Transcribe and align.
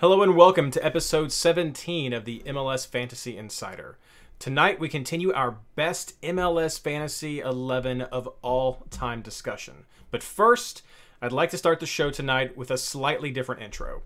Hello 0.00 0.22
and 0.22 0.34
welcome 0.34 0.70
to 0.70 0.82
episode 0.82 1.30
17 1.30 2.14
of 2.14 2.24
the 2.24 2.42
MLS 2.46 2.86
Fantasy 2.86 3.36
Insider. 3.36 3.98
Tonight 4.38 4.80
we 4.80 4.88
continue 4.88 5.30
our 5.30 5.58
best 5.76 6.18
MLS 6.22 6.80
Fantasy 6.80 7.40
11 7.40 8.00
of 8.00 8.26
all 8.40 8.86
time 8.88 9.20
discussion. 9.20 9.84
But 10.10 10.22
first, 10.22 10.80
I'd 11.20 11.32
like 11.32 11.50
to 11.50 11.58
start 11.58 11.80
the 11.80 11.86
show 11.86 12.10
tonight 12.10 12.56
with 12.56 12.70
a 12.70 12.78
slightly 12.78 13.30
different 13.30 13.60
intro. 13.60 14.00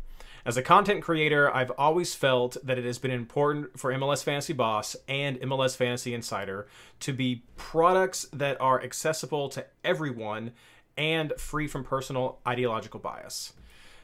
As 0.44 0.56
a 0.56 0.62
content 0.62 1.00
creator, 1.00 1.48
I've 1.54 1.70
always 1.78 2.12
felt 2.12 2.56
that 2.64 2.76
it 2.76 2.84
has 2.84 2.98
been 2.98 3.12
important 3.12 3.78
for 3.78 3.92
MLS 3.92 4.24
Fantasy 4.24 4.52
Boss 4.52 4.96
and 5.06 5.40
MLS 5.42 5.76
Fantasy 5.76 6.12
Insider 6.12 6.66
to 6.98 7.12
be 7.12 7.44
products 7.56 8.26
that 8.32 8.60
are 8.60 8.82
accessible 8.82 9.48
to 9.50 9.64
everyone 9.84 10.54
and 10.96 11.32
free 11.38 11.68
from 11.68 11.84
personal 11.84 12.40
ideological 12.44 12.98
bias. 12.98 13.52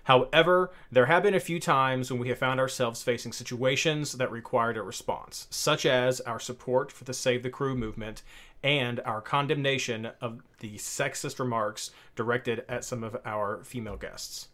However, 0.04 0.70
there 0.90 1.06
have 1.06 1.22
been 1.22 1.34
a 1.34 1.40
few 1.40 1.60
times 1.60 2.10
when 2.10 2.20
we 2.20 2.28
have 2.28 2.38
found 2.38 2.58
ourselves 2.58 3.02
facing 3.02 3.32
situations 3.32 4.12
that 4.12 4.32
required 4.32 4.76
a 4.76 4.82
response, 4.82 5.46
such 5.50 5.84
as 5.84 6.20
our 6.22 6.40
support 6.40 6.90
for 6.90 7.04
the 7.04 7.14
Save 7.14 7.42
the 7.42 7.50
Crew 7.50 7.74
movement 7.74 8.22
and 8.62 9.00
our 9.00 9.20
condemnation 9.20 10.10
of 10.20 10.42
the 10.60 10.76
sexist 10.76 11.38
remarks 11.38 11.90
directed 12.16 12.64
at 12.68 12.84
some 12.84 13.02
of 13.02 13.16
our 13.24 13.62
female 13.64 13.96
guests. 13.96 14.48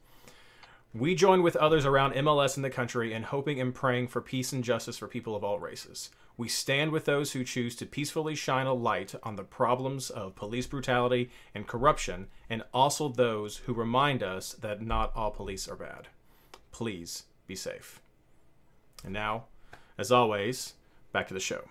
We 0.94 1.14
join 1.14 1.42
with 1.42 1.56
others 1.56 1.84
around 1.84 2.14
MLS 2.14 2.56
in 2.56 2.62
the 2.62 2.70
country 2.70 3.12
in 3.12 3.24
hoping 3.24 3.60
and 3.60 3.74
praying 3.74 4.08
for 4.08 4.20
peace 4.20 4.52
and 4.52 4.64
justice 4.64 4.96
for 4.96 5.08
people 5.08 5.36
of 5.36 5.44
all 5.44 5.58
races. 5.58 6.10
We 6.38 6.48
stand 6.48 6.92
with 6.92 7.06
those 7.06 7.32
who 7.32 7.44
choose 7.44 7.74
to 7.76 7.86
peacefully 7.86 8.34
shine 8.34 8.66
a 8.66 8.74
light 8.74 9.14
on 9.22 9.36
the 9.36 9.42
problems 9.42 10.10
of 10.10 10.36
police 10.36 10.66
brutality 10.66 11.30
and 11.54 11.66
corruption, 11.66 12.26
and 12.50 12.62
also 12.74 13.08
those 13.08 13.58
who 13.58 13.72
remind 13.72 14.22
us 14.22 14.52
that 14.54 14.82
not 14.82 15.12
all 15.16 15.30
police 15.30 15.66
are 15.66 15.76
bad. 15.76 16.08
Please 16.72 17.24
be 17.46 17.56
safe. 17.56 18.00
And 19.02 19.14
now, 19.14 19.44
as 19.96 20.12
always, 20.12 20.74
back 21.12 21.26
to 21.28 21.34
the 21.34 21.40
show. 21.40 21.68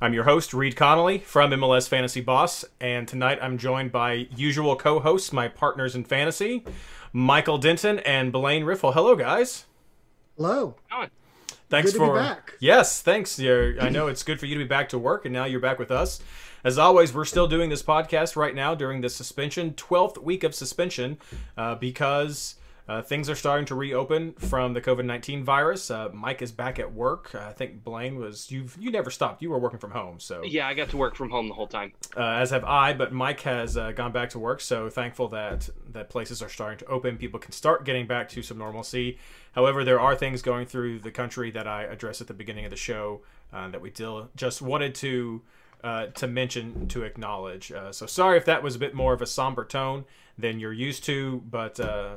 I'm 0.00 0.12
your 0.12 0.24
host, 0.24 0.52
Reed 0.52 0.76
Connolly 0.76 1.18
from 1.18 1.52
MLS 1.52 1.88
Fantasy 1.88 2.20
Boss, 2.20 2.64
and 2.80 3.06
tonight 3.06 3.38
I'm 3.40 3.56
joined 3.56 3.92
by 3.92 4.26
usual 4.34 4.76
co 4.76 4.98
hosts, 4.98 5.32
my 5.32 5.48
partners 5.48 5.94
in 5.94 6.04
fantasy, 6.04 6.64
Michael 7.12 7.56
Denton 7.56 8.00
and 8.00 8.32
Blaine 8.32 8.64
Riffle. 8.64 8.92
Hello, 8.92 9.14
guys. 9.14 9.64
Hello. 10.36 10.74
Thanks 11.68 11.92
Good 11.92 11.98
to 11.98 12.04
be 12.04 12.06
for 12.06 12.14
back. 12.14 12.54
Yes, 12.60 13.02
thanks. 13.02 13.38
You're, 13.38 13.80
I 13.80 13.88
know 13.88 14.06
it's 14.06 14.22
good 14.22 14.38
for 14.38 14.46
you 14.46 14.54
to 14.54 14.64
be 14.64 14.68
back 14.68 14.88
to 14.90 14.98
work, 14.98 15.24
and 15.24 15.32
now 15.32 15.44
you're 15.44 15.60
back 15.60 15.78
with 15.78 15.90
us. 15.90 16.20
As 16.62 16.78
always, 16.78 17.12
we're 17.12 17.24
still 17.24 17.46
doing 17.48 17.70
this 17.70 17.82
podcast 17.82 18.36
right 18.36 18.54
now 18.54 18.74
during 18.74 19.00
the 19.00 19.08
suspension, 19.08 19.74
twelfth 19.74 20.18
week 20.18 20.44
of 20.44 20.54
suspension, 20.54 21.18
uh, 21.56 21.74
because 21.74 22.56
uh, 22.88 23.02
things 23.02 23.28
are 23.28 23.34
starting 23.34 23.66
to 23.66 23.74
reopen 23.74 24.32
from 24.34 24.72
the 24.72 24.80
COVID 24.80 25.04
nineteen 25.04 25.42
virus. 25.44 25.90
Uh, 25.90 26.08
Mike 26.12 26.40
is 26.42 26.52
back 26.52 26.78
at 26.78 26.92
work. 26.92 27.34
I 27.34 27.52
think 27.52 27.82
Blaine 27.82 28.16
was 28.16 28.50
you. 28.50 28.66
You 28.78 28.90
never 28.90 29.10
stopped. 29.10 29.42
You 29.42 29.50
were 29.50 29.58
working 29.58 29.78
from 29.78 29.90
home, 29.90 30.20
so 30.20 30.42
Yeah, 30.44 30.68
I 30.68 30.74
got 30.74 30.90
to 30.90 30.96
work 30.96 31.16
from 31.16 31.30
home 31.30 31.48
the 31.48 31.54
whole 31.54 31.66
time. 31.66 31.92
uh, 32.16 32.20
as 32.22 32.50
have 32.50 32.64
I. 32.64 32.92
But 32.92 33.12
Mike 33.12 33.40
has 33.42 33.76
uh, 33.76 33.92
gone 33.92 34.12
back 34.12 34.30
to 34.30 34.38
work, 34.38 34.60
so 34.60 34.88
thankful 34.88 35.28
that 35.28 35.68
that 35.92 36.10
places 36.10 36.42
are 36.42 36.48
starting 36.48 36.78
to 36.78 36.86
open. 36.86 37.16
People 37.16 37.40
can 37.40 37.52
start 37.52 37.84
getting 37.84 38.06
back 38.06 38.28
to 38.30 38.42
some 38.42 38.58
normalcy. 38.58 39.18
However, 39.52 39.84
there 39.84 39.98
are 39.98 40.14
things 40.14 40.42
going 40.42 40.66
through 40.66 40.98
the 41.00 41.10
country 41.10 41.50
that 41.52 41.66
I 41.66 41.84
addressed 41.84 42.20
at 42.20 42.26
the 42.26 42.34
beginning 42.34 42.64
of 42.66 42.70
the 42.70 42.76
show 42.76 43.22
uh, 43.52 43.68
that 43.70 43.80
we 43.80 43.90
still 43.90 44.28
just 44.36 44.60
wanted 44.62 44.94
to 44.96 45.42
uh, 45.82 46.06
to 46.06 46.26
mention 46.26 46.86
to 46.88 47.02
acknowledge. 47.02 47.72
Uh, 47.72 47.90
so 47.90 48.06
sorry 48.06 48.36
if 48.36 48.44
that 48.44 48.62
was 48.62 48.76
a 48.76 48.78
bit 48.78 48.94
more 48.94 49.12
of 49.12 49.22
a 49.22 49.26
somber 49.26 49.64
tone 49.64 50.04
than 50.38 50.60
you're 50.60 50.72
used 50.72 51.02
to, 51.04 51.42
but. 51.50 51.80
Uh, 51.80 52.14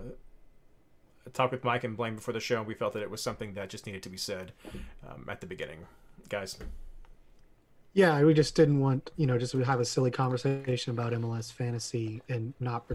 talked 1.34 1.52
with 1.52 1.64
Mike 1.64 1.84
and 1.84 1.96
Blaine 1.96 2.16
before 2.16 2.34
the 2.34 2.40
show, 2.40 2.58
and 2.58 2.68
we 2.68 2.74
felt 2.74 2.94
that 2.94 3.02
it 3.02 3.12
was 3.12 3.22
something 3.22 3.54
that 3.54 3.70
just 3.70 3.86
needed 3.86 4.04
to 4.04 4.10
be 4.10 4.18
said 4.18 4.52
um, 5.08 5.26
at 5.28 5.42
the 5.42 5.48
beginning, 5.48 5.80
guys. 6.30 6.58
Yeah, 7.94 8.22
we 8.24 8.34
just 8.34 8.56
didn't 8.56 8.80
want 8.80 9.12
you 9.18 9.26
know 9.26 9.38
just 9.38 9.52
to 9.54 9.60
have 9.60 9.80
a 9.80 9.86
silly 9.86 10.12
conversation 10.12 10.92
about 10.92 11.14
MLS 11.14 11.52
fantasy 11.52 12.22
and 12.30 12.54
not 12.60 12.86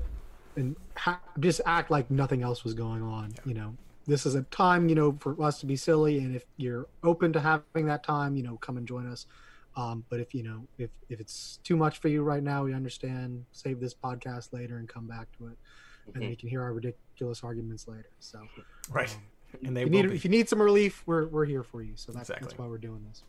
and 0.56 0.76
ha- 0.96 1.20
just 1.40 1.60
act 1.66 1.90
like 1.90 2.10
nothing 2.10 2.42
else 2.42 2.64
was 2.64 2.74
going 2.74 3.02
on. 3.02 3.32
You 3.44 3.54
know, 3.54 3.74
this 4.06 4.24
is 4.24 4.34
a 4.34 4.42
time 4.44 4.88
you 4.88 4.94
know 4.94 5.16
for 5.20 5.40
us 5.42 5.58
to 5.60 5.66
be 5.66 5.76
silly, 5.76 6.18
and 6.18 6.34
if 6.34 6.44
you're 6.56 6.86
open 7.02 7.32
to 7.32 7.40
having 7.40 7.86
that 7.86 8.04
time, 8.04 8.36
you 8.36 8.42
know, 8.42 8.56
come 8.56 8.76
and 8.76 8.86
join 8.86 9.10
us. 9.10 9.26
Um, 9.76 10.04
but 10.08 10.20
if 10.20 10.32
you 10.32 10.44
know 10.44 10.66
if 10.78 10.90
if 11.08 11.20
it's 11.20 11.58
too 11.64 11.76
much 11.76 11.98
for 11.98 12.08
you 12.08 12.22
right 12.22 12.42
now, 12.42 12.64
we 12.64 12.72
understand. 12.72 13.44
Save 13.52 13.80
this 13.80 13.94
podcast 13.94 14.52
later 14.52 14.78
and 14.78 14.88
come 14.88 15.08
back 15.08 15.26
to 15.38 15.48
it, 15.48 15.58
and 16.14 16.22
then 16.22 16.30
you 16.30 16.36
can 16.36 16.48
hear 16.48 16.62
our 16.62 16.72
ridiculous 16.72 17.03
arguments 17.42 17.88
later. 17.88 18.10
So, 18.20 18.40
Right. 18.90 19.10
um, 19.14 19.60
And 19.66 19.76
they 19.76 19.82
if 19.82 19.86
you 19.86 20.02
need 20.02 20.10
if 20.12 20.24
you 20.24 20.30
need 20.30 20.48
some 20.48 20.60
relief, 20.60 21.02
we're 21.06 21.26
we're 21.28 21.44
here 21.44 21.62
for 21.62 21.82
you. 21.82 21.92
So 21.96 22.12
that's 22.12 22.28
Exactly. 22.28 22.46
that's 22.48 22.58
why 22.58 22.66
we're 22.66 22.78
doing 22.78 23.04
this. 23.08 23.22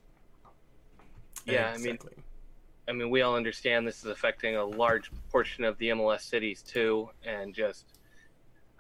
Yeah, 1.46 1.72
I 1.73 1.78
mean, 1.78 2.00
I 2.88 2.91
mean, 2.94 3.12
we 3.12 3.22
all 3.22 3.35
understand 3.35 3.88
this 3.88 4.00
is 4.00 4.06
affecting 4.06 4.56
a 4.56 4.66
large 4.66 5.12
portion 5.31 5.63
of 5.63 5.78
the 5.78 5.90
MLS 5.90 6.22
cities 6.22 6.63
too, 6.63 7.09
and 7.23 7.53
just 7.53 7.85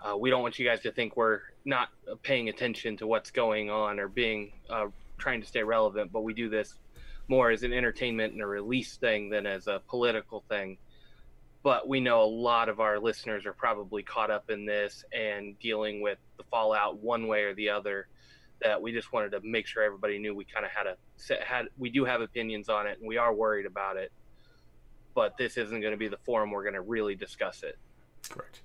uh, 0.03 0.17
we 0.17 0.29
don't 0.31 0.41
want 0.41 0.57
you 0.57 0.65
guys 0.67 0.81
to 0.81 0.91
think 0.91 1.15
we're 1.15 1.41
not 1.65 1.89
paying 2.23 2.49
attention 2.49 2.97
to 2.97 3.07
what's 3.07 3.29
going 3.29 3.69
on 3.69 3.99
or 3.99 4.07
being 4.07 4.51
uh, 4.69 4.87
trying 5.19 5.41
to 5.41 5.47
stay 5.47 5.61
relevant, 5.63 6.11
but 6.11 6.21
we 6.21 6.33
do 6.33 6.49
this 6.49 6.73
more 7.27 7.51
as 7.51 7.63
an 7.63 7.73
entertainment 7.73 8.33
and 8.33 8.41
a 8.41 8.45
release 8.45 8.97
thing 8.97 9.29
than 9.29 9.45
as 9.45 9.67
a 9.67 9.81
political 9.87 10.43
thing. 10.49 10.77
But 11.65 11.87
we 11.87 11.99
know 11.99 12.21
a 12.21 12.29
lot 12.29 12.69
of 12.69 12.79
our 12.79 12.99
listeners 12.99 13.47
are 13.47 13.53
probably 13.53 14.03
caught 14.03 14.29
up 14.29 14.51
in 14.51 14.67
this 14.67 15.03
and 15.11 15.57
dealing 15.57 15.99
with 15.99 16.19
the 16.37 16.43
fallout 16.43 16.99
one 16.99 17.25
way 17.25 17.41
or 17.41 17.55
the 17.55 17.71
other. 17.71 18.07
That 18.61 18.79
we 18.83 18.91
just 18.91 19.11
wanted 19.11 19.31
to 19.31 19.41
make 19.41 19.65
sure 19.65 19.81
everybody 19.81 20.19
knew 20.19 20.35
we 20.35 20.45
kind 20.45 20.63
of 20.63 20.71
had 20.71 20.85
a 20.85 20.95
had 21.43 21.69
we 21.79 21.89
do 21.89 22.05
have 22.05 22.21
opinions 22.21 22.69
on 22.69 22.85
it 22.85 22.99
and 22.99 23.07
we 23.07 23.17
are 23.17 23.33
worried 23.33 23.65
about 23.65 23.97
it, 23.97 24.11
but 25.15 25.37
this 25.37 25.57
isn't 25.57 25.81
going 25.81 25.91
to 25.91 25.97
be 25.97 26.07
the 26.07 26.19
forum 26.23 26.51
we're 26.51 26.61
going 26.61 26.75
to 26.75 26.81
really 26.81 27.15
discuss 27.15 27.63
it. 27.63 27.79
Correct. 28.29 28.61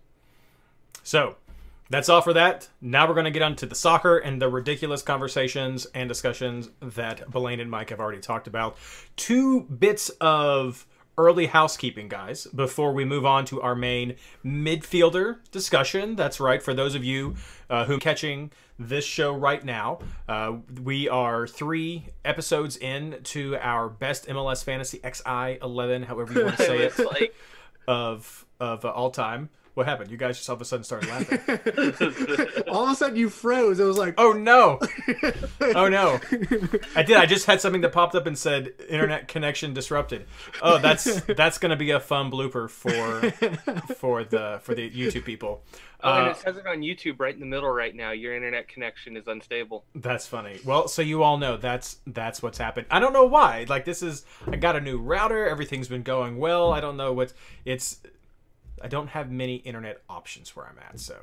So 1.03 1.37
that's 1.89 2.11
all 2.11 2.21
for 2.21 2.35
that. 2.35 2.69
Now 2.83 3.09
we're 3.09 3.15
going 3.15 3.25
to 3.25 3.31
get 3.31 3.41
on 3.41 3.57
to 3.57 3.67
the 3.67 3.75
soccer 3.75 4.19
and 4.19 4.43
the 4.43 4.49
ridiculous 4.51 5.01
conversations 5.01 5.87
and 5.87 6.07
discussions 6.07 6.69
that 6.81 7.31
Blaine 7.31 7.61
and 7.61 7.71
Mike 7.71 7.89
have 7.89 7.99
already 7.99 8.21
talked 8.21 8.47
about. 8.47 8.77
Two 9.17 9.63
bits 9.63 10.11
of 10.21 10.87
early 11.21 11.47
housekeeping, 11.47 12.09
guys, 12.09 12.47
before 12.47 12.93
we 12.93 13.05
move 13.05 13.27
on 13.27 13.45
to 13.47 13.61
our 13.61 13.75
main 13.75 14.17
midfielder 14.45 15.39
discussion. 15.51 16.17
That's 16.17 16.41
right. 16.41 16.63
For 16.63 16.75
those 16.75 16.95
of 16.95 17.05
you 17.05 17.37
uh, 17.69 17.85
who 17.85 17.97
are 17.97 18.01
catching 18.01 18.51
this 18.79 19.05
show 19.05 19.35
right 19.35 19.63
now, 19.63 19.99
uh, 20.29 20.57
we 20.83 21.09
are 21.09 21.47
three 21.47 22.07
episodes 22.25 22.77
in 22.77 23.19
to 23.25 23.57
our 23.59 23.89
best 23.89 24.27
MLS 24.29 24.65
Fantasy 24.65 24.99
XI 25.05 25.59
11, 25.63 26.05
however 26.05 26.33
you 26.33 26.45
want 26.45 26.57
to 26.57 26.63
say 26.67 26.79
it 26.79 26.99
like 26.99 27.35
of 27.87 28.47
of 28.59 28.85
uh, 28.85 28.91
all 28.91 29.11
time. 29.11 29.51
What 29.81 29.87
happened? 29.89 30.11
You 30.11 30.19
guys 30.19 30.37
just 30.37 30.51
all 30.51 30.57
of 30.57 30.61
a 30.61 30.65
sudden 30.67 30.85
started 30.85 31.09
laughing. 31.09 31.41
All 32.69 32.85
of 32.85 32.91
a 32.91 32.95
sudden, 32.95 33.17
you 33.17 33.31
froze. 33.31 33.81
It 33.81 33.85
was 33.85 33.97
like, 33.97 34.13
oh 34.19 34.33
no! 34.33 34.79
Oh 35.75 35.89
no! 35.89 36.21
I 36.95 37.03
did. 37.03 37.17
I 37.17 37.25
just 37.25 37.47
had 37.47 37.63
something 37.63 37.81
that 37.81 37.93
popped 37.93 38.15
up 38.15 38.27
and 38.27 38.37
said 38.37 38.73
internet 38.91 39.27
connection 39.29 39.73
disrupted. 39.73 40.27
Oh, 40.61 40.77
that's 40.79 41.23
that's 41.23 41.57
gonna 41.57 41.77
be 41.77 41.93
a 41.93 42.01
fun 42.01 42.31
blooper 42.31 42.69
for 42.69 43.31
for 43.95 44.23
the 44.25 44.59
for 44.63 44.75
the 44.75 44.91
YouTube 44.91 45.25
people. 45.25 45.63
oh, 46.03 46.13
and 46.13 46.27
Uh, 46.29 46.31
it 46.33 46.37
says 46.37 46.57
it 46.59 46.67
on 46.67 46.81
YouTube 46.83 47.19
right 47.19 47.33
in 47.33 47.41
the 47.41 47.47
middle 47.47 47.71
right 47.71 47.95
now. 47.95 48.11
Your 48.11 48.35
internet 48.35 48.69
connection 48.69 49.17
is 49.17 49.27
unstable. 49.29 49.85
That's 49.95 50.27
funny. 50.27 50.59
Well, 50.63 50.89
so 50.89 51.01
you 51.01 51.23
all 51.23 51.39
know 51.39 51.57
that's 51.57 51.97
that's 52.07 52.43
what's 52.43 52.59
happened. 52.59 52.87
I 52.91 52.99
don't 52.99 53.15
know 53.15 53.25
why. 53.25 53.65
Like 53.67 53.87
this 53.87 54.03
is 54.03 54.27
I 54.47 54.57
got 54.57 54.77
a 54.77 54.81
new 54.81 54.99
router. 54.99 55.49
Everything's 55.49 55.89
been 55.89 56.03
going 56.03 56.37
well. 56.37 56.71
I 56.71 56.81
don't 56.83 56.99
know 56.99 57.15
what's 57.15 57.33
it's 57.65 58.01
I 58.83 58.89
don't 58.89 59.09
have 59.09 59.31
many 59.31 59.57
internet 59.57 60.03
options 60.09 60.55
where 60.57 60.67
I'm 60.67 60.79
at. 60.79 60.99
So, 60.99 61.17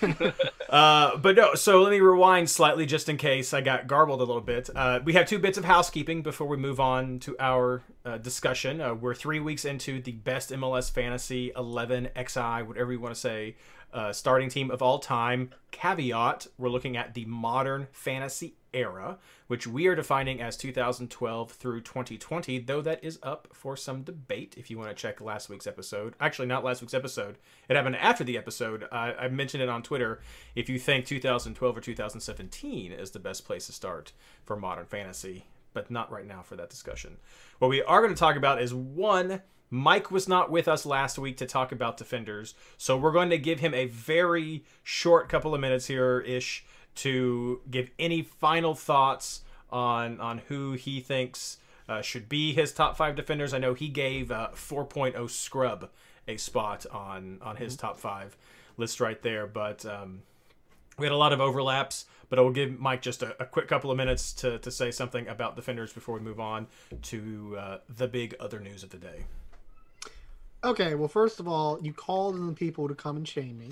uh, 0.68 1.16
but 1.16 1.36
no. 1.36 1.54
So 1.54 1.82
let 1.82 1.90
me 1.90 2.00
rewind 2.00 2.50
slightly 2.50 2.86
just 2.86 3.08
in 3.08 3.16
case 3.16 3.54
I 3.54 3.60
got 3.60 3.86
garbled 3.86 4.20
a 4.20 4.24
little 4.24 4.40
bit. 4.40 4.70
Uh, 4.74 5.00
we 5.04 5.12
have 5.14 5.26
two 5.26 5.38
bits 5.38 5.58
of 5.58 5.64
housekeeping 5.64 6.22
before 6.22 6.46
we 6.46 6.56
move 6.56 6.80
on 6.80 7.18
to 7.20 7.36
our 7.38 7.82
uh, 8.04 8.18
discussion. 8.18 8.80
Uh, 8.80 8.94
we're 8.94 9.14
three 9.14 9.40
weeks 9.40 9.64
into 9.64 10.00
the 10.00 10.12
best 10.12 10.50
MLS 10.50 10.90
fantasy 10.90 11.52
11 11.56 12.08
XI, 12.16 12.40
whatever 12.40 12.92
you 12.92 13.00
want 13.00 13.14
to 13.14 13.20
say, 13.20 13.56
uh, 13.92 14.12
starting 14.12 14.48
team 14.48 14.70
of 14.70 14.82
all 14.82 14.98
time. 14.98 15.50
Caveat: 15.70 16.48
We're 16.58 16.68
looking 16.68 16.96
at 16.96 17.14
the 17.14 17.24
modern 17.26 17.88
fantasy 17.92 18.54
era, 18.74 19.18
which 19.46 19.66
we 19.66 19.86
are 19.86 19.94
defining 19.94 20.40
as 20.40 20.56
2012 20.56 21.52
through 21.52 21.80
2020, 21.80 22.58
though 22.58 22.82
that 22.82 23.02
is 23.02 23.18
up 23.22 23.48
for 23.52 23.76
some 23.76 24.02
debate 24.02 24.54
if 24.58 24.70
you 24.70 24.78
want 24.78 24.90
to 24.90 24.94
check 24.94 25.20
last 25.20 25.48
week's 25.48 25.66
episode. 25.66 26.14
Actually, 26.20 26.48
not 26.48 26.64
last 26.64 26.80
week's 26.80 26.94
episode. 26.94 27.38
It 27.68 27.76
happened 27.76 27.96
after 27.96 28.24
the 28.24 28.36
episode. 28.36 28.86
I, 28.90 29.28
mentioned 29.28 29.62
it 29.62 29.68
on 29.68 29.82
Twitter. 29.82 30.20
If 30.54 30.68
you 30.68 30.78
think 30.78 31.06
2012 31.06 31.76
or 31.76 31.80
2017 31.80 32.92
is 32.92 33.10
the 33.10 33.18
best 33.18 33.44
place 33.44 33.66
to 33.66 33.72
start 33.72 34.12
for 34.44 34.56
modern 34.56 34.86
fantasy, 34.86 35.46
but 35.72 35.90
not 35.90 36.10
right 36.10 36.26
now 36.26 36.42
for 36.42 36.56
that 36.56 36.70
discussion. 36.70 37.18
What 37.58 37.68
we 37.68 37.82
are 37.82 38.00
going 38.00 38.14
to 38.14 38.18
talk 38.18 38.36
about 38.36 38.60
is 38.60 38.74
one. 38.74 39.42
Mike 39.70 40.10
was 40.10 40.28
not 40.28 40.50
with 40.50 40.68
us 40.68 40.86
last 40.86 41.18
week 41.18 41.36
to 41.38 41.46
talk 41.46 41.72
about 41.72 41.96
defenders, 41.96 42.54
so 42.76 42.96
we're 42.96 43.10
going 43.10 43.30
to 43.30 43.38
give 43.38 43.60
him 43.60 43.74
a 43.74 43.86
very 43.86 44.64
short 44.84 45.28
couple 45.28 45.54
of 45.54 45.60
minutes 45.60 45.86
here 45.86 46.20
ish 46.20 46.64
to 46.96 47.60
give 47.70 47.90
any 47.98 48.22
final 48.22 48.74
thoughts 48.74 49.42
on 49.70 50.20
on 50.20 50.38
who 50.48 50.72
he 50.72 51.00
thinks 51.00 51.58
uh, 51.88 52.00
should 52.00 52.28
be 52.28 52.52
his 52.52 52.72
top 52.72 52.96
five 52.96 53.16
defenders. 53.16 53.52
I 53.52 53.58
know 53.58 53.74
he 53.74 53.88
gave 53.88 54.30
uh, 54.30 54.50
4.0 54.54 55.28
Scrub 55.30 55.90
a 56.26 56.36
spot 56.36 56.86
on 56.90 57.38
on 57.42 57.56
his 57.56 57.76
top 57.76 57.98
five 57.98 58.36
list 58.76 59.00
right 59.00 59.20
there, 59.22 59.46
but 59.46 59.84
um, 59.84 60.22
we 60.98 61.06
had 61.06 61.12
a 61.12 61.16
lot 61.16 61.32
of 61.32 61.40
overlaps. 61.40 62.06
But 62.30 62.38
I 62.38 62.42
will 62.42 62.52
give 62.52 62.80
Mike 62.80 63.02
just 63.02 63.22
a, 63.22 63.40
a, 63.40 63.44
quick 63.44 63.68
couple 63.68 63.90
of 63.90 63.98
minutes 63.98 64.32
to, 64.34 64.58
to 64.58 64.70
say 64.70 64.90
something 64.90 65.28
about 65.28 65.56
defenders 65.56 65.92
before 65.92 66.14
we 66.14 66.20
move 66.20 66.40
on 66.40 66.66
to 67.02 67.56
uh, 67.56 67.78
the 67.88 68.08
big 68.08 68.34
other 68.40 68.58
news 68.58 68.82
of 68.82 68.90
the 68.90 68.96
day. 68.96 69.24
Okay, 70.64 70.94
well, 70.94 71.06
first 71.06 71.38
of 71.38 71.46
all, 71.46 71.78
you 71.82 71.92
called 71.92 72.34
on 72.34 72.46
the 72.46 72.54
people 72.54 72.88
to 72.88 72.94
come 72.94 73.16
and 73.18 73.28
shame 73.28 73.58
me 73.58 73.68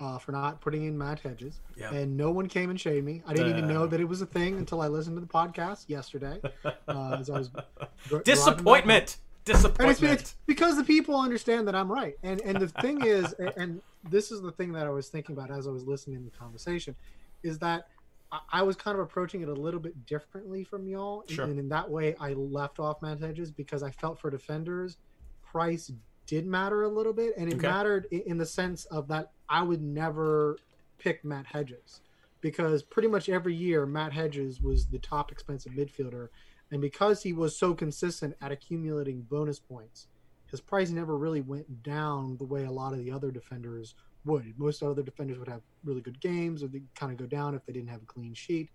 uh, 0.00 0.18
for 0.18 0.32
not 0.32 0.60
putting 0.60 0.84
in 0.84 0.96
Matt 0.98 1.20
Hedges, 1.20 1.60
Yeah. 1.76 1.92
and 1.92 2.16
no 2.16 2.30
one 2.30 2.48
came 2.48 2.70
and 2.70 2.80
shaved 2.80 3.06
me. 3.06 3.22
I 3.26 3.32
didn't 3.34 3.50
even 3.50 3.64
Uh. 3.70 3.74
know 3.74 3.86
that 3.86 4.00
it 4.00 4.04
was 4.08 4.20
a 4.20 4.26
thing 4.26 4.56
until 4.56 4.80
I 4.80 4.88
listened 4.88 5.16
to 5.16 5.20
the 5.20 5.26
podcast 5.26 5.88
yesterday. 5.88 6.40
Uh, 6.88 7.16
as 7.20 7.30
I 7.30 7.38
was 7.38 7.48
back 8.10 8.24
Disappointment. 8.24 8.88
And 9.46 9.54
it's, 9.54 9.62
Disappointment. 9.62 10.12
it's 10.12 10.34
because 10.46 10.76
the 10.76 10.82
people 10.84 11.18
understand 11.18 11.68
that 11.68 11.76
I'm 11.76 11.90
right, 11.90 12.16
and 12.24 12.40
and 12.40 12.58
the 12.60 12.66
thing 12.68 13.04
is, 13.04 13.32
and, 13.34 13.52
and 13.56 13.82
this 14.10 14.32
is 14.32 14.40
the 14.42 14.50
thing 14.50 14.72
that 14.72 14.86
I 14.86 14.90
was 14.90 15.08
thinking 15.08 15.36
about 15.36 15.50
as 15.52 15.68
I 15.68 15.70
was 15.70 15.84
listening 15.86 16.18
to 16.24 16.30
the 16.30 16.36
conversation, 16.36 16.96
is 17.44 17.58
that 17.60 17.86
I, 18.52 18.62
was 18.62 18.74
kind 18.74 18.96
of 18.98 19.04
approaching 19.04 19.42
it 19.42 19.48
a 19.48 19.54
little 19.54 19.78
bit 19.78 20.04
differently 20.04 20.64
from 20.64 20.88
y'all, 20.88 21.20
and- 21.20 21.30
Sure. 21.30 21.44
and 21.44 21.60
in 21.60 21.68
that 21.68 21.88
way, 21.88 22.16
I 22.18 22.32
left 22.32 22.80
off 22.80 23.00
Matt 23.02 23.20
Hedges 23.20 23.52
because 23.52 23.84
I 23.84 23.92
felt 23.92 24.18
for 24.18 24.30
defenders, 24.30 24.96
price 25.44 25.92
did 26.26 26.44
matter 26.44 26.82
a 26.82 26.88
little 26.88 27.12
bit, 27.12 27.34
and 27.36 27.48
it 27.48 27.54
Okay. 27.54 27.68
mattered 27.68 28.06
in 28.06 28.36
the 28.36 28.44
sense 28.46 28.84
of 28.86 29.06
that 29.08 29.30
I 29.48 29.62
would 29.62 29.82
never 29.82 30.58
pick 30.98 31.24
Matt 31.24 31.46
Hedges 31.46 32.00
because 32.40 32.82
pretty 32.82 33.08
much 33.08 33.28
every 33.28 33.54
year 33.54 33.86
Matt 33.86 34.12
Hedges 34.12 34.60
was 34.60 34.86
the 34.86 34.98
top 34.98 35.32
expensive 35.32 35.72
midfielder, 35.72 36.28
and 36.70 36.80
because 36.80 37.22
he 37.22 37.32
was 37.32 37.56
so 37.56 37.74
consistent 37.74 38.36
at 38.40 38.52
accumulating 38.52 39.22
bonus 39.22 39.58
points, 39.58 40.08
his 40.50 40.60
price 40.60 40.90
never 40.90 41.16
really 41.16 41.40
went 41.40 41.82
down 41.82 42.36
the 42.36 42.44
way 42.44 42.64
a 42.64 42.70
lot 42.70 42.92
of 42.92 42.98
the 42.98 43.10
other 43.10 43.30
defenders 43.30 43.94
would. 44.24 44.54
Most 44.58 44.82
other 44.82 45.02
defenders 45.02 45.38
would 45.38 45.48
have 45.48 45.62
really 45.84 46.00
good 46.00 46.20
games, 46.20 46.62
or 46.62 46.68
they 46.68 46.82
kind 46.94 47.12
of 47.12 47.18
go 47.18 47.26
down 47.26 47.54
if 47.54 47.64
they 47.64 47.72
didn't 47.72 47.90
have 47.90 48.02
a 48.02 48.06
clean 48.06 48.34
sheet. 48.34 48.70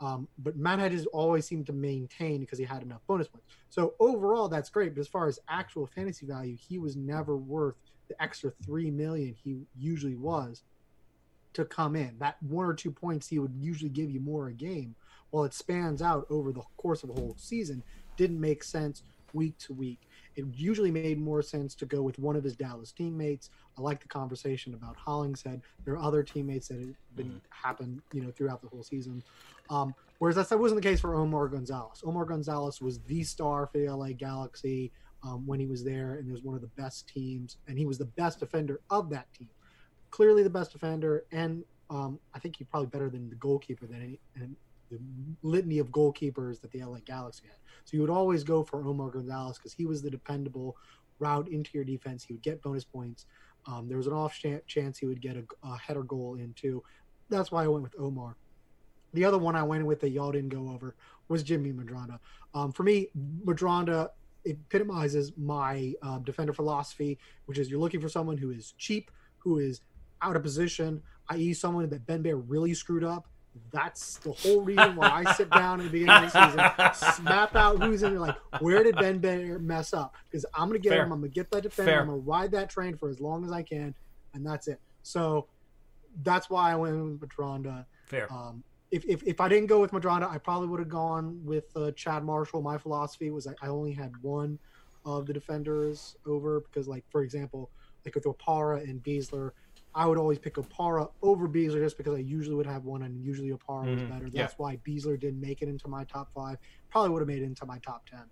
Um, 0.00 0.26
but 0.38 0.56
Matt 0.56 0.80
Hedges 0.80 1.06
always 1.06 1.46
seemed 1.46 1.66
to 1.66 1.72
maintain 1.72 2.40
because 2.40 2.58
he 2.58 2.64
had 2.64 2.82
enough 2.82 3.02
bonus 3.06 3.28
points. 3.28 3.46
So 3.70 3.94
overall, 4.00 4.48
that's 4.48 4.68
great. 4.68 4.94
But 4.94 5.00
as 5.00 5.08
far 5.08 5.28
as 5.28 5.38
actual 5.48 5.86
fantasy 5.86 6.26
value, 6.26 6.56
he 6.56 6.78
was 6.78 6.96
never 6.96 7.36
worth 7.36 7.76
the 8.12 8.22
extra 8.22 8.52
three 8.64 8.90
million 8.90 9.34
he 9.42 9.62
usually 9.78 10.16
was 10.16 10.62
to 11.54 11.64
come 11.64 11.96
in. 11.96 12.16
That 12.18 12.42
one 12.42 12.66
or 12.66 12.74
two 12.74 12.90
points 12.90 13.28
he 13.28 13.38
would 13.38 13.54
usually 13.54 13.90
give 13.90 14.10
you 14.10 14.20
more 14.20 14.48
a 14.48 14.52
game, 14.52 14.94
while 15.30 15.44
it 15.44 15.54
spans 15.54 16.02
out 16.02 16.26
over 16.30 16.52
the 16.52 16.62
course 16.76 17.02
of 17.02 17.10
a 17.10 17.14
whole 17.14 17.34
season, 17.38 17.82
didn't 18.16 18.40
make 18.40 18.62
sense 18.62 19.02
week 19.32 19.56
to 19.58 19.72
week. 19.72 20.00
It 20.36 20.44
usually 20.52 20.90
made 20.90 21.18
more 21.20 21.42
sense 21.42 21.74
to 21.76 21.86
go 21.86 22.02
with 22.02 22.18
one 22.18 22.36
of 22.36 22.44
his 22.44 22.56
Dallas 22.56 22.92
teammates. 22.92 23.50
I 23.78 23.82
like 23.82 24.00
the 24.00 24.08
conversation 24.08 24.74
about 24.74 24.96
Hollingshead. 24.96 25.62
There 25.84 25.94
are 25.94 26.02
other 26.02 26.22
teammates 26.22 26.68
that 26.68 26.80
have 26.80 27.16
been 27.16 27.40
happened, 27.50 28.02
you 28.12 28.22
know, 28.22 28.30
throughout 28.30 28.62
the 28.62 28.68
whole 28.68 28.82
season. 28.82 29.22
Um, 29.70 29.94
whereas 30.18 30.36
that 30.36 30.58
wasn't 30.58 30.82
the 30.82 30.88
case 30.88 31.00
for 31.00 31.14
Omar 31.14 31.48
Gonzalez. 31.48 32.02
Omar 32.04 32.24
Gonzalez 32.26 32.80
was 32.80 33.00
the 33.00 33.22
star 33.22 33.66
for 33.66 33.78
the 33.78 33.88
LA 33.88 34.08
Galaxy 34.08 34.92
um, 35.22 35.46
when 35.46 35.60
he 35.60 35.66
was 35.66 35.84
there, 35.84 36.14
and 36.14 36.26
he 36.26 36.32
was 36.32 36.42
one 36.42 36.54
of 36.54 36.60
the 36.60 36.70
best 36.76 37.08
teams, 37.08 37.56
and 37.68 37.78
he 37.78 37.86
was 37.86 37.98
the 37.98 38.06
best 38.06 38.40
defender 38.40 38.80
of 38.90 39.10
that 39.10 39.32
team. 39.34 39.50
Clearly 40.10 40.42
the 40.42 40.50
best 40.50 40.72
defender, 40.72 41.24
and 41.32 41.64
um, 41.90 42.18
I 42.34 42.38
think 42.38 42.56
he 42.56 42.64
probably 42.64 42.88
better 42.88 43.10
than 43.10 43.28
the 43.28 43.36
goalkeeper 43.36 43.86
than 43.86 44.02
any, 44.02 44.20
and 44.34 44.56
the 44.90 44.98
litany 45.42 45.78
of 45.78 45.88
goalkeepers 45.88 46.60
that 46.60 46.70
the 46.70 46.84
LA 46.84 46.98
Galaxy 47.04 47.46
had. 47.46 47.56
So 47.84 47.96
you 47.96 48.00
would 48.02 48.10
always 48.10 48.44
go 48.44 48.62
for 48.62 48.86
Omar 48.86 49.10
Gonzalez 49.10 49.58
because 49.58 49.72
he 49.72 49.86
was 49.86 50.02
the 50.02 50.10
dependable 50.10 50.76
route 51.18 51.48
into 51.48 51.70
your 51.74 51.84
defense. 51.84 52.24
He 52.24 52.34
would 52.34 52.42
get 52.42 52.62
bonus 52.62 52.84
points. 52.84 53.26
Um, 53.66 53.88
there 53.88 53.96
was 53.96 54.06
an 54.06 54.12
off 54.12 54.38
chance 54.66 54.98
he 54.98 55.06
would 55.06 55.22
get 55.22 55.36
a, 55.36 55.44
a 55.64 55.76
header 55.78 56.02
goal 56.02 56.34
in 56.34 56.52
too. 56.54 56.82
That's 57.28 57.50
why 57.50 57.64
I 57.64 57.68
went 57.68 57.84
with 57.84 57.94
Omar. 57.98 58.36
The 59.14 59.24
other 59.24 59.38
one 59.38 59.56
I 59.56 59.62
went 59.62 59.86
with 59.86 60.00
that 60.00 60.10
y'all 60.10 60.32
didn't 60.32 60.50
go 60.50 60.70
over 60.70 60.96
was 61.28 61.42
Jimmy 61.42 61.72
Medranda. 61.72 62.18
Um, 62.54 62.72
for 62.72 62.82
me, 62.82 63.08
Medranda 63.44 64.08
epitomizes 64.44 65.32
my 65.36 65.94
um, 66.02 66.22
defender 66.24 66.52
philosophy, 66.52 67.18
which 67.46 67.58
is 67.58 67.70
you're 67.70 67.80
looking 67.80 68.00
for 68.00 68.08
someone 68.08 68.36
who 68.36 68.50
is 68.50 68.74
cheap, 68.78 69.10
who 69.38 69.58
is 69.58 69.80
out 70.20 70.36
of 70.36 70.42
position, 70.42 71.02
i.e., 71.30 71.52
someone 71.52 71.88
that 71.88 72.06
Ben 72.06 72.22
Baer 72.22 72.36
really 72.36 72.74
screwed 72.74 73.04
up. 73.04 73.28
That's 73.70 74.16
the 74.18 74.32
whole 74.32 74.62
reason 74.62 74.96
why 74.96 75.10
I 75.10 75.32
sit 75.34 75.50
down 75.50 75.80
in 75.80 75.86
the 75.86 75.92
beginning 75.92 76.24
of 76.24 76.32
the 76.32 76.92
season, 76.92 77.24
map 77.24 77.54
out 77.54 77.82
who's 77.82 78.02
in 78.02 78.12
there, 78.12 78.20
like 78.20 78.36
where 78.60 78.82
did 78.82 78.96
Ben 78.96 79.18
Baer 79.18 79.58
mess 79.58 79.92
up? 79.92 80.14
Because 80.30 80.46
I'm 80.54 80.68
gonna 80.68 80.78
get 80.78 80.90
Fair. 80.90 81.02
him, 81.02 81.12
I'm 81.12 81.20
gonna 81.20 81.28
get 81.28 81.50
that 81.50 81.62
defender, 81.62 81.90
Fair. 81.90 82.00
I'm 82.00 82.06
gonna 82.06 82.18
ride 82.18 82.50
that 82.52 82.70
train 82.70 82.96
for 82.96 83.10
as 83.10 83.20
long 83.20 83.44
as 83.44 83.52
I 83.52 83.62
can, 83.62 83.94
and 84.32 84.46
that's 84.46 84.68
it. 84.68 84.80
So 85.02 85.48
that's 86.22 86.48
why 86.48 86.72
I 86.72 86.76
went 86.76 86.96
with 86.96 87.20
Medranda. 87.20 87.84
Fair. 88.06 88.32
Um, 88.32 88.64
if, 88.92 89.06
if, 89.06 89.22
if 89.24 89.40
I 89.40 89.48
didn't 89.48 89.66
go 89.68 89.80
with 89.80 89.90
Medranda, 89.90 90.30
I 90.30 90.36
probably 90.38 90.68
would 90.68 90.78
have 90.78 90.88
gone 90.90 91.40
with 91.44 91.64
uh, 91.74 91.90
Chad 91.92 92.24
Marshall. 92.24 92.60
My 92.60 92.76
philosophy 92.76 93.30
was 93.30 93.46
I, 93.46 93.66
only 93.66 93.92
had 93.92 94.12
one 94.22 94.58
of 95.06 95.26
the 95.26 95.32
defenders 95.32 96.14
over 96.26 96.60
because, 96.60 96.86
like 96.86 97.02
for 97.10 97.22
example, 97.22 97.70
like 98.04 98.14
with 98.14 98.24
Opara 98.24 98.84
and 98.84 99.02
Besler, 99.02 99.52
I 99.94 100.06
would 100.06 100.18
always 100.18 100.38
pick 100.38 100.54
Opara 100.54 101.10
over 101.22 101.48
Besler 101.48 101.82
just 101.82 101.96
because 101.96 102.14
I 102.14 102.18
usually 102.20 102.54
would 102.54 102.66
have 102.66 102.84
one, 102.84 103.02
and 103.02 103.24
usually 103.24 103.50
Opara 103.50 103.90
was 103.90 104.02
Mhm. 104.02 104.08
better. 104.10 104.26
Yeah. 104.26 104.42
That's 104.42 104.58
why 104.58 104.76
Besler 104.76 105.18
didn't 105.18 105.40
make 105.40 105.62
it 105.62 105.68
into 105.68 105.88
my 105.88 106.04
top 106.04 106.30
five. 106.34 106.58
Probably 106.90 107.10
would 107.10 107.20
have 107.20 107.28
made 107.28 107.42
it 107.42 107.46
into 107.46 107.64
my 107.64 107.78
top 107.78 108.06
ten. 108.06 108.24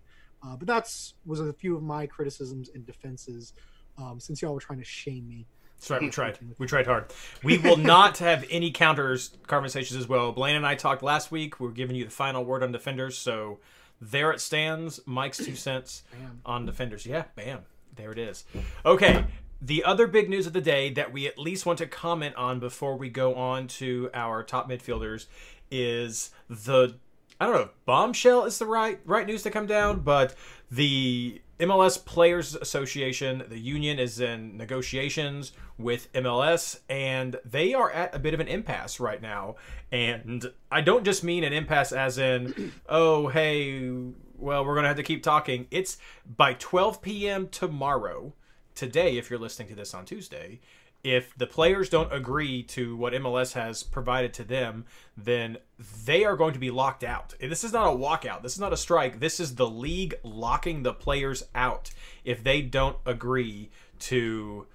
Uh, 0.42 0.56
but 0.56 0.66
that's 0.66 1.14
was 1.24 1.40
a 1.40 1.52
few 1.54 1.74
of 1.74 1.82
my 1.82 2.06
criticisms 2.06 2.70
and 2.74 2.84
defenses. 2.86 3.54
Um, 3.96 4.20
since 4.20 4.40
y'all 4.42 4.54
were 4.54 4.60
trying 4.60 4.78
to 4.78 4.84
shame 4.84 5.26
me, 5.26 5.46
That's 5.80 5.90
right. 5.90 6.02
We 6.02 6.10
tried. 6.10 6.38
We 6.58 6.66
tried 6.66 6.86
hard. 6.86 7.12
We 7.42 7.58
will 7.58 7.76
not 7.76 8.18
have 8.18 8.44
any 8.50 8.70
counters 8.70 9.30
conversations 9.46 9.98
as 9.98 10.08
well. 10.08 10.32
Blaine 10.32 10.56
and 10.56 10.66
I 10.66 10.74
talked 10.74 11.02
last 11.02 11.30
week. 11.32 11.58
We 11.58 11.68
are 11.68 11.72
giving 11.72 11.96
you 11.96 12.04
the 12.04 12.10
final 12.10 12.44
word 12.44 12.62
on 12.62 12.70
defenders. 12.72 13.16
So 13.16 13.58
there 14.00 14.30
it 14.30 14.40
stands. 14.40 15.00
Mike's 15.06 15.38
two 15.38 15.56
cents 15.56 16.02
Bam. 16.12 16.40
on 16.44 16.66
defenders. 16.66 17.06
Yeah, 17.06 17.24
bam. 17.34 17.60
There 17.96 18.12
it 18.12 18.18
is. 18.18 18.44
Okay. 18.84 19.24
The 19.62 19.84
other 19.84 20.06
big 20.06 20.30
news 20.30 20.46
of 20.46 20.52
the 20.54 20.60
day 20.62 20.90
that 20.92 21.12
we 21.12 21.26
at 21.26 21.38
least 21.38 21.66
want 21.66 21.78
to 21.80 21.86
comment 21.86 22.34
on 22.36 22.60
before 22.60 22.96
we 22.96 23.10
go 23.10 23.34
on 23.34 23.66
to 23.68 24.08
our 24.14 24.42
top 24.42 24.70
midfielders 24.70 25.26
is 25.70 26.30
the 26.48 26.94
I 27.38 27.46
don't 27.46 27.54
know 27.54 27.60
if 27.62 27.84
bombshell 27.86 28.44
is 28.44 28.58
the 28.58 28.66
right 28.66 29.00
right 29.04 29.26
news 29.26 29.42
to 29.44 29.50
come 29.50 29.66
down, 29.66 30.00
but 30.00 30.34
the 30.70 31.40
MLS 31.60 32.02
Players 32.04 32.54
Association, 32.54 33.44
the 33.48 33.58
union 33.58 33.98
is 33.98 34.18
in 34.20 34.56
negotiations 34.56 35.52
with 35.78 36.12
MLS 36.14 36.80
and 36.88 37.36
they 37.44 37.74
are 37.74 37.90
at 37.90 38.14
a 38.14 38.18
bit 38.18 38.34
of 38.34 38.40
an 38.40 38.48
impasse 38.48 38.98
right 38.98 39.20
now. 39.20 39.56
And 39.92 40.50
I 40.72 40.80
don't 40.80 41.04
just 41.04 41.22
mean 41.22 41.44
an 41.44 41.52
impasse 41.52 41.92
as 41.92 42.18
in, 42.18 42.72
oh, 42.88 43.28
hey, 43.28 43.90
well, 44.36 44.64
we're 44.64 44.74
going 44.74 44.84
to 44.84 44.88
have 44.88 44.96
to 44.96 45.02
keep 45.02 45.22
talking. 45.22 45.66
It's 45.70 45.98
by 46.36 46.54
12 46.54 47.02
p.m. 47.02 47.48
tomorrow, 47.48 48.32
today, 48.74 49.18
if 49.18 49.28
you're 49.28 49.38
listening 49.38 49.68
to 49.68 49.74
this 49.74 49.92
on 49.92 50.06
Tuesday, 50.06 50.60
if 51.02 51.34
the 51.36 51.46
players 51.46 51.88
don't 51.88 52.12
agree 52.12 52.62
to 52.64 52.96
what 52.96 53.12
MLS 53.14 53.54
has 53.54 53.82
provided 53.82 54.34
to 54.34 54.44
them, 54.44 54.84
then 55.16 55.56
they 56.04 56.24
are 56.24 56.36
going 56.36 56.52
to 56.52 56.58
be 56.58 56.70
locked 56.70 57.02
out. 57.02 57.34
This 57.40 57.64
is 57.64 57.72
not 57.72 57.86
a 57.92 57.96
walkout. 57.96 58.42
This 58.42 58.52
is 58.52 58.60
not 58.60 58.72
a 58.72 58.76
strike. 58.76 59.20
This 59.20 59.40
is 59.40 59.54
the 59.54 59.68
league 59.68 60.14
locking 60.22 60.82
the 60.82 60.92
players 60.92 61.44
out 61.54 61.90
if 62.24 62.44
they 62.44 62.60
don't 62.62 62.98
agree 63.06 63.70
to 64.00 64.66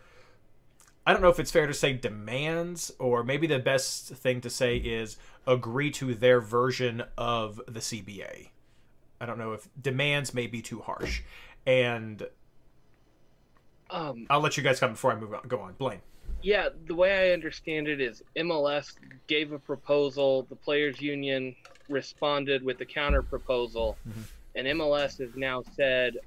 I 1.07 1.13
don't 1.13 1.21
know 1.21 1.29
if 1.29 1.39
it's 1.39 1.51
fair 1.51 1.67
to 1.67 1.73
say 1.73 1.93
demands, 1.93 2.91
or 2.97 3.23
maybe 3.23 3.45
the 3.45 3.59
best 3.59 4.07
thing 4.09 4.41
to 4.41 4.49
say 4.49 4.77
is 4.77 5.17
agree 5.45 5.91
to 5.91 6.15
their 6.15 6.41
version 6.41 7.03
of 7.17 7.61
the 7.67 7.79
CBA. 7.79 8.49
I 9.21 9.25
don't 9.27 9.37
know 9.37 9.53
if 9.53 9.67
demands 9.79 10.33
may 10.33 10.47
be 10.47 10.61
too 10.63 10.79
harsh, 10.81 11.21
and 11.65 12.27
Um, 13.89 14.25
I'll 14.29 14.39
let 14.39 14.57
you 14.57 14.63
guys 14.63 14.79
come 14.79 14.91
before 14.91 15.11
I 15.11 15.15
move 15.15 15.33
on. 15.33 15.41
Go 15.47 15.59
on, 15.59 15.73
Blaine. 15.73 16.01
Yeah, 16.45 16.69
the 16.85 16.93
way 16.93 17.29
I 17.29 17.33
understand 17.33 17.87
it 17.87 17.99
is 17.99 18.21
MLS 18.35 18.93
gave 19.25 19.51
a 19.51 19.57
proposal, 19.57 20.43
the 20.43 20.55
players 20.55 21.01
union 21.01 21.55
responded 21.89 22.63
with 22.63 22.79
a 22.81 22.85
counter 22.85 23.23
proposal, 23.23 23.97
Mhm. 24.07 24.23
and 24.53 24.67
MLS 24.67 25.17
has 25.17 25.35
now 25.35 25.63
said, 25.75 26.19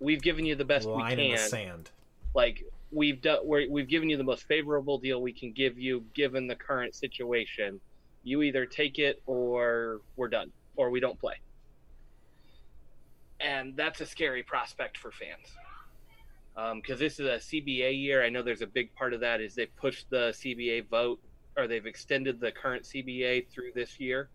"We've 0.00 0.20
given 0.20 0.44
you 0.44 0.56
the 0.56 0.64
best 0.64 0.88
Line 0.88 1.18
we 1.18 1.24
in 1.26 1.30
the 1.30 1.36
can. 1.36 1.48
sand. 1.48 1.90
Like 2.34 2.64
we've 2.90 3.20
done, 3.22 3.46
we're, 3.46 3.70
we've 3.70 3.86
given 3.86 4.10
you 4.10 4.16
the 4.16 4.24
most 4.24 4.42
favorable 4.48 4.98
deal 4.98 5.22
we 5.22 5.32
can 5.32 5.52
give 5.52 5.78
you 5.78 6.00
given 6.14 6.48
the 6.48 6.56
current 6.56 6.96
situation. 6.96 7.80
You 8.24 8.42
either 8.42 8.66
take 8.66 8.98
it 8.98 9.22
or 9.26 10.00
we're 10.16 10.28
done, 10.28 10.50
or 10.74 10.90
we 10.90 10.98
don't 10.98 11.18
play." 11.20 11.36
And 13.38 13.76
that's 13.76 14.00
a 14.00 14.06
scary 14.06 14.42
prospect 14.42 14.98
for 14.98 15.12
fans 15.12 15.56
because 16.54 16.98
this 16.98 17.18
is 17.18 17.26
a 17.26 17.38
CBA 17.38 18.00
year. 18.00 18.24
I 18.24 18.28
know 18.28 18.42
there's 18.42 18.62
a 18.62 18.66
big 18.66 18.94
part 18.94 19.14
of 19.14 19.20
that 19.20 19.40
is 19.40 19.54
they've 19.54 19.74
pushed 19.76 20.10
the 20.10 20.30
CBA 20.32 20.88
vote 20.88 21.20
or 21.56 21.66
they've 21.66 21.86
extended 21.86 22.40
the 22.40 22.50
current 22.50 22.84
CBA 22.84 23.48
through 23.48 23.72
this 23.74 23.98
year, 23.98 24.28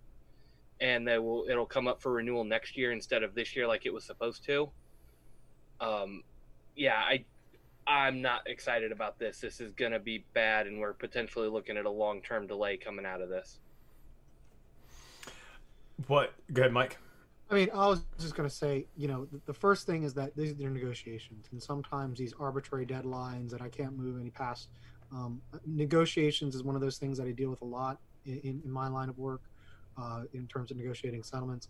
and 0.82 1.08
they 1.08 1.18
will 1.18 1.46
it'll 1.50 1.66
come 1.66 1.88
up 1.88 2.02
for 2.02 2.14
renewal 2.14 2.44
next 2.44 2.78
year 2.78 2.92
instead 2.92 3.24
of 3.24 3.36
this 3.36 3.56
year 3.56 3.68
like 3.68 3.86
it 3.86 3.94
was 3.94 4.04
supposed 4.04 4.44
to. 4.46 4.70
Um, 5.80 6.24
yeah, 6.76 6.98
I 6.98 7.26
I'm 7.88 8.22
not 8.22 8.48
excited 8.48 8.92
about 8.92 9.20
this. 9.20 9.40
This 9.40 9.62
is 9.62 9.74
gonna 9.74 10.00
be 10.00 10.26
bad, 10.34 10.68
and 10.68 10.80
we're 10.80 10.94
potentially 10.94 11.48
looking 11.48 11.78
at 11.78 11.86
a 11.86 11.90
long 11.90 12.22
term 12.22 12.48
delay 12.48 12.78
coming 12.78 13.06
out 13.06 13.22
of 13.22 13.30
this. 13.30 13.60
What? 16.08 16.34
Go 16.52 16.64
ahead, 16.64 16.74
Mike. 16.74 16.98
I 17.50 17.54
mean, 17.54 17.70
I 17.74 17.88
was 17.88 18.04
just 18.20 18.36
going 18.36 18.50
to 18.50 18.56
say, 18.56 18.88
you 18.98 19.08
know, 19.08 19.28
the, 19.46 19.54
first 19.54 19.86
thing 19.86 20.04
is 20.04 20.16
that 20.16 20.36
these 20.36 20.54
are 20.60 20.70
negotiations, 20.70 21.48
and 21.52 21.62
sometimes 21.62 22.18
these 22.18 22.34
arbitrary 22.40 22.88
deadlines 22.88 23.52
that 23.52 23.62
I 23.62 23.70
can't 23.70 23.96
move 23.96 24.20
any 24.20 24.32
past. 24.32 24.70
Um, 25.12 25.42
negotiations 25.66 26.56
is 26.56 26.64
one 26.64 26.76
of 26.76 26.82
those 26.82 26.98
things 26.98 27.20
that 27.20 27.28
I 27.28 27.32
deal 27.32 27.52
with 27.52 27.62
a 27.62 27.66
lot 27.66 28.00
in, 28.26 28.40
in, 28.40 28.62
in 28.66 28.72
my 28.72 28.88
line 28.88 29.10
of 29.10 29.18
work, 29.20 29.42
uh, 29.98 30.24
in 30.34 30.48
terms 30.48 30.72
of 30.72 30.78
negotiating 30.78 31.22
settlements. 31.22 31.68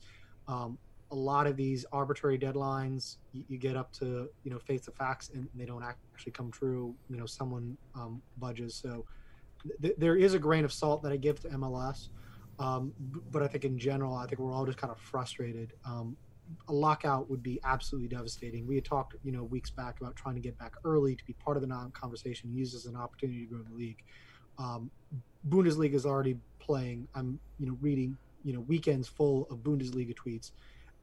Um, 0.47 0.77
a 1.11 1.15
lot 1.15 1.45
of 1.45 1.57
these 1.57 1.85
arbitrary 1.91 2.39
deadlines, 2.39 3.17
you, 3.33 3.43
you 3.49 3.57
get 3.57 3.75
up 3.75 3.91
to, 3.93 4.29
you 4.43 4.51
know, 4.51 4.59
face 4.59 4.85
the 4.85 4.91
facts, 4.91 5.29
and 5.33 5.47
they 5.55 5.65
don't 5.65 5.83
actually 5.83 6.31
come 6.31 6.51
true. 6.51 6.95
You 7.09 7.17
know, 7.17 7.25
someone 7.25 7.77
um, 7.95 8.21
budges. 8.37 8.75
So 8.75 9.05
th- 9.81 9.95
there 9.97 10.15
is 10.15 10.33
a 10.33 10.39
grain 10.39 10.63
of 10.63 10.71
salt 10.71 11.03
that 11.03 11.11
I 11.11 11.17
give 11.17 11.41
to 11.41 11.49
MLS. 11.49 12.07
Um, 12.59 12.93
but 13.31 13.43
I 13.43 13.47
think 13.47 13.65
in 13.65 13.77
general, 13.77 14.15
I 14.15 14.27
think 14.27 14.39
we're 14.39 14.53
all 14.53 14.65
just 14.65 14.77
kind 14.77 14.91
of 14.91 14.99
frustrated. 14.99 15.73
Um, 15.85 16.15
a 16.67 16.73
lockout 16.73 17.29
would 17.29 17.43
be 17.43 17.59
absolutely 17.63 18.07
devastating. 18.07 18.67
We 18.67 18.75
had 18.75 18.85
talked, 18.85 19.15
you 19.23 19.31
know, 19.31 19.43
weeks 19.43 19.69
back 19.69 19.99
about 19.99 20.15
trying 20.15 20.35
to 20.35 20.41
get 20.41 20.57
back 20.57 20.75
early 20.83 21.15
to 21.15 21.25
be 21.25 21.33
part 21.33 21.57
of 21.57 21.61
the 21.61 21.67
non 21.67 21.91
conversation, 21.91 22.53
use 22.53 22.73
as 22.75 22.85
an 22.85 22.95
opportunity 22.95 23.41
to 23.41 23.45
grow 23.45 23.63
the 23.63 23.75
league. 23.75 24.03
Um, 24.57 24.89
Bundesliga 25.49 25.95
is 25.95 26.05
already 26.05 26.37
playing. 26.59 27.07
I'm, 27.15 27.39
you 27.59 27.67
know, 27.67 27.77
reading, 27.81 28.17
you 28.43 28.53
know, 28.53 28.61
weekends 28.61 29.07
full 29.07 29.47
of 29.49 29.59
Bundesliga 29.59 30.15
tweets. 30.15 30.51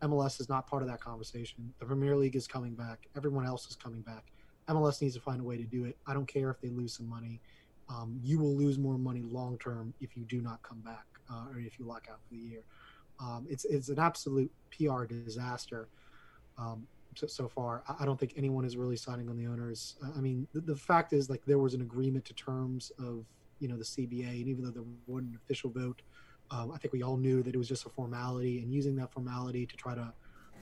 MLS 0.02 0.40
is 0.40 0.48
not 0.48 0.66
part 0.66 0.82
of 0.82 0.88
that 0.88 1.00
conversation. 1.00 1.72
The 1.78 1.86
Premier 1.86 2.16
League 2.16 2.34
is 2.34 2.46
coming 2.46 2.74
back. 2.74 3.06
Everyone 3.16 3.46
else 3.46 3.68
is 3.68 3.76
coming 3.76 4.00
back. 4.00 4.24
MLS 4.68 5.00
needs 5.00 5.14
to 5.14 5.20
find 5.20 5.40
a 5.40 5.44
way 5.44 5.56
to 5.56 5.64
do 5.64 5.84
it. 5.84 5.96
I 6.06 6.14
don't 6.14 6.26
care 6.26 6.50
if 6.50 6.60
they 6.60 6.68
lose 6.68 6.94
some 6.96 7.08
money. 7.08 7.40
Um, 7.88 8.18
you 8.22 8.38
will 8.38 8.54
lose 8.54 8.78
more 8.78 8.96
money 8.96 9.22
long 9.22 9.58
term 9.58 9.92
if 10.00 10.16
you 10.16 10.24
do 10.24 10.40
not 10.40 10.62
come 10.62 10.80
back 10.80 11.04
uh, 11.30 11.46
or 11.50 11.58
if 11.58 11.78
you 11.78 11.84
lock 11.84 12.06
out 12.10 12.18
for 12.22 12.34
the 12.34 12.40
year. 12.40 12.62
Um, 13.20 13.46
it's 13.48 13.64
it's 13.64 13.88
an 13.88 13.98
absolute 13.98 14.50
PR 14.70 15.04
disaster 15.04 15.88
um, 16.58 16.86
so, 17.14 17.26
so 17.26 17.48
far. 17.48 17.82
I, 18.00 18.04
don't 18.04 18.18
think 18.18 18.34
anyone 18.36 18.64
is 18.64 18.76
really 18.76 18.96
signing 18.96 19.28
on 19.28 19.36
the 19.36 19.46
owners. 19.46 19.96
I 20.16 20.20
mean, 20.20 20.46
the, 20.52 20.60
the 20.60 20.76
fact 20.76 21.12
is 21.12 21.28
like 21.28 21.44
there 21.44 21.58
was 21.58 21.74
an 21.74 21.82
agreement 21.82 22.24
to 22.26 22.34
terms 22.34 22.90
of 22.98 23.24
you 23.60 23.68
know 23.68 23.76
the 23.76 23.84
CBA, 23.84 24.40
and 24.40 24.48
even 24.48 24.64
though 24.64 24.70
there 24.70 24.84
wasn't 25.06 25.30
an 25.30 25.38
official 25.44 25.70
vote, 25.70 26.02
um, 26.50 26.72
I 26.72 26.78
think 26.78 26.92
we 26.92 27.02
all 27.02 27.16
knew 27.16 27.42
that 27.42 27.54
it 27.54 27.58
was 27.58 27.68
just 27.68 27.86
a 27.86 27.90
formality, 27.90 28.60
and 28.60 28.72
using 28.72 28.96
that 28.96 29.12
formality 29.12 29.66
to 29.66 29.76
try 29.76 29.94
to 29.94 30.12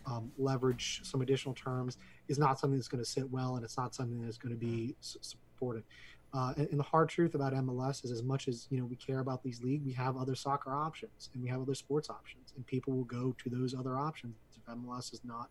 um, 0.06 0.30
leverage 0.38 1.00
some 1.04 1.20
additional 1.20 1.54
terms 1.54 1.98
is 2.28 2.38
not 2.38 2.58
something 2.58 2.78
that's 2.78 2.88
going 2.88 3.02
to 3.02 3.08
sit 3.08 3.30
well, 3.30 3.56
and 3.56 3.64
it's 3.64 3.76
not 3.76 3.94
something 3.94 4.20
that's 4.22 4.38
going 4.38 4.54
to 4.54 4.58
be 4.58 4.94
s- 5.00 5.16
supported. 5.20 5.84
Uh, 6.32 6.54
and, 6.56 6.78
the 6.78 6.84
hard 6.84 7.08
truth 7.08 7.34
about 7.34 7.52
MLS 7.52 8.04
is, 8.04 8.12
as 8.12 8.22
much 8.22 8.46
as 8.46 8.68
you 8.70 8.78
know 8.78 8.84
we 8.84 8.94
care 8.94 9.18
about 9.18 9.42
these 9.42 9.62
leagues, 9.62 9.84
we 9.84 9.92
have 9.92 10.16
other 10.16 10.36
soccer 10.36 10.72
options 10.72 11.28
and 11.34 11.42
we 11.42 11.48
have 11.48 11.60
other 11.60 11.74
sports 11.74 12.08
options, 12.08 12.52
and 12.54 12.64
people 12.66 12.94
will 12.94 13.04
go 13.04 13.34
to 13.42 13.50
those 13.50 13.74
other 13.74 13.98
options 13.98 14.36
if 14.56 14.74
MLS 14.76 15.12
is 15.12 15.20
not 15.24 15.50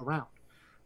around. 0.00 0.26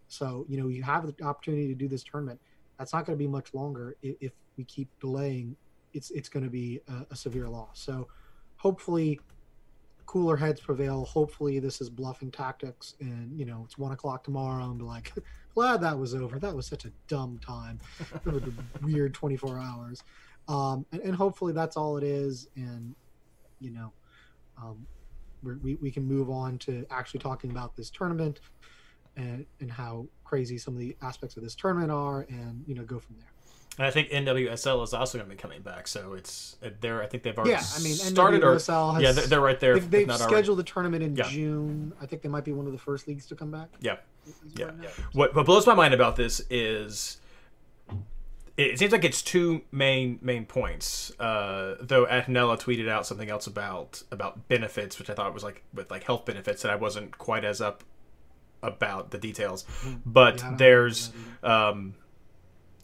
So 0.09 0.45
you 0.49 0.61
know 0.61 0.69
you 0.69 0.83
have 0.83 1.07
the 1.07 1.25
opportunity 1.25 1.69
to 1.69 1.75
do 1.75 1.87
this 1.87 2.03
tournament. 2.03 2.41
That's 2.79 2.93
not 2.93 3.07
going 3.07 3.17
to 3.17 3.23
be 3.23 3.29
much 3.29 3.55
longer 3.55 3.97
if, 4.03 4.17
if 4.21 4.33
we 4.57 4.65
keep 4.65 4.89
delaying. 5.01 5.57
It's 5.95 6.11
it's 6.11 6.29
going 6.29 6.45
to 6.45 6.51
be 6.51 6.81
a, 6.89 7.07
a 7.13 7.17
severe 7.17 7.49
loss. 7.49 7.81
So 7.81 8.09
hopefully 8.57 9.21
cooler 10.09 10.39
heads 10.39 10.59
prevail. 10.59 11.05
Hopefully 11.05 11.59
this 11.59 11.83
is 11.83 11.91
bluffing 11.91 12.31
tactics, 12.31 12.95
and 12.99 13.39
you 13.39 13.45
know 13.45 13.63
it's 13.65 13.77
one 13.79 13.93
o'clock 13.93 14.25
tomorrow. 14.25 14.65
I'm 14.65 14.79
like, 14.79 15.13
glad 15.55 15.83
that 15.83 15.97
was 15.97 16.15
over. 16.15 16.39
That 16.39 16.57
was 16.57 16.67
such 16.67 16.87
a 16.87 16.91
dumb 17.07 17.39
time. 17.45 17.79
It 18.27 18.33
was 18.33 18.43
a 18.43 18.53
weird 18.83 19.13
24 19.15 19.61
hours, 19.61 20.03
um, 20.49 20.87
and, 20.93 21.03
and 21.03 21.15
hopefully 21.15 21.53
that's 21.53 21.77
all 21.77 21.99
it 21.99 22.03
is. 22.03 22.49
And 22.57 22.95
you 23.61 23.71
know, 23.71 23.93
um, 24.61 24.87
we're, 25.43 25.59
we 25.59 25.75
we 25.77 25.91
can 25.91 26.05
move 26.05 26.31
on 26.31 26.59
to 26.61 26.87
actually 26.91 27.21
talking 27.21 27.51
about 27.51 27.77
this 27.77 27.91
tournament 27.91 28.41
and 29.17 29.45
and 29.61 29.71
how 29.71 30.07
crazy 30.25 30.57
some 30.57 30.73
of 30.73 30.81
the 30.81 30.97
aspects 31.03 31.37
of 31.37 31.43
this 31.43 31.55
tournament 31.55 31.93
are, 31.93 32.23
and 32.31 32.65
you 32.67 32.75
know 32.75 32.83
go 32.83 32.99
from 32.99 33.17
there. 33.19 33.38
And 33.79 33.87
I 33.87 33.91
think 33.93 34.09
NWSL 34.11 34.83
is 34.83 34.93
also 34.93 35.19
going 35.19 35.31
to 35.31 35.37
be 35.37 35.41
coming 35.41 35.63
back, 35.63 35.87
so 35.87 36.15
it's 36.15 36.57
they're. 36.81 37.01
I 37.01 37.07
think 37.07 37.23
they've 37.23 37.37
already 37.39 37.53
Yeah, 37.53 37.63
I 37.77 37.81
mean, 37.81 37.95
started 37.95 38.43
or 38.43 38.57
NWSL 38.57 38.95
has, 38.95 39.03
yeah, 39.03 39.13
they're, 39.13 39.27
they're 39.29 39.41
right 39.41 39.61
there. 39.61 39.75
They've, 39.75 39.85
if 39.85 39.91
they've 39.91 40.07
not 40.07 40.21
already. 40.21 40.35
scheduled 40.35 40.59
the 40.59 40.65
tournament 40.65 41.05
in 41.05 41.15
Yeah. 41.15 41.29
June. 41.29 41.93
I 42.03 42.07
think 42.07 42.23
they 42.23 42.29
might 42.29 42.45
be 42.45 42.53
one 42.53 42.67
of 42.67 42.73
the 42.73 42.79
first 42.79 43.07
leagues 43.07 43.27
to 43.27 43.37
come 43.37 43.53
back. 43.53 43.69
Yeah. 43.81 43.97
Yeah. 44.57 44.67
right 44.67 44.79
now. 44.81 44.89
What 45.13 45.35
what 45.35 45.47
blows 45.47 45.65
my 45.67 45.75
mind 45.75 45.95
about 45.95 46.17
this 46.17 46.43
is 46.51 47.19
it 48.57 48.77
seems 48.81 48.91
like 48.91 49.05
it's 49.05 49.23
two 49.23 49.63
main 49.71 50.19
main 50.21 50.45
points. 50.45 51.13
Uh, 51.21 51.77
though 51.81 52.05
Atenella 52.07 52.61
tweeted 52.61 52.89
out 52.89 53.07
something 53.07 53.31
else 53.31 53.47
about 53.47 54.03
about 54.11 54.49
benefits, 54.49 54.99
which 54.99 55.09
I 55.09 55.15
thought 55.15 55.33
was 55.33 55.45
like 55.45 55.63
with 55.73 55.89
like 55.91 56.03
health 56.03 56.25
benefits, 56.25 56.63
that 56.63 56.73
I 56.73 56.77
wasn't 56.77 57.17
quite 57.17 57.45
as 57.45 57.61
up 57.61 57.85
about 58.61 59.13
the 59.13 59.19
details. 59.19 59.65
But 60.05 60.41
Yeah, 60.41 60.55
there's 60.59 61.13
um, 61.45 61.95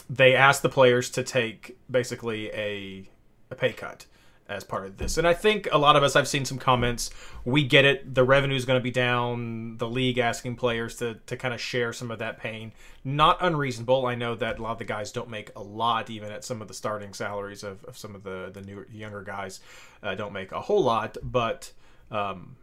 they 0.08 0.34
asked 0.34 0.62
the 0.62 0.68
players 0.68 1.10
to 1.10 1.22
take 1.22 1.76
basically 1.90 2.50
a 2.52 3.08
a 3.50 3.54
pay 3.54 3.72
cut 3.72 4.06
as 4.46 4.62
part 4.62 4.84
of 4.84 4.98
this. 4.98 5.16
And 5.16 5.26
I 5.26 5.32
think 5.32 5.68
a 5.72 5.78
lot 5.78 5.96
of 5.96 6.02
us 6.02 6.16
I've 6.16 6.28
seen 6.28 6.44
some 6.44 6.58
comments, 6.58 7.10
we 7.46 7.64
get 7.64 7.86
it, 7.86 8.14
the 8.14 8.24
revenue 8.24 8.56
is 8.56 8.66
going 8.66 8.78
to 8.78 8.82
be 8.82 8.90
down, 8.90 9.78
the 9.78 9.88
league 9.88 10.18
asking 10.18 10.56
players 10.56 10.96
to 10.96 11.14
to 11.26 11.36
kind 11.36 11.54
of 11.54 11.60
share 11.60 11.92
some 11.92 12.10
of 12.10 12.18
that 12.18 12.38
pain. 12.38 12.72
Not 13.04 13.38
unreasonable. 13.40 14.06
I 14.06 14.14
know 14.14 14.34
that 14.34 14.58
a 14.58 14.62
lot 14.62 14.72
of 14.72 14.78
the 14.78 14.84
guys 14.84 15.12
don't 15.12 15.30
make 15.30 15.50
a 15.56 15.62
lot 15.62 16.10
even 16.10 16.30
at 16.30 16.44
some 16.44 16.60
of 16.60 16.68
the 16.68 16.74
starting 16.74 17.14
salaries 17.14 17.62
of, 17.62 17.84
of 17.84 17.96
some 17.96 18.14
of 18.14 18.22
the 18.22 18.50
the 18.52 18.60
newer 18.60 18.86
younger 18.92 19.22
guys 19.22 19.60
uh, 20.02 20.14
don't 20.14 20.32
make 20.32 20.52
a 20.52 20.60
whole 20.60 20.82
lot, 20.82 21.16
but 21.22 21.72
um 22.10 22.56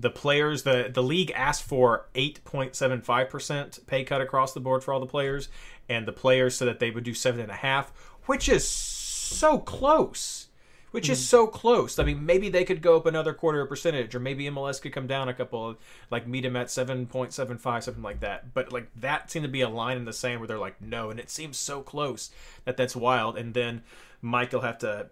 the 0.00 0.10
players 0.10 0.62
the 0.62 0.90
the 0.92 1.02
league 1.02 1.30
asked 1.32 1.62
for 1.62 2.06
8.75% 2.14 3.86
pay 3.86 4.04
cut 4.04 4.20
across 4.20 4.52
the 4.52 4.60
board 4.60 4.82
for 4.82 4.94
all 4.94 5.00
the 5.00 5.06
players 5.06 5.48
and 5.88 6.06
the 6.06 6.12
players 6.12 6.56
said 6.56 6.68
that 6.68 6.78
they 6.78 6.90
would 6.90 7.04
do 7.04 7.14
seven 7.14 7.40
and 7.40 7.50
a 7.50 7.56
half 7.56 7.92
which 8.26 8.48
is 8.48 8.66
so 8.66 9.58
close 9.58 10.48
which 10.90 11.08
is 11.08 11.18
mm-hmm. 11.18 11.26
so 11.26 11.46
close. 11.46 11.98
I 11.98 12.04
mean 12.04 12.26
maybe 12.26 12.48
they 12.48 12.64
could 12.64 12.82
go 12.82 12.96
up 12.96 13.06
another 13.06 13.32
quarter 13.32 13.60
of 13.60 13.68
percentage 13.68 14.14
or 14.14 14.20
maybe 14.20 14.44
mls 14.46 14.80
could 14.80 14.92
come 14.92 15.06
down 15.06 15.28
a 15.28 15.34
couple 15.34 15.70
of, 15.70 15.76
like 16.10 16.26
meet 16.26 16.42
them 16.42 16.56
at 16.56 16.66
7.75 16.66 17.82
something 17.82 18.02
like 18.02 18.20
that. 18.20 18.52
But 18.54 18.72
like 18.72 18.88
that 18.96 19.30
seemed 19.30 19.44
to 19.44 19.48
be 19.48 19.60
a 19.60 19.68
line 19.68 19.96
in 19.96 20.04
the 20.04 20.12
sand 20.12 20.40
where 20.40 20.48
they're 20.48 20.58
like 20.58 20.80
no 20.80 21.10
and 21.10 21.20
it 21.20 21.30
seems 21.30 21.58
so 21.58 21.82
close 21.82 22.30
that 22.64 22.76
that's 22.76 22.96
wild. 22.96 23.36
And 23.36 23.54
then 23.54 23.82
mike 24.20 24.52
will 24.52 24.62
have 24.62 24.78
to 24.78 25.10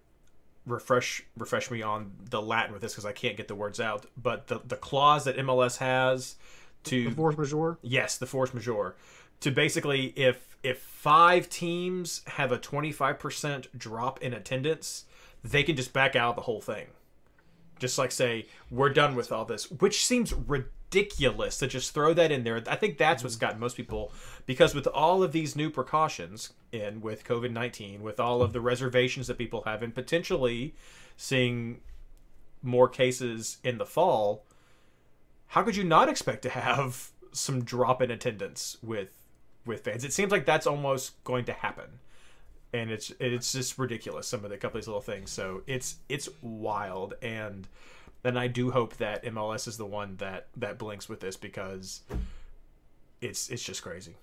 refresh 0.69 1.23
refresh 1.37 1.71
me 1.71 1.83
on 1.83 2.13
the 2.31 2.41
Latin 2.41 2.73
with 2.73 2.83
this 2.83 2.93
because 2.93 3.05
I 3.07 3.13
can't 3.13 3.37
get 3.37 3.49
the 3.49 3.55
words 3.55 3.81
out. 3.81 4.07
But 4.21 4.47
the 4.49 4.61
the 4.65 4.77
clause 4.77 5.25
that 5.25 5.37
MLS 5.39 5.79
has 5.79 6.37
to 6.85 7.05
The 7.11 7.15
force 7.15 7.37
majeure. 7.37 7.79
yes, 7.83 8.19
the 8.19 8.27
force 8.27 8.55
majeure 8.55 8.95
to 9.41 9.51
basically 9.51 10.13
if 10.17 10.57
if 10.63 10.79
five 10.81 11.49
teams 11.49 12.23
have 12.27 12.53
a 12.53 12.59
twenty 12.59 12.93
five 12.93 13.19
percent 13.19 13.67
drop 13.79 14.23
in 14.23 14.33
attendance, 14.35 15.05
they 15.45 15.63
can 15.63 15.77
just 15.77 15.93
back 15.93 16.15
out 16.17 16.37
the 16.37 16.43
whole 16.43 16.61
thing. 16.61 16.87
Just 17.78 17.99
like 17.99 18.12
say 18.12 18.47
we're 18.70 18.90
done 18.90 19.14
with 19.14 19.32
all 19.32 19.44
this, 19.44 19.70
which 19.70 20.04
seems 20.04 20.32
ridiculous 20.32 21.58
to 21.58 21.66
just 21.66 21.92
throw 21.92 22.12
that 22.14 22.32
in 22.32 22.44
there. 22.44 22.62
I 22.66 22.76
think 22.76 22.99
that's 22.99 23.23
what's 23.23 23.37
gotten 23.37 23.61
most 23.61 23.76
people 23.76 24.12
because 24.47 24.75
with 24.75 24.87
all 24.87 25.23
of 25.23 25.32
these 25.32 25.56
new 25.56 25.70
precautions 25.70 26.52
in 26.73 27.00
with 27.00 27.25
COVID 27.25 27.50
nineteen, 27.50 28.02
with 28.02 28.20
all 28.20 28.42
of 28.42 28.52
the 28.52 28.61
reservations 28.61 29.26
that 29.26 29.38
people 29.38 29.62
have, 29.62 29.82
and 29.82 29.94
potentially 29.94 30.75
seeing 31.16 31.80
more 32.62 32.88
cases 32.88 33.58
in 33.62 33.78
the 33.78 33.87
fall, 33.87 34.44
how 35.49 35.62
could 35.62 35.76
you 35.76 35.85
not 35.85 36.08
expect 36.08 36.42
to 36.42 36.50
have 36.50 37.11
some 37.32 37.62
drop 37.64 38.02
in 38.02 38.11
attendance 38.11 38.76
with 38.82 39.16
with 39.64 39.85
fans? 39.85 40.04
It 40.04 40.12
seems 40.12 40.32
like 40.32 40.47
that's 40.47 40.66
almost 40.66 41.23
going 41.25 41.44
to 41.44 41.52
happen 41.52 42.00
and 42.73 42.91
it's 42.91 43.13
it's 43.19 43.53
just 43.53 43.79
ridiculous 43.79 44.27
some 44.27 44.45
of 44.45 44.51
the 44.51 44.57
couple 44.57 44.79
of 44.79 44.83
these 44.85 44.89
little 44.89 45.01
things. 45.01 45.31
So 45.31 45.63
it's 45.67 45.97
it's 46.09 46.29
wild 46.43 47.15
and 47.23 47.67
then 48.23 48.37
i 48.37 48.49
do 48.49 48.71
hope 48.73 48.97
that 48.97 49.25
mls 49.25 49.69
is 49.69 49.77
the 49.77 49.87
one 49.87 50.17
that 50.17 50.49
that 50.57 50.77
blinks 50.77 51.09
with 51.09 51.21
this 51.21 51.37
because 51.37 52.03
it's 53.21 53.49
it's 53.49 53.63
just 53.63 53.83
crazy. 53.83 54.17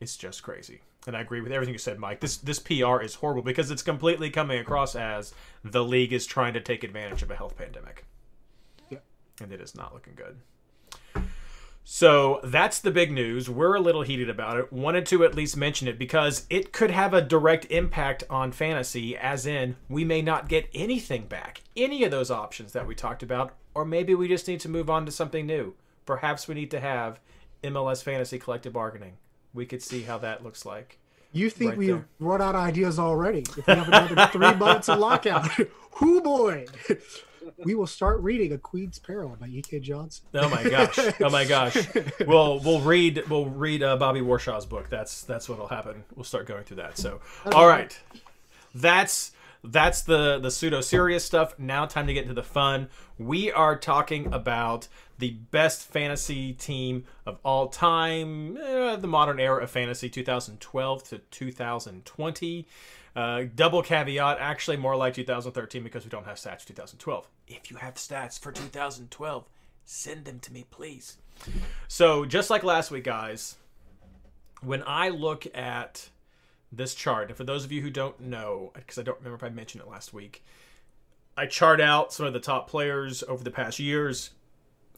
It's 0.00 0.16
just 0.16 0.42
crazy. 0.42 0.80
And 1.06 1.16
i 1.16 1.20
agree 1.20 1.40
with 1.40 1.52
everything 1.52 1.74
you 1.74 1.78
said 1.78 1.98
mike. 1.98 2.20
This 2.20 2.36
this 2.38 2.58
pr 2.58 3.00
is 3.00 3.14
horrible 3.16 3.42
because 3.42 3.70
it's 3.70 3.82
completely 3.82 4.30
coming 4.30 4.58
across 4.58 4.94
as 4.94 5.32
the 5.62 5.84
league 5.84 6.12
is 6.12 6.26
trying 6.26 6.54
to 6.54 6.60
take 6.60 6.84
advantage 6.84 7.22
of 7.22 7.30
a 7.30 7.36
health 7.36 7.56
pandemic. 7.56 8.04
Yeah. 8.90 8.98
and 9.40 9.52
it 9.52 9.60
is 9.60 9.74
not 9.74 9.94
looking 9.94 10.14
good 10.14 10.38
so 11.84 12.40
that's 12.42 12.80
the 12.80 12.90
big 12.90 13.12
news. 13.12 13.50
We're 13.50 13.74
a 13.74 13.80
little 13.80 14.02
heated 14.02 14.30
about 14.30 14.56
it. 14.56 14.72
Wanted 14.72 15.04
to 15.06 15.22
at 15.22 15.34
least 15.34 15.56
mention 15.56 15.86
it 15.86 15.98
because 15.98 16.46
it 16.48 16.72
could 16.72 16.90
have 16.90 17.12
a 17.12 17.20
direct 17.20 17.66
impact 17.66 18.24
on 18.30 18.52
fantasy, 18.52 19.16
as 19.16 19.46
in, 19.46 19.76
we 19.88 20.02
may 20.02 20.22
not 20.22 20.48
get 20.48 20.68
anything 20.74 21.26
back, 21.26 21.60
any 21.76 22.02
of 22.02 22.10
those 22.10 22.30
options 22.30 22.72
that 22.72 22.86
we 22.86 22.94
talked 22.94 23.22
about, 23.22 23.54
or 23.74 23.84
maybe 23.84 24.14
we 24.14 24.28
just 24.28 24.48
need 24.48 24.60
to 24.60 24.68
move 24.68 24.88
on 24.88 25.04
to 25.04 25.12
something 25.12 25.46
new. 25.46 25.74
Perhaps 26.06 26.48
we 26.48 26.54
need 26.54 26.70
to 26.70 26.80
have 26.80 27.20
MLS 27.62 28.02
Fantasy 28.02 28.38
Collective 28.38 28.72
Bargaining. 28.72 29.18
We 29.52 29.66
could 29.66 29.82
see 29.82 30.02
how 30.02 30.18
that 30.18 30.42
looks 30.42 30.64
like. 30.64 30.98
You 31.32 31.50
think 31.50 31.70
Right 31.70 31.78
we've 31.78 32.04
run 32.18 32.40
out 32.40 32.54
of 32.54 32.62
ideas 32.62 32.98
already? 32.98 33.40
If 33.40 33.66
we 33.66 33.74
have 33.74 33.88
another 33.88 34.28
three 34.28 34.54
months 34.54 34.88
of 34.88 34.98
lockout, 35.00 35.50
whoo 36.00 36.20
boy, 36.20 36.66
we 37.64 37.74
will 37.74 37.86
start 37.86 38.20
reading 38.20 38.52
A 38.52 38.58
Queen's 38.58 38.98
Peril 38.98 39.36
by 39.40 39.48
E.K. 39.48 39.80
Johnson. 39.80 40.26
Oh 40.34 40.48
my 40.48 40.62
gosh! 40.62 40.98
Oh 41.20 41.30
my 41.30 41.44
gosh! 41.44 41.76
We'll 42.26 42.60
we'll 42.60 42.80
read 42.80 43.24
we'll 43.28 43.46
read 43.46 43.82
uh, 43.82 43.96
Bobby 43.96 44.20
Warshaw's 44.20 44.66
book. 44.66 44.88
That's 44.88 45.22
that's 45.22 45.48
what'll 45.48 45.68
happen. 45.68 46.04
We'll 46.14 46.24
start 46.24 46.46
going 46.46 46.64
through 46.64 46.78
that. 46.78 46.96
So, 46.96 47.20
all 47.52 47.66
right, 47.66 47.98
that's 48.74 49.32
that's 49.62 50.02
the 50.02 50.38
the 50.38 50.50
pseudo 50.50 50.80
serious 50.80 51.24
stuff. 51.24 51.58
Now, 51.58 51.86
time 51.86 52.06
to 52.06 52.14
get 52.14 52.22
into 52.22 52.34
the 52.34 52.42
fun. 52.42 52.88
We 53.18 53.50
are 53.50 53.76
talking 53.76 54.32
about 54.32 54.88
the 55.18 55.30
best 55.30 55.86
fantasy 55.86 56.52
team 56.52 57.04
of 57.24 57.38
all 57.44 57.68
time, 57.68 58.56
eh, 58.56 58.96
the 58.96 59.06
modern 59.06 59.40
era 59.40 59.62
of 59.62 59.70
fantasy, 59.70 60.08
2012 60.08 61.04
to 61.04 61.18
2020. 61.18 62.66
Uh, 63.14 63.44
double 63.54 63.82
caveat, 63.82 64.38
actually 64.40 64.76
more 64.76 64.96
like 64.96 65.14
2013 65.14 65.84
because 65.84 66.04
we 66.04 66.10
don't 66.10 66.26
have 66.26 66.36
stats 66.36 66.64
2012. 66.64 67.28
If 67.46 67.70
you 67.70 67.76
have 67.76 67.94
stats 67.94 68.38
for 68.38 68.50
2012, 68.50 69.48
send 69.84 70.24
them 70.24 70.40
to 70.40 70.52
me, 70.52 70.66
please. 70.70 71.16
So, 71.86 72.24
just 72.24 72.50
like 72.50 72.64
last 72.64 72.90
week, 72.90 73.04
guys, 73.04 73.56
when 74.62 74.82
I 74.86 75.10
look 75.10 75.46
at 75.54 76.08
this 76.72 76.94
chart, 76.94 77.28
and 77.28 77.36
for 77.36 77.44
those 77.44 77.64
of 77.64 77.70
you 77.70 77.82
who 77.82 77.90
don't 77.90 78.18
know, 78.20 78.72
because 78.74 78.98
I 78.98 79.02
don't 79.02 79.18
remember 79.18 79.36
if 79.36 79.44
I 79.44 79.54
mentioned 79.54 79.82
it 79.82 79.88
last 79.88 80.12
week, 80.12 80.44
I 81.36 81.46
chart 81.46 81.80
out 81.80 82.12
some 82.12 82.26
of 82.26 82.32
the 82.32 82.40
top 82.40 82.68
players 82.68 83.22
over 83.24 83.44
the 83.44 83.50
past 83.50 83.78
years. 83.78 84.30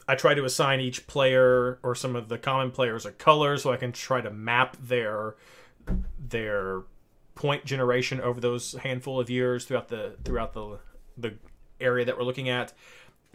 I 0.07 0.15
try 0.15 0.33
to 0.33 0.45
assign 0.45 0.79
each 0.79 1.05
player 1.05 1.79
or 1.83 1.93
some 1.93 2.15
of 2.15 2.29
the 2.29 2.37
common 2.37 2.71
players 2.71 3.05
a 3.05 3.11
color 3.11 3.57
so 3.57 3.73
I 3.73 3.77
can 3.77 3.91
try 3.91 4.21
to 4.21 4.31
map 4.31 4.77
their 4.81 5.35
their 6.19 6.81
point 7.37 7.65
generation 7.65 8.19
over 8.19 8.41
those 8.41 8.73
handful 8.73 9.19
of 9.19 9.29
years 9.29 9.65
throughout 9.65 9.87
the 9.87 10.15
throughout 10.23 10.53
the 10.53 10.79
the 11.17 11.35
area 11.79 12.05
that 12.05 12.17
we're 12.17 12.23
looking 12.23 12.49
at. 12.49 12.73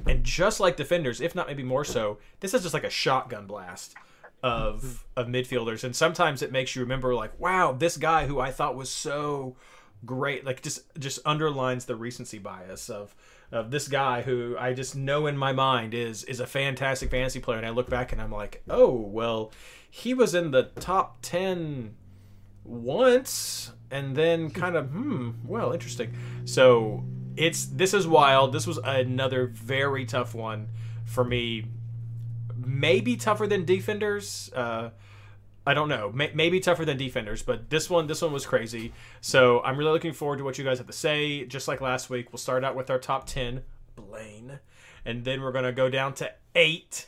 And 0.07 0.25
just 0.25 0.59
like 0.59 0.77
defenders, 0.77 1.21
if 1.21 1.35
not 1.35 1.47
maybe 1.47 1.63
more 1.63 1.85
so, 1.85 2.19
this 2.41 2.55
is 2.55 2.63
just 2.63 2.75
like 2.75 2.85
a 2.85 2.91
shotgun 2.91 3.47
blast 3.47 3.95
of 4.43 5.05
of 5.17 5.29
midfielders. 5.29 5.85
And 5.85 5.95
sometimes 5.95 6.43
it 6.43 6.51
makes 6.51 6.75
you 6.75 6.83
remember 6.83 7.15
like, 7.15 7.39
wow, 7.39 7.73
this 7.73 7.97
guy 7.97 8.27
who 8.27 8.41
I 8.41 8.51
thought 8.51 8.75
was 8.75 8.91
so 8.91 9.57
great, 10.05 10.45
like 10.45 10.63
just 10.63 10.83
just 10.99 11.21
underlines 11.25 11.85
the 11.85 11.97
recency 11.97 12.39
bias 12.39 12.91
of 12.91 13.15
of 13.53 13.71
this 13.71 13.87
guy 13.87 14.23
who 14.23 14.57
I 14.59 14.73
just 14.73 14.97
know 14.97 15.27
in 15.27 15.37
my 15.37 15.53
mind 15.53 15.95
is 15.95 16.25
is 16.25 16.41
a 16.41 16.47
fantastic 16.47 17.11
fantasy 17.11 17.39
player. 17.39 17.59
And 17.59 17.67
I 17.67 17.71
look 17.71 17.89
back 17.89 18.13
and 18.13 18.21
I'm 18.21 18.33
like, 18.33 18.63
oh 18.69 18.91
well, 18.91 19.53
he 19.89 20.15
was 20.15 20.35
in 20.35 20.51
the 20.51 20.65
top 20.81 21.19
ten 21.23 21.95
once 22.65 23.73
and 23.91 24.15
then 24.17 24.51
kind 24.51 24.77
of 24.77 24.89
hmm 24.91 25.31
well 25.45 25.73
interesting 25.73 26.15
so 26.45 27.05
it's 27.37 27.67
this 27.67 27.93
is 27.95 28.07
wild 28.07 28.53
this 28.53 28.67
was 28.67 28.79
another 28.85 29.47
very 29.47 30.05
tough 30.05 30.35
one 30.35 30.69
for 31.05 31.25
me 31.25 31.65
maybe 32.57 33.17
tougher 33.17 33.47
than 33.47 33.65
defenders 33.65 34.51
uh 34.55 34.91
I 35.65 35.75
don't 35.75 35.89
know. 35.89 36.11
May- 36.11 36.33
maybe 36.35 36.59
tougher 36.59 36.85
than 36.85 36.97
defenders, 36.97 37.43
but 37.43 37.71
this 37.71 37.89
one, 37.89 38.09
this 38.09 38.21
one 38.21 38.33
was 38.33 38.45
crazy. 38.45 38.93
So 39.21 39.63
I'm 39.63 39.77
really 39.77 39.93
looking 39.93 40.13
forward 40.13 40.39
to 40.39 40.45
what 40.45 40.59
you 40.59 40.65
guys 40.65 40.79
have 40.79 40.89
to 40.89 40.93
say. 40.93 41.45
Just 41.45 41.69
like 41.69 41.81
last 41.81 42.11
week, 42.11 42.33
we'll 42.33 42.39
start 42.39 42.65
out 42.65 42.75
with 42.75 42.91
our 42.91 42.99
top 42.99 43.27
ten, 43.27 43.63
Blaine, 43.95 44.59
and 45.05 45.25
then 45.25 45.41
we're 45.41 45.53
gonna 45.53 45.71
go 45.73 45.89
down 45.89 46.15
to 46.15 46.33
eight, 46.57 47.07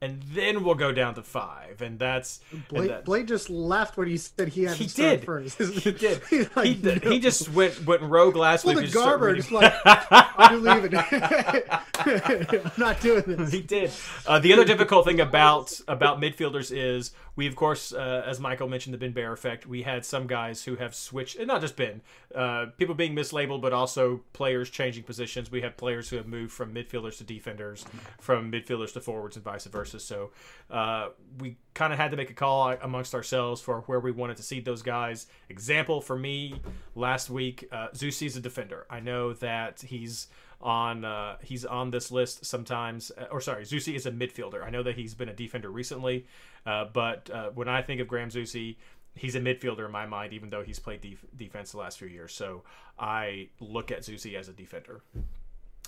and 0.00 0.22
then 0.34 0.62
we'll 0.62 0.74
go 0.74 0.92
down 0.92 1.14
to 1.14 1.22
five, 1.22 1.80
and 1.80 1.98
that's 1.98 2.40
and 2.52 2.66
Blake, 2.68 2.88
that- 2.90 3.04
Blake 3.06 3.26
just 3.26 3.48
left 3.50 3.96
when 3.96 4.08
he 4.08 4.16
said 4.18 4.48
he 4.48 4.64
had 4.64 4.76
He 4.76 4.84
to 4.84 4.90
start 4.90 5.10
did. 5.20 5.24
first. 5.24 5.58
He 5.58 5.90
did. 5.92 6.20
Like, 6.56 6.66
he, 6.66 6.74
did- 6.74 7.04
no. 7.04 7.10
he 7.10 7.18
just 7.18 7.50
went 7.52 7.84
went 7.86 8.02
rogue 8.02 8.36
last 8.36 8.62
pulled 8.64 8.76
week. 8.76 8.82
a 8.82 8.84
and 8.86 8.92
just 8.92 9.04
Garber, 9.04 9.26
reading- 9.26 9.40
just 9.42 9.52
like 9.52 9.72
I'm 9.84 10.62
leaving. 10.64 10.94
I'm 11.98 12.72
not 12.76 13.00
doing 13.00 13.22
this. 13.26 13.52
he 13.52 13.62
did. 13.62 13.90
Uh, 14.26 14.38
the 14.38 14.52
other 14.52 14.64
difficult 14.64 15.06
thing 15.06 15.20
about 15.20 15.78
about 15.88 16.20
midfielders 16.20 16.70
is 16.74 17.12
we, 17.36 17.46
of 17.46 17.54
course, 17.54 17.92
uh, 17.92 18.22
as 18.26 18.40
Michael 18.40 18.66
mentioned, 18.68 18.94
the 18.94 18.98
Ben 18.98 19.12
Baer 19.12 19.32
effect. 19.32 19.66
We 19.66 19.82
had 19.82 20.04
some 20.06 20.26
guys 20.26 20.64
who 20.64 20.76
have 20.76 20.94
switched, 20.94 21.36
and 21.36 21.46
not 21.46 21.60
just 21.60 21.76
Ben, 21.76 22.00
uh, 22.34 22.66
people 22.78 22.94
being 22.94 23.14
mislabeled, 23.14 23.60
but 23.60 23.74
also 23.74 24.22
players 24.32 24.70
changing 24.70 25.04
positions. 25.04 25.50
We 25.50 25.60
have 25.60 25.76
players 25.76 26.08
who 26.08 26.16
have 26.16 26.26
moved 26.26 26.52
from 26.52 26.74
midfielders 26.74 27.18
to 27.18 27.24
defenders, 27.24 27.84
from 28.18 28.50
midfielders 28.50 28.94
to 28.94 29.00
forwards, 29.00 29.36
and 29.36 29.44
vice 29.44 29.66
versa. 29.66 30.00
So 30.00 30.30
uh, 30.70 31.10
we 31.38 31.58
kind 31.74 31.92
of 31.92 31.98
had 31.98 32.10
to 32.12 32.16
make 32.16 32.30
a 32.30 32.34
call 32.34 32.74
amongst 32.80 33.14
ourselves 33.14 33.60
for 33.60 33.80
where 33.82 34.00
we 34.00 34.12
wanted 34.12 34.38
to 34.38 34.42
see 34.42 34.60
those 34.60 34.80
guys. 34.80 35.26
Example 35.50 36.00
for 36.00 36.16
me 36.16 36.60
last 36.94 37.28
week, 37.28 37.68
uh, 37.70 37.88
Zusi's 37.88 38.36
a 38.36 38.40
defender. 38.40 38.86
I 38.88 39.00
know 39.00 39.34
that 39.34 39.82
he's 39.82 40.28
on 40.60 41.04
uh, 41.04 41.36
he's 41.42 41.64
on 41.64 41.90
this 41.90 42.10
list 42.10 42.44
sometimes 42.44 43.12
uh, 43.18 43.26
or 43.30 43.40
sorry 43.40 43.64
Zusi 43.64 43.94
is 43.94 44.06
a 44.06 44.10
midfielder. 44.10 44.64
I 44.64 44.70
know 44.70 44.82
that 44.82 44.96
he's 44.96 45.14
been 45.14 45.28
a 45.28 45.34
defender 45.34 45.70
recently 45.70 46.26
uh, 46.64 46.86
but 46.92 47.30
uh, 47.30 47.50
when 47.54 47.68
I 47.68 47.82
think 47.82 48.00
of 48.00 48.08
Graham 48.08 48.30
Zusi 48.30 48.76
he's 49.14 49.34
a 49.34 49.40
midfielder 49.40 49.86
in 49.86 49.92
my 49.92 50.06
mind 50.06 50.32
even 50.32 50.50
though 50.50 50.62
he's 50.62 50.78
played 50.78 51.00
def- 51.00 51.24
defense 51.36 51.72
the 51.72 51.78
last 51.78 51.98
few 51.98 52.08
years. 52.08 52.32
So 52.32 52.64
I 52.98 53.48
look 53.60 53.90
at 53.90 54.00
Zusi 54.00 54.34
as 54.34 54.48
a 54.48 54.52
defender. 54.52 55.02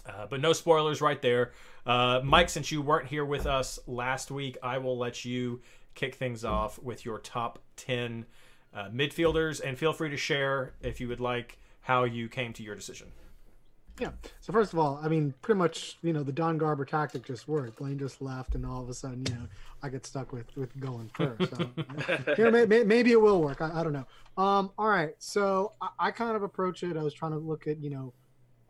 Uh, 0.06 0.26
but 0.28 0.40
no 0.40 0.52
spoilers 0.52 1.00
right 1.00 1.20
there. 1.20 1.52
Uh, 1.84 2.20
Mike 2.24 2.48
since 2.48 2.70
you 2.70 2.80
weren't 2.82 3.08
here 3.08 3.24
with 3.24 3.46
us 3.46 3.78
last 3.86 4.30
week 4.30 4.56
I 4.62 4.78
will 4.78 4.98
let 4.98 5.24
you 5.24 5.60
kick 5.94 6.14
things 6.14 6.44
off 6.44 6.78
with 6.80 7.04
your 7.04 7.18
top 7.18 7.58
10 7.76 8.26
uh, 8.74 8.88
midfielders. 8.90 9.60
And 9.64 9.78
feel 9.78 9.92
free 9.92 10.10
to 10.10 10.16
share 10.16 10.74
if 10.82 11.00
you 11.00 11.08
would 11.08 11.20
like 11.20 11.58
how 11.80 12.04
you 12.04 12.28
came 12.28 12.52
to 12.52 12.62
your 12.62 12.74
decision 12.74 13.08
Yeah. 13.98 14.10
So 14.40 14.52
first 14.52 14.72
of 14.72 14.78
all, 14.78 15.00
I 15.02 15.08
mean, 15.08 15.34
pretty 15.42 15.58
much, 15.58 15.98
you 16.02 16.12
know, 16.12 16.22
the 16.22 16.32
Don 16.32 16.56
Garber 16.56 16.84
tactic 16.84 17.24
just 17.24 17.48
worked. 17.48 17.78
Blaine 17.78 17.98
just 17.98 18.22
left, 18.22 18.54
and 18.54 18.64
all 18.64 18.82
of 18.82 18.88
a 18.88 18.94
sudden, 18.94 19.24
you 19.26 19.34
know, 19.34 19.48
I 19.82 19.88
get 19.88 20.06
stuck 20.06 20.32
with 20.32 20.54
with 20.56 20.78
going 20.78 21.10
first. 21.14 21.50
So, 21.56 21.70
you 22.38 22.44
know, 22.44 22.50
may, 22.50 22.66
may, 22.66 22.84
maybe 22.84 23.12
it 23.12 23.20
will 23.20 23.42
work. 23.42 23.60
I, 23.60 23.80
I 23.80 23.82
don't 23.82 23.92
know. 23.92 24.06
Um. 24.36 24.70
All 24.78 24.88
right. 24.88 25.14
So 25.18 25.72
I, 25.80 25.88
I 25.98 26.10
kind 26.10 26.36
of 26.36 26.42
approach 26.42 26.82
it. 26.82 26.96
I 26.96 27.02
was 27.02 27.14
trying 27.14 27.32
to 27.32 27.38
look 27.38 27.66
at, 27.66 27.82
you 27.82 27.90
know, 27.90 28.12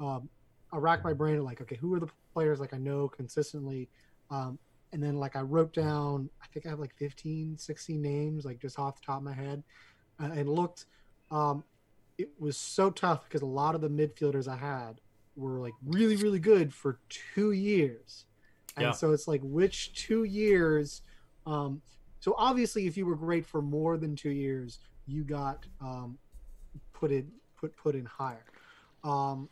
um, 0.01 0.29
I 0.73 0.79
racked 0.79 1.05
my 1.05 1.12
brain 1.12 1.43
like, 1.45 1.61
okay, 1.61 1.77
who 1.77 1.95
are 1.95 2.01
the 2.01 2.09
players 2.33 2.61
like 2.61 2.73
I 2.73 2.79
know 2.79 3.09
consistently, 3.09 3.88
um, 4.31 4.59
and 4.93 5.03
then 5.03 5.17
like 5.17 5.37
I 5.37 5.41
wrote 5.41 5.75
down, 5.75 6.31
I 6.43 6.47
think 6.47 6.64
I 6.67 6.71
have 6.71 6.81
like 6.81 6.95
15, 6.97 7.59
16 7.59 8.01
names, 8.01 8.45
like 8.45 8.61
just 8.61 8.79
off 8.79 9.01
the 9.01 9.07
top 9.07 9.19
of 9.19 9.25
my 9.25 9.35
head, 9.35 9.62
uh, 10.21 10.31
and 10.33 10.49
looked. 10.49 10.87
Um, 11.31 11.64
it 12.17 12.31
was 12.38 12.57
so 12.57 12.91
tough 12.91 13.25
because 13.25 13.43
a 13.43 13.47
lot 13.47 13.75
of 13.75 13.81
the 13.81 13.88
midfielders 13.88 14.49
I 14.49 14.57
had 14.57 15.01
were 15.38 15.61
like 15.61 15.74
really 15.85 16.16
really 16.16 16.40
good 16.40 16.72
for 16.74 16.98
two 17.09 17.53
years 17.53 18.27
and 18.77 18.85
Yeah. 18.87 18.90
so 18.92 19.12
it's 19.12 19.29
like 19.29 19.40
which 19.42 19.92
two 19.94 20.24
years 20.24 21.03
um 21.46 21.81
so 22.20 22.35
obviously 22.37 22.87
if 22.87 22.96
you 22.96 23.07
were 23.07 23.16
great 23.16 23.46
for 23.46 23.62
more 23.62 23.96
than 23.96 24.16
two 24.16 24.31
years 24.31 24.81
you 25.07 25.22
got 25.24 25.64
um 25.81 26.18
put 26.92 27.11
in 27.12 27.31
put 27.57 27.77
put 27.77 27.94
in 27.94 28.05
higher 28.05 28.44
um 29.05 29.48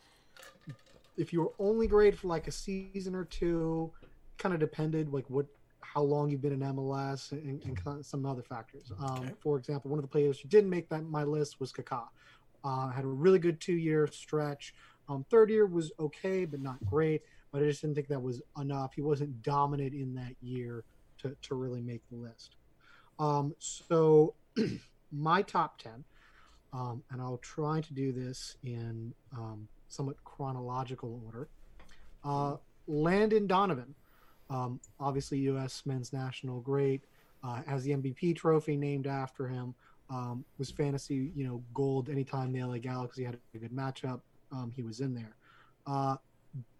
if 1.17 1.33
you 1.33 1.41
were 1.41 1.51
only 1.57 1.87
great 1.87 2.15
for 2.17 2.27
like 2.27 2.47
a 2.47 2.51
season 2.51 3.15
or 3.15 3.25
two, 3.25 3.91
kind 4.37 4.53
of 4.53 4.59
depended 4.59 5.11
like 5.11 5.27
what 5.29 5.47
how 5.81 6.01
long 6.03 6.29
you've 6.29 6.41
been 6.43 6.53
in 6.53 6.59
MLS 6.59 7.31
and, 7.31 7.63
and 7.63 8.05
some 8.05 8.23
other 8.25 8.43
factors. 8.43 8.91
Um, 8.99 9.17
Okay. 9.23 9.33
For 9.39 9.57
example, 9.57 9.89
one 9.89 9.97
of 9.97 10.03
the 10.03 10.09
players 10.09 10.39
who 10.39 10.47
didn't 10.47 10.69
make 10.69 10.89
that 10.89 11.03
my 11.05 11.23
list 11.23 11.59
was 11.59 11.71
Kaká. 11.71 12.03
Uh, 12.63 12.89
had 12.89 13.03
a 13.03 13.07
really 13.07 13.39
good 13.39 13.59
two 13.59 13.73
year 13.73 14.05
stretch. 14.07 14.75
Um, 15.09 15.25
third 15.29 15.49
year 15.49 15.65
was 15.65 15.91
okay, 15.99 16.45
but 16.45 16.61
not 16.61 16.77
great. 16.85 17.23
But 17.51 17.63
I 17.63 17.65
just 17.65 17.81
didn't 17.81 17.95
think 17.95 18.07
that 18.09 18.21
was 18.21 18.41
enough. 18.59 18.93
He 18.93 19.01
wasn't 19.01 19.41
dominant 19.41 19.93
in 19.93 20.13
that 20.15 20.35
year 20.41 20.83
to, 21.19 21.35
to 21.43 21.55
really 21.55 21.81
make 21.81 22.01
the 22.09 22.17
list. 22.17 22.55
Um, 23.19 23.55
so 23.59 24.33
my 25.11 25.41
top 25.41 25.81
10, 25.81 26.03
um, 26.73 27.03
and 27.11 27.21
I'll 27.21 27.37
try 27.37 27.81
to 27.81 27.93
do 27.93 28.11
this 28.11 28.57
in 28.63 29.13
um, 29.35 29.67
somewhat 29.87 30.17
chronological 30.23 31.21
order. 31.25 31.47
Uh, 32.23 32.57
Landon 32.87 33.47
Donovan, 33.47 33.95
um, 34.49 34.79
obviously 34.99 35.39
U.S. 35.39 35.83
men's 35.85 36.13
national 36.13 36.59
great, 36.61 37.01
uh, 37.43 37.61
has 37.67 37.83
the 37.83 37.91
MVP 37.91 38.35
trophy 38.35 38.75
named 38.75 39.07
after 39.07 39.47
him. 39.47 39.73
Um, 40.09 40.45
was 40.57 40.71
fantasy, 40.71 41.31
you 41.35 41.45
know, 41.45 41.61
gold 41.73 42.09
anytime 42.09 42.53
the 42.53 42.63
LA 42.63 42.77
Galaxy 42.77 43.25
had 43.25 43.37
a 43.53 43.57
good 43.57 43.73
matchup. 43.73 44.21
Um, 44.51 44.71
he 44.75 44.83
was 44.83 44.99
in 44.99 45.13
there. 45.13 45.35
Uh, 45.85 46.17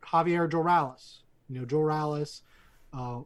Javier 0.04 0.52
Morales, 0.52 1.24
you 1.50 1.60
know, 1.60 1.68
Morales, 1.78 2.42
uh, 2.94 3.20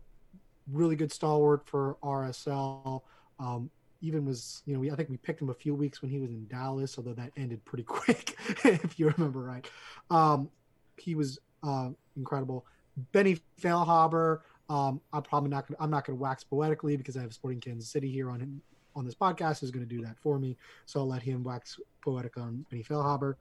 really 0.71 0.95
good 0.95 1.11
stalwart 1.11 1.65
for 1.65 1.97
RSL. 2.03 3.01
Um, 3.39 3.69
even 4.01 4.25
was, 4.25 4.63
you 4.65 4.73
know, 4.73 4.79
we, 4.79 4.91
I 4.91 4.95
think 4.95 5.09
we 5.09 5.17
picked 5.17 5.41
him 5.41 5.49
a 5.49 5.53
few 5.53 5.75
weeks 5.75 6.01
when 6.01 6.09
he 6.09 6.19
was 6.19 6.31
in 6.31 6.47
Dallas, 6.47 6.97
although 6.97 7.13
that 7.13 7.31
ended 7.37 7.63
pretty 7.65 7.83
quick, 7.87 8.35
if 8.63 8.99
you 8.99 9.09
remember 9.09 9.41
right. 9.41 9.65
Um, 10.09 10.49
he 10.97 11.15
was 11.15 11.39
uh, 11.63 11.89
incredible. 12.17 12.65
Benny 13.11 13.39
Feilhaber, 13.61 14.39
um, 14.69 15.01
I'm 15.13 15.23
probably 15.23 15.49
not 15.49 15.67
gonna, 15.67 15.77
I'm 15.79 15.91
not 15.91 16.05
going 16.05 16.17
to 16.17 16.21
wax 16.21 16.43
poetically 16.43 16.97
because 16.97 17.15
I 17.17 17.21
have 17.21 17.33
Sporting 17.33 17.59
Kansas 17.59 17.89
City 17.89 18.11
here 18.11 18.29
on 18.29 18.61
on 18.95 19.05
this 19.05 19.15
podcast 19.15 19.63
is 19.63 19.71
going 19.71 19.87
to 19.87 19.95
do 19.95 20.03
that 20.03 20.17
for 20.17 20.37
me. 20.37 20.57
So 20.85 20.99
I'll 20.99 21.07
let 21.07 21.21
him 21.21 21.43
wax 21.43 21.79
poetic 22.03 22.37
on 22.37 22.65
Benny 22.69 22.83
Feilhaber. 22.83 23.35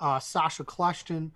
Uh, 0.00 0.18
Sasha 0.18 0.64
Kljestan. 0.64 1.30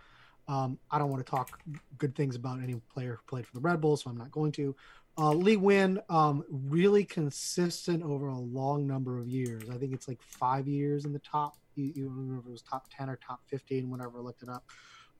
Um, 0.47 0.79
I 0.91 0.99
don't 0.99 1.11
want 1.11 1.25
to 1.25 1.31
talk 1.31 1.61
good 1.99 2.15
things 2.15 2.35
about 2.35 2.63
any 2.63 2.81
player 2.93 3.19
who 3.21 3.23
played 3.29 3.47
for 3.47 3.53
the 3.55 3.61
Red 3.61 3.81
Bulls, 3.81 4.03
so 4.03 4.11
I'm 4.11 4.17
not 4.17 4.31
going 4.31 4.53
to. 4.53 4.75
Uh, 5.19 5.33
Lee 5.33 5.57
Nguyen, 5.57 6.01
um, 6.09 6.45
really 6.49 7.05
consistent 7.05 8.05
over 8.05 8.29
a 8.29 8.39
long 8.39 8.87
number 8.87 9.19
of 9.19 9.27
years. 9.27 9.65
I 9.69 9.77
think 9.77 9.93
it's 9.93 10.07
like 10.07 10.23
five 10.23 10.69
years 10.69 11.05
in 11.05 11.13
the 11.13 11.19
top. 11.19 11.59
You, 11.75 11.93
you 11.95 12.09
remember 12.09 12.49
it 12.49 12.53
was 12.53 12.63
top 12.63 12.87
10 12.97 13.11
or 13.11 13.17
top 13.17 13.41
15, 13.49 13.91
whenever 13.91 14.19
I 14.19 14.23
looked 14.23 14.43
it 14.43 14.49
up. 14.49 14.65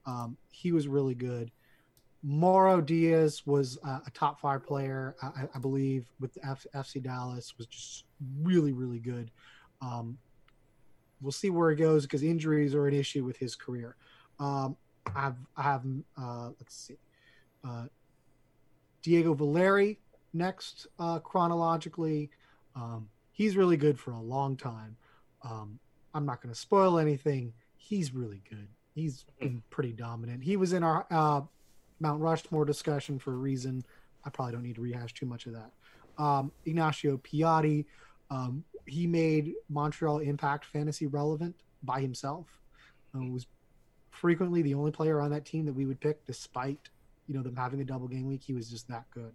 Um, 0.07 0.39
he 0.51 0.73
was 0.73 0.87
really 0.87 1.15
good. 1.15 1.51
Mauro 2.23 2.81
Diaz 2.81 3.43
was 3.45 3.79
uh, 3.85 4.01
a 4.07 4.11
top 4.11 4.41
five 4.41 4.65
player, 4.65 5.17
I, 5.23 5.49
I 5.55 5.59
believe, 5.59 6.07
with 6.21 6.37
F- 6.43 6.67
FC 6.75 7.03
Dallas. 7.03 7.55
Was 7.59 7.67
just 7.67 8.05
really, 8.41 8.73
really 8.73 8.99
good. 8.99 9.31
Um, 9.81 10.19
we'll 11.21 11.33
see 11.33 11.51
where 11.51 11.71
he 11.71 11.77
goes 11.77 12.05
because 12.05 12.23
injuries 12.23 12.75
are 12.75 12.87
an 12.87 12.95
issue 12.95 13.25
with 13.25 13.37
his 13.37 13.57
career. 13.57 13.97
Um, 14.39 14.77
I 15.15 15.21
have, 15.21 15.37
I 15.57 15.63
have, 15.63 15.85
uh, 16.17 16.51
let's 16.59 16.75
see, 16.75 16.99
uh, 17.65 17.87
Diego 19.03 19.35
Valeri 19.35 19.99
next 20.33 20.87
uh, 20.99 21.19
chronologically. 21.19 22.31
Um, 22.77 23.09
he's 23.33 23.57
really 23.57 23.77
good 23.77 23.99
for 23.99 24.13
a 24.13 24.21
long 24.21 24.57
time. 24.57 24.97
Um, 25.43 25.79
I'm 26.15 26.27
not 26.27 26.43
going 26.43 26.53
to 26.53 26.59
spoil 26.59 26.99
anything. 26.99 27.53
He's 27.77 28.13
really 28.13 28.43
good. 28.49 28.69
He's 28.95 29.25
been 29.41 29.63
pretty 29.71 29.93
dominant. 29.93 30.43
He 30.43 30.57
was 30.57 30.73
in 30.73 30.83
our 30.83 31.07
uh, 31.11 31.43
Mount 32.01 32.21
Rushmore 32.21 32.65
discussion 32.65 33.19
for 33.19 33.33
a 33.33 33.37
reason. 33.37 33.85
I 34.25 34.31
probably 34.31 34.53
don't 34.53 34.63
need 34.63 34.75
to 34.77 34.81
rehash 34.81 35.15
too 35.15 35.27
much 35.27 35.47
of 35.47 35.53
that. 35.53 35.71
Um, 36.23 36.51
Ignacio 36.67 37.19
Piatti, 37.19 37.87
um, 38.31 38.65
he 38.89 39.07
made 39.07 39.55
Montreal 39.69 40.19
Impact 40.19 40.65
fantasy 40.65 41.07
relevant 41.07 41.55
by 41.83 42.01
himself. 42.01 42.47
Uh, 43.15 43.25
was 43.25 43.47
frequently 44.11 44.63
the 44.63 44.75
only 44.75 44.91
player 44.91 45.21
on 45.21 45.31
that 45.31 45.45
team 45.45 45.65
that 45.67 45.73
we 45.73 45.87
would 45.87 46.01
pick, 46.01 46.25
despite 46.27 46.89
you 47.27 47.35
know 47.35 47.43
them 47.43 47.57
having 47.57 47.81
a 47.81 47.85
double 47.85 48.09
game 48.09 48.27
week. 48.27 48.43
He 48.43 48.53
was 48.55 48.71
just 48.71 48.89
that 48.89 49.05
good. 49.11 49.35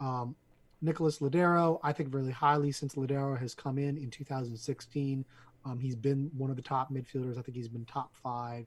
Um, 0.00 0.34
Nicholas 0.82 1.18
Lodeiro, 1.18 1.80
I 1.82 1.92
think 1.92 2.12
really 2.12 2.32
highly 2.32 2.72
since 2.72 2.94
Lodeiro 2.94 3.38
has 3.38 3.54
come 3.54 3.78
in 3.78 3.96
in 3.96 4.10
2016. 4.10 5.24
Um, 5.64 5.78
he's 5.80 5.96
been 5.96 6.30
one 6.36 6.50
of 6.50 6.56
the 6.56 6.62
top 6.62 6.92
midfielders. 6.92 7.38
I 7.38 7.42
think 7.42 7.56
he's 7.56 7.68
been 7.68 7.84
top 7.86 8.14
five 8.14 8.66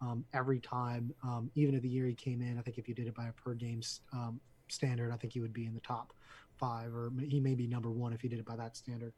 um, 0.00 0.24
every 0.32 0.58
time. 0.58 1.14
Um, 1.22 1.50
even 1.54 1.74
at 1.74 1.82
the 1.82 1.88
year 1.88 2.06
he 2.06 2.14
came 2.14 2.40
in, 2.40 2.58
I 2.58 2.62
think 2.62 2.78
if 2.78 2.88
you 2.88 2.94
did 2.94 3.06
it 3.06 3.14
by 3.14 3.28
a 3.28 3.32
per 3.32 3.54
game 3.54 3.82
um, 4.12 4.40
standard, 4.68 5.12
I 5.12 5.16
think 5.16 5.32
he 5.32 5.40
would 5.40 5.52
be 5.52 5.66
in 5.66 5.74
the 5.74 5.80
top 5.80 6.12
five, 6.56 6.94
or 6.94 7.12
he 7.20 7.40
may 7.40 7.54
be 7.54 7.66
number 7.66 7.90
one 7.90 8.12
if 8.12 8.20
he 8.20 8.28
did 8.28 8.38
it 8.38 8.44
by 8.44 8.56
that 8.56 8.76
standard. 8.76 9.12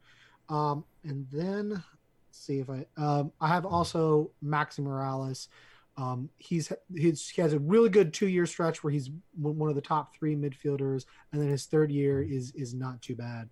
Um, 0.49 0.85
and 1.05 1.27
then 1.31 1.71
let's 1.71 1.85
see 2.31 2.59
if 2.61 2.69
I 2.71 2.87
um, 2.97 3.33
I 3.41 3.49
have 3.49 3.67
also 3.67 4.31
Maxi 4.45 4.81
Morales. 4.81 5.49
Um, 5.99 6.31
he's, 6.39 6.73
he's 6.97 7.29
he 7.29 7.43
has 7.43 7.53
a 7.53 7.59
really 7.59 7.91
good 7.91 8.15
two 8.15 8.29
year 8.29 8.47
stretch 8.47 8.83
where 8.83 8.91
he's 8.93 9.11
one 9.39 9.69
of 9.69 9.75
the 9.75 9.83
top 9.83 10.15
three 10.15 10.35
midfielders, 10.35 11.05
and 11.33 11.41
then 11.41 11.49
his 11.49 11.67
third 11.67 11.91
year 11.91 12.23
is 12.23 12.53
is 12.53 12.75
not 12.75 13.03
too 13.03 13.15
bad. 13.15 13.49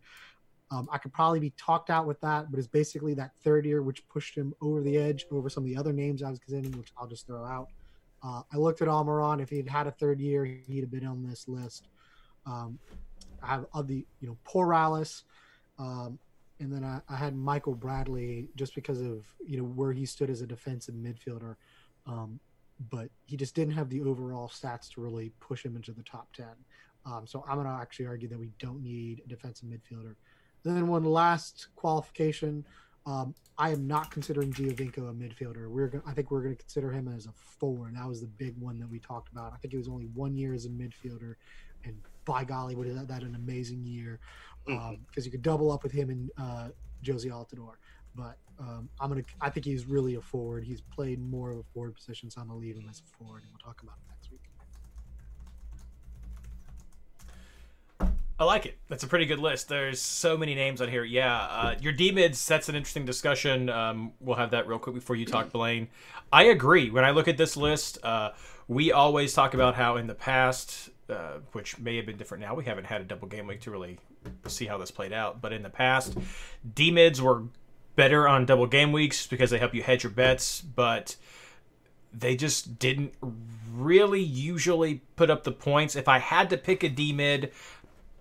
Um, 0.73 0.89
I 0.93 0.99
could 0.99 1.13
probably 1.13 1.41
be 1.41 1.51
talked 1.51 1.91
out 1.91 2.07
with 2.07 2.21
that, 2.21 2.51
but 2.51 2.59
it's 2.59 2.69
basically 2.69 3.13
that 3.15 3.33
third 3.43 3.67
year 3.67 3.83
which 3.83 4.09
pushed 4.09 4.37
him 4.37 4.55
over 4.61 4.81
the 4.81 4.97
edge 4.97 5.27
over 5.31 5.51
some 5.51 5.65
of 5.65 5.69
the 5.69 5.77
other 5.77 5.93
names 5.93 6.23
I 6.23 6.31
was 6.31 6.39
considering, 6.39 6.79
which 6.79 6.93
I'll 6.97 7.09
just 7.09 7.27
throw 7.27 7.45
out. 7.45 7.69
Uh, 8.23 8.43
I 8.53 8.57
looked 8.57 8.81
at 8.81 8.89
Almiron. 8.89 9.43
If 9.43 9.51
he 9.51 9.57
had 9.57 9.69
had 9.69 9.87
a 9.87 9.91
third 9.91 10.21
year, 10.21 10.45
he'd 10.45 10.81
have 10.81 10.91
been 10.91 11.07
on 11.07 11.27
this 11.27 11.49
list. 11.49 11.89
Um, 12.47 12.79
I 13.43 13.49
have 13.49 13.67
of 13.75 13.89
the 13.89 14.07
you 14.21 14.29
know 14.29 14.37
Porales, 14.47 15.23
um, 15.79 16.19
and 16.61 16.73
then 16.73 16.85
I, 16.85 17.01
I 17.09 17.17
had 17.17 17.35
Michael 17.35 17.75
Bradley 17.75 18.49
just 18.55 18.75
because 18.75 19.01
of 19.01 19.25
you 19.45 19.59
know 19.59 19.65
where 19.65 19.93
he 19.93 20.07
stood 20.07 20.31
as 20.31 20.43
a 20.43 20.47
defensive 20.47 20.95
midfielder, 20.95 21.57
um, 22.07 22.39
but 22.91 23.09
he 23.25 23.37
just 23.37 23.55
didn't 23.55 23.75
have 23.75 23.89
the 23.89 24.03
overall 24.03 24.49
stats 24.49 24.89
to 24.95 25.01
really 25.01 25.33
push 25.41 25.65
him 25.65 25.75
into 25.75 25.93
the 25.93 26.03
top 26.03 26.33
ten. 26.33 26.55
Um, 27.07 27.27
so 27.27 27.45
I'm 27.49 27.55
going 27.55 27.67
to 27.67 27.73
actually 27.73 28.07
argue 28.07 28.29
that 28.29 28.39
we 28.39 28.51
don't 28.59 28.83
need 28.83 29.23
a 29.25 29.29
defensive 29.29 29.69
midfielder. 29.69 30.15
And 30.65 30.77
then 30.77 30.87
one 30.89 31.05
last 31.05 31.69
qualification. 31.75 32.67
Um, 33.07 33.35
I 33.57 33.71
am 33.71 33.87
not 33.87 34.11
considering 34.11 34.53
Giovinco 34.53 35.09
a 35.09 35.15
midfielder. 35.15 35.69
We're 35.69 36.03
I 36.07 36.13
think 36.13 36.31
we're 36.31 36.43
going 36.43 36.55
to 36.55 36.63
consider 36.63 36.93
him 36.93 37.09
as 37.09 37.27
a 37.27 37.33
four, 37.33 37.89
and 37.89 37.97
that 37.97 38.07
was 38.07 38.21
the 38.21 38.27
big 38.27 38.55
one 38.59 38.79
that 38.79 38.91
we 38.91 38.99
talked 38.99 39.33
about. 39.33 39.53
I 39.55 39.57
think 39.57 39.73
it 39.73 39.79
was 39.79 39.89
only 39.89 40.07
one 40.15 40.37
year 40.37 40.53
as 40.53 40.67
a 40.67 40.69
midfielder, 40.69 41.35
and 41.85 41.97
by 42.31 42.45
golly, 42.45 42.77
would 42.77 42.87
have 42.87 43.09
that 43.09 43.23
an 43.23 43.35
amazing 43.35 43.85
year? 43.85 44.21
Because 44.67 45.25
you 45.25 45.33
could 45.33 45.43
double 45.43 45.73
up 45.73 45.83
with 45.83 45.91
him 45.91 46.11
and 46.11 46.31
uh, 46.39 46.69
Jozy 47.03 47.27
Altidore. 47.27 47.75
But 48.15 48.37
um, 48.59 48.89
I'm 49.01 49.09
gonna. 49.09 49.23
I 49.41 49.51
think 49.51 49.67
he's 49.67 49.87
really 49.87 50.15
a 50.15 50.21
forward. 50.21 50.65
He's 50.65 50.81
played 50.81 51.21
more 51.21 51.51
of 51.51 51.59
a 51.59 51.63
forward 51.75 51.95
position, 51.95 52.31
so 52.31 52.41
I'm 52.41 52.49
gonna 52.49 52.59
leave 52.59 52.77
him 52.77 52.87
as 52.89 53.01
a 53.01 53.19
forward, 53.19 53.43
and 53.43 53.51
we'll 53.51 53.73
talk 53.73 53.83
about 53.83 53.97
it 53.97 54.11
next 54.11 54.31
week. 54.31 54.41
I 58.39 58.45
like 58.45 58.65
it. 58.65 58.79
That's 58.89 59.03
a 59.03 59.07
pretty 59.07 59.27
good 59.27 59.39
list. 59.39 59.69
There's 59.69 60.01
so 60.01 60.37
many 60.37 60.55
names 60.55 60.81
on 60.81 60.89
here. 60.89 61.05
Yeah, 61.05 61.37
uh, 61.37 61.75
your 61.81 61.93
D 61.93 62.11
mids. 62.11 62.47
That's 62.47 62.69
an 62.69 62.75
interesting 62.75 63.05
discussion. 63.05 63.69
Um, 63.69 64.13
we'll 64.21 64.37
have 64.37 64.53
that 64.53 64.67
real 64.67 64.79
quick 64.79 64.95
before 64.95 65.17
you 65.17 65.27
talk, 65.27 65.53
Blaine. 65.53 65.89
I 66.33 66.45
agree. 66.45 66.91
When 66.91 67.05
I 67.05 67.11
look 67.11 67.29
at 67.29 67.37
this 67.37 67.57
list, 67.57 67.99
uh, 68.03 68.31
we 68.67 68.93
always 68.93 69.35
talk 69.35 69.55
about 69.55 69.75
how 69.75 69.97
in 69.97 70.07
the 70.07 70.15
past, 70.15 70.91
uh, 71.11 71.39
which 71.53 71.79
may 71.79 71.97
have 71.97 72.07
been 72.07 72.17
different 72.17 72.43
now, 72.43 72.55
we 72.55 72.65
haven't 72.65 72.85
had 72.85 73.01
a 73.01 73.05
double 73.05 73.29
game 73.29 73.47
week 73.47 73.61
to 73.63 73.71
really 73.71 73.99
see 74.47 74.67
how 74.67 74.79
this 74.79 74.91
played 74.91 75.13
out. 75.13 75.41
But 75.41 75.53
in 75.53 75.63
the 75.63 75.71
past, 75.71 76.17
D 76.75 76.91
mids 76.91 77.21
were 77.21 77.45
better 77.97 78.29
on 78.29 78.47
double 78.47 78.67
game 78.67 78.93
weeks 78.93 79.27
because 79.27 79.51
they 79.51 79.59
help 79.59 79.75
you 79.75 79.83
hedge 79.83 80.05
your 80.05 80.13
bets, 80.13 80.61
but 80.61 81.17
they 82.13 82.37
just 82.37 82.79
didn't 82.79 83.15
really 83.73 84.21
usually 84.21 85.03
put 85.17 85.31
up 85.31 85.45
the 85.45 85.53
points. 85.53 85.97
If 85.97 86.09
I 86.09 86.19
had 86.19 86.51
to 86.51 86.57
pick 86.57 86.83
a 86.83 86.89
D 86.89 87.13
mid, 87.13 87.53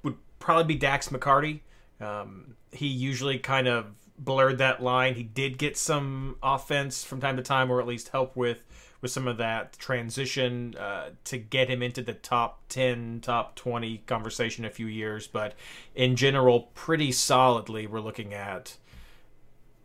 would 0.03 0.17
probably 0.39 0.65
be 0.65 0.75
Dax 0.75 1.09
McCarty. 1.09 1.61
Um, 1.99 2.55
he 2.71 2.87
usually 2.87 3.39
kind 3.39 3.67
of 3.67 3.87
blurred 4.17 4.57
that 4.57 4.81
line. 4.81 5.15
He 5.15 5.23
did 5.23 5.57
get 5.57 5.77
some 5.77 6.35
offense 6.43 7.03
from 7.03 7.21
time 7.21 7.37
to 7.37 7.43
time, 7.43 7.71
or 7.71 7.79
at 7.79 7.87
least 7.87 8.09
help 8.09 8.35
with 8.35 8.63
with 9.01 9.11
some 9.11 9.27
of 9.27 9.37
that 9.37 9.77
transition 9.79 10.75
uh, 10.77 11.09
to 11.23 11.37
get 11.37 11.69
him 11.69 11.81
into 11.81 12.01
the 12.01 12.13
top 12.13 12.61
10, 12.69 13.19
top 13.21 13.55
20 13.55 13.99
conversation 14.05 14.65
a 14.65 14.69
few 14.69 14.87
years. 14.87 15.27
But 15.27 15.53
in 15.95 16.15
general, 16.15 16.71
pretty 16.73 17.11
solidly, 17.11 17.87
we're 17.87 18.01
looking 18.01 18.33
at 18.33 18.77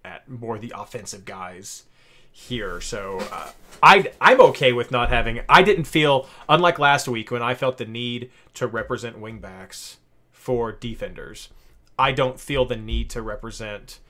at 0.04 0.28
more 0.28 0.58
the 0.58 0.72
offensive 0.76 1.24
guys 1.24 1.84
here. 2.30 2.80
So 2.80 3.20
uh, 3.32 3.50
I 3.82 4.10
I'm 4.20 4.40
okay 4.40 4.72
with 4.72 4.90
not 4.90 5.08
having. 5.08 5.40
I 5.48 5.62
didn't 5.62 5.84
feel 5.84 6.28
unlike 6.48 6.78
last 6.78 7.08
week 7.08 7.30
when 7.30 7.42
I 7.42 7.54
felt 7.54 7.78
the 7.78 7.86
need 7.86 8.30
to 8.54 8.66
represent 8.66 9.20
wingbacks 9.20 9.96
for 10.32 10.72
defenders. 10.72 11.48
I 11.96 12.10
don't 12.10 12.40
feel 12.40 12.64
the 12.64 12.76
need 12.76 13.08
to 13.10 13.22
represent 13.22 14.00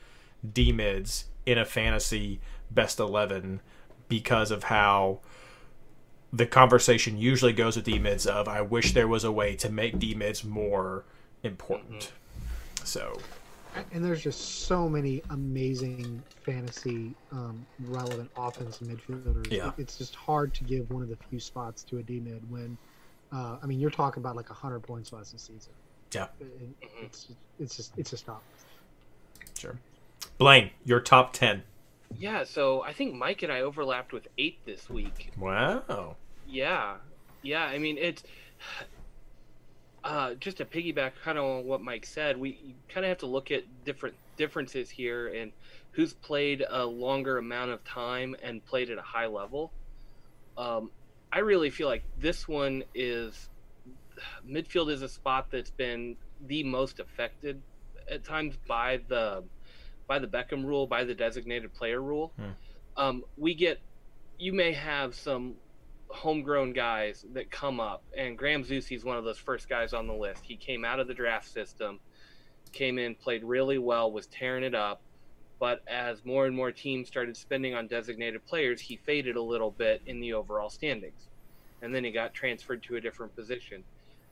D 0.51 0.73
mids 0.73 1.27
in 1.45 1.59
a 1.59 1.67
fantasy 1.67 2.41
best 2.71 2.99
eleven 2.99 3.61
because 4.09 4.51
of 4.51 4.65
how 4.65 5.21
the 6.33 6.47
conversation 6.47 7.17
usually 7.17 7.53
goes 7.53 7.77
with 7.77 7.85
D 7.85 7.99
mids 7.99 8.27
of 8.27 8.49
I 8.49 8.61
wish 8.61 8.93
there 8.93 9.09
was 9.09 9.25
a 9.25 9.33
way 9.33 9.55
to 9.57 9.71
make 9.71 9.99
D 9.99 10.15
mids 10.15 10.45
more 10.45 11.05
important. 11.43 12.13
So 12.85 13.19
and 13.93 14.05
there's 14.05 14.23
just 14.23 14.67
so 14.67 14.89
many 14.89 15.23
amazing 15.31 16.23
fantasy 16.45 17.15
um, 17.33 17.65
relevant 17.87 18.31
offensive 18.37 18.87
midfielders. 18.87 19.51
Yeah. 19.51 19.73
It's 19.79 19.99
just 19.99 20.15
hard 20.15 20.55
to 20.55 20.65
give 20.65 20.91
one 20.91 21.03
of 21.03 21.09
the 21.09 21.17
few 21.29 21.41
spots 21.41 21.83
to 21.85 21.99
a 21.99 22.03
D 22.03 22.21
mid 22.21 22.49
when, 22.51 22.77
uh, 23.33 23.57
I 23.63 23.67
mean, 23.67 23.81
you're 23.81 23.91
talking 23.91 24.23
about 24.23 24.37
like 24.37 24.49
hundred 24.49 24.81
points 24.81 25.13
last 25.13 25.39
season. 25.39 25.73
Yeah. 26.13 26.29
It's 27.03 27.29
it's 27.59 27.77
just 27.77 27.93
it's 27.97 28.11
just 28.11 28.27
not. 28.29 28.43
sure. 29.59 29.79
Blaine, 30.39 30.71
your 30.85 31.01
top 31.01 31.33
ten. 31.33 31.63
Yeah, 32.19 32.45
so 32.45 32.83
I 32.83 32.93
think 32.93 33.15
Mike 33.15 33.43
and 33.43 33.53
I 33.53 33.61
overlapped 33.61 34.13
with 34.13 34.29
eight 34.39 34.59
this 34.65 34.89
week. 34.89 35.33
Wow. 35.39 36.17
Yeah, 36.49 36.97
yeah. 37.43 37.65
I 37.65 37.79
mean, 37.79 37.99
it's 37.99 38.23
uh, 40.05 40.35
just 40.35 40.59
to 40.59 40.65
piggyback 40.65 41.13
kind 41.23 41.39
of 41.39 41.45
on 41.45 41.65
what 41.65 41.81
Mike 41.81 42.07
said. 42.07 42.37
We 42.37 42.75
kind 42.89 43.05
of 43.05 43.09
have 43.09 43.19
to 43.19 43.27
look 43.27 43.51
at 43.51 43.65
different 43.85 44.17
differences 44.37 44.91
here 44.91 45.29
and 45.29 45.53
who's 45.93 46.13
played 46.13 46.65
a 46.69 46.85
longer 46.85 47.39
amount 47.39 47.71
of 47.71 47.85
time 47.85 48.37
and 48.43 48.65
played 48.65 48.91
at 48.91 48.99
a 48.99 49.03
high 49.03 49.27
level. 49.27 49.73
Um, 50.57 50.91
I 51.33 51.41
really 51.41 51.71
feel 51.71 51.89
like 51.89 52.05
this 52.19 52.47
one 52.47 52.85
is 52.95 53.49
midfield 54.49 54.91
is 54.91 55.03
a 55.03 55.09
spot 55.09 55.49
that's 55.51 55.71
been 55.71 56.17
the 56.47 56.63
most 56.63 57.01
affected 57.01 57.61
at 58.11 58.25
times 58.25 58.57
by 58.69 59.01
the 59.09 59.45
by 60.07 60.19
the 60.19 60.27
Beckham 60.27 60.65
rule, 60.65 60.87
by 60.87 61.05
the 61.05 61.15
designated 61.15 61.73
player 61.75 62.01
rule. 62.01 62.33
Um, 62.97 63.25
we 63.37 63.55
get 63.55 63.81
you 64.39 64.53
may 64.53 64.73
have 64.73 65.15
some 65.15 65.55
homegrown 66.09 66.73
guys 66.73 67.25
that 67.33 67.51
come 67.51 67.81
up, 67.81 68.03
and 68.17 68.37
Graham 68.39 68.65
Zusi 68.65 68.97
is 68.97 69.05
one 69.05 69.17
of 69.17 69.25
those 69.25 69.39
first 69.39 69.69
guys 69.69 69.93
on 69.93 70.07
the 70.07 70.15
list. 70.15 70.45
He 70.45 70.57
came 70.57 70.85
out 70.85 71.01
of 71.01 71.09
the 71.09 71.15
draft 71.15 71.49
system, 71.49 72.01
came 72.73 72.99
in, 72.99 73.15
played 73.15 73.45
really 73.45 73.79
well, 73.79 74.11
was 74.13 74.27
tearing 74.27 74.65
it 74.65 74.75
up. 74.75 75.01
But 75.61 75.83
as 75.87 76.25
more 76.25 76.47
and 76.47 76.55
more 76.55 76.73
teams 76.73 77.09
started 77.09 77.37
spending 77.37 77.75
on 77.75 77.87
designated 77.87 78.45
players, 78.45 78.81
he 78.81 78.97
faded 78.97 79.37
a 79.37 79.43
little 79.43 79.71
bit 79.71 80.03
in 80.05 80.21
the 80.21 80.33
overall 80.33 80.69
standings. 80.69 81.29
And 81.81 81.95
then 81.95 82.05
he 82.05 82.11
got 82.11 82.35
transferred 82.35 82.83
to 82.85 82.97
a 82.97 83.01
different 83.01 83.35
position. 83.37 83.85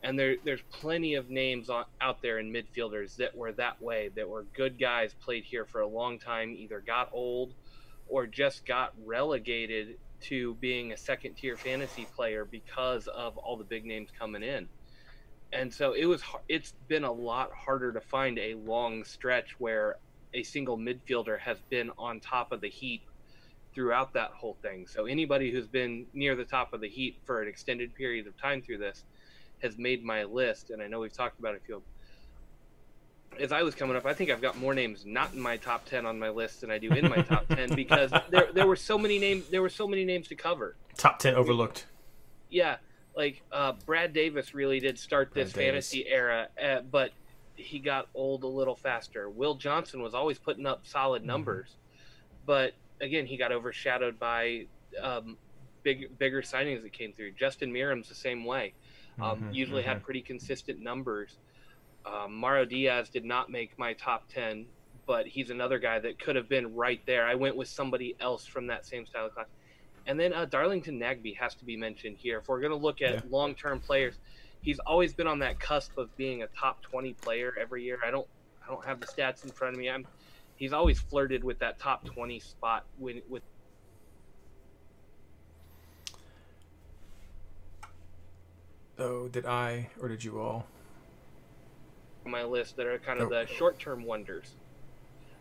And 0.03 0.19
there, 0.19 0.37
there's 0.45 0.62
plenty 0.71 1.15
of 1.15 1.31
names 1.31 1.71
on, 1.71 1.85
out 2.01 2.23
there 2.23 2.38
in 2.38 2.53
midfielders 2.53 3.17
that 3.17 3.37
were 3.37 3.53
that 3.53 3.81
way, 3.81 4.11
that 4.17 4.29
were 4.29 4.45
good 4.55 4.79
guys, 4.79 5.15
played 5.15 5.45
here 5.45 5.65
for 5.65 5.81
a 5.81 5.87
long 5.87 6.19
time, 6.19 6.55
either 6.57 6.81
got 6.81 7.09
old 7.12 7.55
or 8.09 8.27
just 8.27 8.67
got 8.67 8.93
relegated 9.05 9.99
to 10.23 10.55
being 10.55 10.93
a 10.93 10.97
second 10.97 11.35
tier 11.35 11.57
fantasy 11.57 12.07
player 12.17 12.45
because 12.45 13.07
of 13.09 13.37
all 13.38 13.57
the 13.57 13.65
big 13.65 13.85
names 13.85 14.11
coming 14.17 14.43
in. 14.43 14.69
And 15.53 15.73
so 15.73 15.93
it 15.93 16.07
was 16.07 16.23
it's 16.49 16.73
been 16.88 17.05
a 17.05 17.12
lot 17.12 17.51
harder 17.53 17.93
to 17.93 18.01
find 18.01 18.38
a 18.38 18.55
long 18.55 19.05
stretch 19.05 19.55
where 19.59 19.97
a 20.35 20.43
single 20.43 20.79
midfielder 20.79 21.38
has 21.38 21.59
been 21.69 21.91
on 21.99 22.21
top 22.21 22.53
of 22.53 22.61
the 22.61 22.71
heap 22.71 23.03
throughout 23.75 24.15
that 24.15 24.31
whole 24.31 24.57
thing. 24.62 24.87
So 24.87 25.07
anybody 25.07 25.51
who's 25.51 25.69
been 25.69 26.07
near 26.12 26.37
the 26.37 26.45
top 26.45 26.73
of 26.73 26.81
the 26.81 26.88
heap 26.88 27.21
for 27.25 27.43
an 27.43 27.49
extended 27.49 27.95
period 27.95 28.27
of 28.27 28.37
time 28.41 28.62
through 28.62 28.79
this 28.79 29.05
has 29.62 29.79
made 29.79 30.05
my 30.05 30.25
list 30.25 30.70
and 30.70 30.83
I 30.83 30.87
know 30.87 31.01
we've 31.01 31.12
talked 31.12 31.38
about 31.38 31.55
it 31.55 31.62
a 31.62 31.66
few 31.66 31.83
as 33.40 33.53
I 33.53 33.62
was 33.62 33.75
coming 33.75 33.96
up, 33.96 34.05
I 34.07 34.14
think 34.14 34.31
I've 34.31 34.42
got 34.42 34.59
more 34.59 34.75
names 34.75 35.05
not 35.07 35.33
in 35.33 35.40
my 35.40 35.57
top 35.57 35.85
ten 35.85 36.07
on 36.07 36.18
my 36.18 36.29
list 36.29 36.61
than 36.61 36.70
I 36.70 36.79
do 36.79 36.90
in 36.92 37.09
my 37.09 37.22
top 37.22 37.48
ten 37.48 37.70
because 37.75 38.11
there 38.31 38.48
there 38.53 38.66
were 38.66 38.77
so 38.77 38.98
many 38.98 39.18
names 39.18 39.48
there 39.48 39.62
were 39.62 39.68
so 39.68 39.87
many 39.87 40.05
names 40.05 40.29
to 40.29 40.35
cover. 40.35 40.77
Top 40.96 41.18
ten 41.18 41.35
overlooked. 41.35 41.87
Yeah, 42.51 42.77
like 43.16 43.42
uh, 43.51 43.72
Brad 43.87 44.12
Davis 44.12 44.55
really 44.55 44.81
did 44.81 44.98
start 44.98 45.33
this 45.33 45.53
Davis. 45.53 45.90
fantasy 45.90 46.07
era, 46.07 46.48
uh, 46.62 46.81
but 46.81 47.12
he 47.55 47.79
got 47.79 48.09
old 48.14 48.44
a 48.44 48.48
little 48.48 48.77
faster. 48.77 49.29
Will 49.31 49.55
Johnson 49.55 50.03
was 50.03 50.14
always 50.14 50.38
putting 50.38 50.66
up 50.66 50.87
solid 50.87 51.25
numbers, 51.25 51.77
but 52.44 52.72
again, 53.01 53.27
he 53.27 53.37
got 53.37 53.53
overshadowed 53.53 54.18
by 54.18 54.66
um, 55.01 55.38
big 55.83 56.18
bigger 56.18 56.42
signings 56.42 56.83
that 56.83 56.92
came 56.92 57.12
through. 57.12 57.33
Justin 57.33 57.72
Meram's 57.72 58.09
the 58.09 58.14
same 58.14 58.44
way. 58.44 58.75
Um, 59.23 59.45
Mhm, 59.45 59.51
usually 59.51 59.83
had 59.85 60.03
pretty 60.03 60.23
consistent 60.23 60.81
numbers. 60.81 61.39
Um, 62.05 62.35
Mauro 62.35 62.65
Diaz 62.65 63.11
did 63.11 63.25
not 63.25 63.51
make 63.51 63.73
my 63.79 63.95
top 63.95 64.29
10, 64.29 64.73
but 65.07 65.27
he's 65.29 65.51
another 65.51 65.79
guy 65.79 66.01
that 66.01 66.19
could 66.19 66.37
have 66.37 66.49
been 66.49 66.75
right 66.75 67.01
there. 67.07 67.27
I 67.27 67.37
went 67.37 67.57
with 67.57 67.69
somebody 67.69 68.17
else 68.21 68.47
from 68.47 68.67
that 68.69 68.87
same 68.87 69.07
style 69.07 69.27
of 69.27 69.33
class. 69.33 69.49
And 70.07 70.19
then 70.19 70.33
uh, 70.33 70.47
Darlington 70.47 70.99
Nagbe 70.99 71.37
has 71.39 71.55
to 71.57 71.65
be 71.65 71.77
mentioned 71.77 72.19
here. 72.21 72.39
If 72.39 72.49
we're 72.49 72.61
going 72.61 72.73
to 72.73 72.77
look 72.77 73.01
at 73.01 73.19
Yeah. 73.19 73.23
long 73.25 73.55
term 73.55 73.81
players, 73.81 74.19
he's 74.61 74.81
always 74.81 75.15
been 75.15 75.29
on 75.29 75.39
that 75.41 75.61
cusp 75.61 75.97
of 75.97 76.15
being 76.17 76.43
a 76.43 76.49
top 76.49 76.79
20 76.91 77.15
player 77.15 77.53
every 77.61 77.85
year. 77.85 77.99
I 78.05 78.11
don't 78.11 78.29
I 78.67 78.73
don't 78.73 78.85
have 78.87 79.01
the 79.01 79.07
stats 79.07 79.45
in 79.45 79.53
front 79.53 79.75
of 79.75 79.81
me. 79.81 79.89
I'm 79.91 80.09
he's 80.57 80.73
always 80.73 81.01
flirted 81.01 81.45
with 81.45 81.59
that 81.61 81.79
top 81.81 82.05
20 82.05 82.41
spot 82.41 82.85
when, 82.97 83.23
with 83.29 83.45
Oh, 88.98 89.28
did 89.28 89.46
I 89.46 89.88
or 90.00 90.09
did 90.09 90.22
you 90.24 90.40
all? 90.40 90.66
my 92.24 92.44
list 92.44 92.76
that 92.76 92.87
are 92.87 92.98
kind 93.00 93.18
of 93.20 93.26
Oh. 93.26 93.31
the 93.31 93.46
short 93.46 93.81
term 93.81 94.05
wonders. 94.05 94.55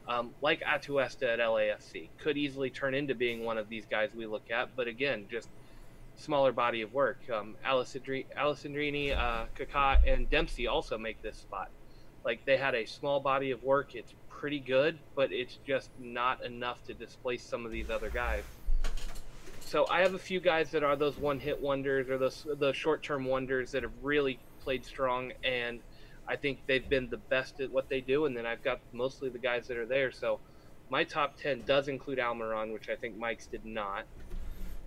Um, 0.07 0.33
like 0.41 0.61
Atuesta 0.61 1.31
at 1.31 1.37
LAFC 1.39 2.09
could 2.17 2.37
easily 2.37 2.71
turn 2.71 2.95
into 2.95 3.13
being 3.13 3.43
one 3.43 3.59
of 3.59 3.69
these 3.69 3.85
guys 3.85 4.15
we 4.15 4.25
look 4.25 4.49
at, 4.49 4.75
but 4.75 4.87
again, 4.87 5.27
just 5.29 5.47
smaller 6.15 6.51
body 6.51 6.81
of 6.81 6.91
work. 6.91 7.19
Um, 7.29 7.55
Alessandri- 7.63 8.25
Alessandrini, 8.35 9.15
uh, 9.15 9.45
Kaká, 9.55 9.99
and 10.11 10.27
Dempsey 10.27 10.65
also 10.65 10.97
make 10.97 11.21
this 11.21 11.37
spot. 11.37 11.69
Like 12.25 12.43
they 12.45 12.57
had 12.57 12.73
a 12.73 12.85
small 12.85 13.19
body 13.19 13.51
of 13.51 13.63
work. 13.63 13.93
It's 13.93 14.15
pretty 14.29 14.59
good, 14.59 14.97
but 15.13 15.31
it's 15.31 15.59
just 15.67 15.91
not 15.99 16.43
enough 16.43 16.83
to 16.85 16.95
displace 16.95 17.43
some 17.43 17.63
of 17.63 17.71
these 17.71 17.91
other 17.91 18.09
guys. 18.09 18.43
So 19.71 19.87
I 19.89 20.01
have 20.01 20.15
a 20.15 20.19
few 20.19 20.41
guys 20.41 20.69
that 20.71 20.83
are 20.83 20.97
those 20.97 21.17
one-hit 21.17 21.61
wonders 21.61 22.09
or 22.09 22.17
those 22.17 22.45
the 22.59 22.73
short-term 22.73 23.23
wonders 23.23 23.71
that 23.71 23.83
have 23.83 23.93
really 24.01 24.37
played 24.61 24.85
strong, 24.85 25.31
and 25.45 25.79
I 26.27 26.35
think 26.35 26.59
they've 26.67 26.89
been 26.89 27.09
the 27.09 27.15
best 27.15 27.61
at 27.61 27.71
what 27.71 27.87
they 27.87 28.01
do. 28.01 28.25
And 28.25 28.35
then 28.35 28.45
I've 28.45 28.61
got 28.65 28.81
mostly 28.91 29.29
the 29.29 29.39
guys 29.39 29.69
that 29.69 29.77
are 29.77 29.85
there. 29.85 30.11
So 30.11 30.41
my 30.89 31.05
top 31.05 31.37
ten 31.37 31.63
does 31.65 31.87
include 31.87 32.19
Almiron, 32.19 32.73
which 32.73 32.89
I 32.89 32.97
think 32.97 33.17
Mike's 33.17 33.47
did 33.47 33.65
not. 33.65 34.03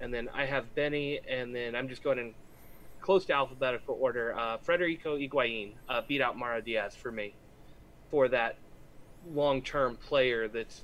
And 0.02 0.12
then 0.12 0.28
I 0.34 0.44
have 0.44 0.74
Benny, 0.74 1.18
and 1.26 1.56
then 1.56 1.74
I'm 1.74 1.88
just 1.88 2.04
going 2.04 2.18
in 2.18 2.34
close 3.00 3.24
to 3.24 3.32
alphabetical 3.32 3.96
order. 3.98 4.38
Uh, 4.38 4.58
Federico 4.58 5.16
Higuain 5.16 5.72
uh, 5.88 6.02
beat 6.06 6.20
out 6.20 6.36
Mauro 6.36 6.60
Diaz 6.60 6.94
for 6.94 7.10
me 7.10 7.32
for 8.10 8.28
that 8.28 8.58
long-term 9.32 9.96
player 9.96 10.46
that's 10.46 10.82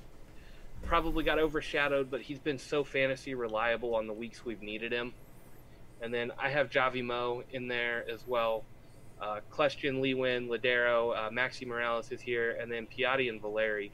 probably 0.83 1.23
got 1.23 1.39
overshadowed, 1.39 2.11
but 2.11 2.21
he's 2.21 2.39
been 2.39 2.57
so 2.57 2.83
fantasy 2.83 3.33
reliable 3.33 3.95
on 3.95 4.07
the 4.07 4.13
weeks 4.13 4.45
we've 4.45 4.61
needed 4.61 4.91
him. 4.91 5.13
And 6.01 6.13
then 6.13 6.31
I 6.39 6.49
have 6.49 6.69
Javi 6.69 7.03
Mo 7.03 7.43
in 7.51 7.67
there 7.67 8.03
as 8.09 8.25
well. 8.27 8.63
Uh, 9.21 9.39
Kljestan, 9.51 10.01
Lewin, 10.01 10.47
Lodeiro, 10.47 11.15
uh, 11.15 11.29
Maxi 11.29 11.67
Morales 11.67 12.11
is 12.11 12.19
here, 12.19 12.57
and 12.59 12.71
then 12.71 12.87
Piatti 12.87 13.29
and 13.29 13.39
Valeri 13.39 13.91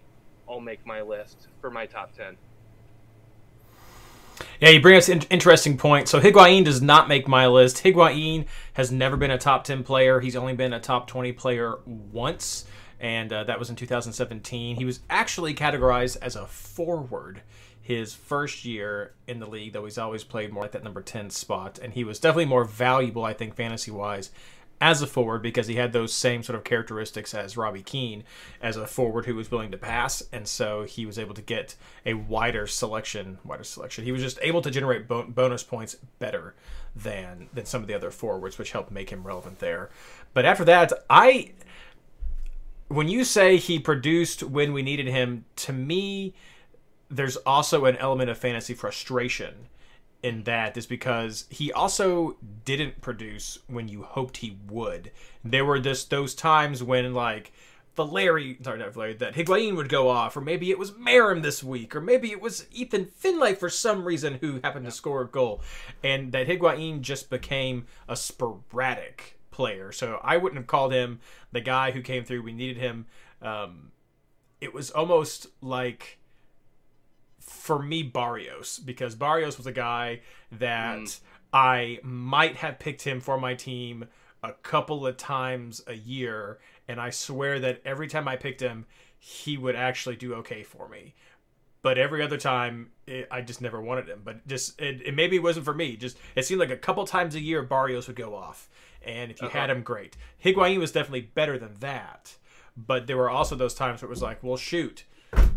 all 0.48 0.62
make 0.62 0.86
my 0.86 1.02
list 1.02 1.48
for 1.60 1.70
my 1.70 1.86
top 1.86 2.16
10. 2.16 2.38
Yeah, 4.60 4.70
you 4.70 4.82
bring 4.82 4.98
us 4.98 5.10
an 5.10 5.22
interesting 5.30 5.78
point. 5.78 6.08
So 6.08 6.20
Higuain 6.20 6.64
does 6.64 6.82
not 6.82 7.08
make 7.08 7.28
my 7.28 7.48
list. 7.48 7.84
Higuain 7.84 8.46
has 8.74 8.92
never 8.92 9.18
been 9.18 9.32
a 9.32 9.38
top 9.38 9.64
10 9.64 9.84
player. 9.84 10.20
He's 10.20 10.36
only 10.36 10.54
been 10.54 10.74
a 10.74 10.80
top 10.80 11.08
20 11.08 11.34
player 11.34 11.76
once, 11.86 12.66
and 13.00 13.32
uh, 13.32 13.44
that 13.46 13.60
was 13.60 13.70
in 13.70 13.76
2017. 13.76 14.76
He 14.76 14.86
was 14.86 15.00
actually 15.10 15.54
categorized 15.54 16.18
as 16.22 16.36
a 16.36 16.46
forward 16.46 17.42
his 17.82 18.14
first 18.14 18.66
year 18.66 19.14
in 19.28 19.40
the 19.40 19.48
league, 19.48 19.72
though 19.72 19.86
he's 19.86 19.98
always 19.98 20.24
played 20.24 20.52
more 20.52 20.64
like 20.64 20.74
that 20.74 20.84
number 20.84 21.02
10 21.02 21.30
spot. 21.30 21.80
And 21.82 21.94
he 21.94 22.04
was 22.04 22.20
definitely 22.20 22.46
more 22.46 22.66
valuable, 22.66 23.24
I 23.24 23.34
think, 23.34 23.56
fantasy 23.56 23.92
wise 23.92 24.30
as 24.80 25.02
a 25.02 25.08
forward 25.08 25.42
because 25.42 25.68
he 25.68 25.76
had 25.76 25.92
those 25.92 26.14
same 26.14 26.44
sort 26.44 26.56
of 26.56 26.64
characteristics 26.64 27.34
as 27.34 27.58
Robbie 27.58 27.82
Keane 27.82 28.24
as 28.62 28.78
a 28.78 28.86
forward 28.86 29.26
who 29.26 29.36
was 29.36 29.50
willing 29.50 29.72
to 29.72 29.78
pass, 29.78 30.22
and 30.32 30.48
so 30.48 30.84
he 30.84 31.06
was 31.06 31.18
able 31.18 31.34
to 31.34 31.42
get 31.42 31.76
a 32.06 32.14
wider 32.14 32.68
selection. 32.68 33.40
Wider 33.44 33.64
selection. 33.64 34.04
He 34.04 34.12
was 34.12 34.22
just 34.22 34.40
able 34.42 34.62
to 34.62 34.70
generate 34.70 35.08
bo- 35.08 35.24
bonus 35.24 35.64
points 35.64 35.96
better 36.20 36.56
than 36.96 37.50
than 37.54 37.66
some 37.66 37.82
of 37.82 37.88
the 37.88 37.96
other 37.96 38.12
forwards, 38.12 38.58
which 38.58 38.72
helped 38.72 38.92
make 38.92 39.10
him 39.10 39.26
relevant 39.26 39.60
there. 39.60 39.90
But 40.34 40.46
after 40.46 40.66
that, 40.66 40.94
I 41.10 41.54
when 42.88 43.08
you 43.08 43.24
say 43.24 43.58
he 43.58 43.80
produced 43.80 44.44
when 44.44 44.74
we 44.74 44.82
needed 44.82 45.08
him, 45.08 45.46
to 45.58 45.74
me, 45.74 46.34
there's 47.10 47.38
also 47.38 47.86
an 47.86 47.98
element 47.98 48.30
of 48.30 48.38
fantasy 48.38 48.74
frustration 48.74 49.68
in 50.24 50.44
that 50.44 50.76
is 50.76 50.86
because 50.86 51.46
he 51.50 51.72
also 51.72 52.38
didn't 52.66 53.02
produce 53.02 53.60
when 53.68 53.88
you 53.88 54.04
hoped 54.04 54.38
he 54.38 54.58
would. 54.68 55.12
There 55.44 55.66
were 55.66 55.80
this 55.80 56.04
those 56.06 56.34
times 56.34 56.84
when 56.84 57.14
like 57.14 57.52
Valeri, 57.96 58.58
sorry, 58.62 58.80
not 58.80 58.94
Valeri, 58.94 59.14
that 59.16 59.36
Higuain 59.36 59.76
would 59.76 59.90
go 59.90 60.08
off, 60.08 60.38
or 60.38 60.42
maybe 60.42 60.70
it 60.70 60.78
was 60.78 60.92
Meram 60.92 61.42
this 61.42 61.64
week, 61.64 61.96
or 61.96 62.02
maybe 62.02 62.32
it 62.32 62.42
was 62.42 62.68
Ethan 62.72 63.06
Finlay 63.06 63.56
for 63.56 63.70
some 63.70 64.06
reason 64.06 64.36
who 64.36 64.60
happened 64.64 64.86
to 64.86 64.92
score 64.92 65.22
a 65.22 65.28
goal, 65.28 65.62
and 66.04 66.32
that 66.32 66.48
Higuain 66.48 67.02
just 67.02 67.30
became 67.30 67.88
a 68.08 68.16
sporadic 68.16 69.37
player. 69.58 69.92
So 69.92 70.22
I 70.24 70.38
wouldn't 70.38 70.58
have 70.58 70.68
called 70.68 70.94
him 70.94 71.20
the 71.52 71.62
guy 71.62 71.90
who 71.90 72.02
came 72.02 72.24
through. 72.24 72.44
We 72.44 72.54
needed 72.54 72.78
him. 72.78 73.08
Um, 73.42 73.92
it 74.62 74.72
was 74.72 74.92
almost 74.92 75.48
like 75.62 76.20
for 77.40 77.82
me 77.82 78.04
Barrios 78.04 78.80
because 78.80 79.16
Barrios 79.16 79.58
was 79.58 79.66
a 79.66 79.72
guy 79.72 80.22
that 80.52 81.20
I 81.52 82.00
might 82.04 82.58
have 82.58 82.78
picked 82.78 83.02
him 83.02 83.20
for 83.20 83.40
my 83.40 83.56
team 83.56 84.06
a 84.44 84.54
couple 84.54 85.08
of 85.08 85.18
times 85.18 85.82
a 85.88 85.94
year 85.94 86.60
and 86.88 87.02
I 87.02 87.10
swear 87.10 87.60
that 87.60 87.82
every 87.84 88.08
time 88.08 88.28
I 88.28 88.36
picked 88.36 88.62
him 88.62 88.86
he 89.18 89.58
would 89.58 89.76
actually 89.76 90.18
do 90.18 90.36
okay 90.36 90.62
for 90.62 90.88
me. 90.88 91.16
But 91.82 91.98
every 91.98 92.22
other 92.22 92.38
time, 92.38 92.90
it, 93.06 93.28
I 93.32 93.42
just 93.42 93.62
never 93.62 93.82
wanted 93.82 94.10
him. 94.10 94.22
But 94.24 94.46
just 94.48 94.80
it, 94.82 95.02
it 95.06 95.16
maybe 95.16 95.38
it 95.38 95.44
wasn't 95.44 95.66
for 95.66 95.74
me. 95.74 95.96
Just 95.96 96.18
it 96.36 96.46
seemed 96.46 96.60
like 96.60 96.70
a 96.70 96.78
couple 96.78 97.06
times 97.06 97.34
a 97.34 97.40
year 97.40 97.62
Barrios 97.64 98.08
would 98.08 98.16
go 98.18 98.36
off, 98.36 98.68
and 99.08 99.32
if 99.32 99.42
you 99.42 99.48
had 99.48 99.70
him, 99.70 99.82
great. 99.82 100.18
Higuain 100.44 100.78
was 100.80 100.92
definitely 100.92 101.22
better 101.22 101.58
than 101.58 101.76
that. 101.80 102.36
But 102.76 103.08
there 103.08 103.18
were 103.18 103.30
also 103.30 103.56
those 103.56 103.74
times 103.74 104.02
where 104.02 104.08
it 104.08 104.12
was 104.12 104.22
like, 104.22 104.44
well, 104.44 104.58
shoot, 104.58 105.06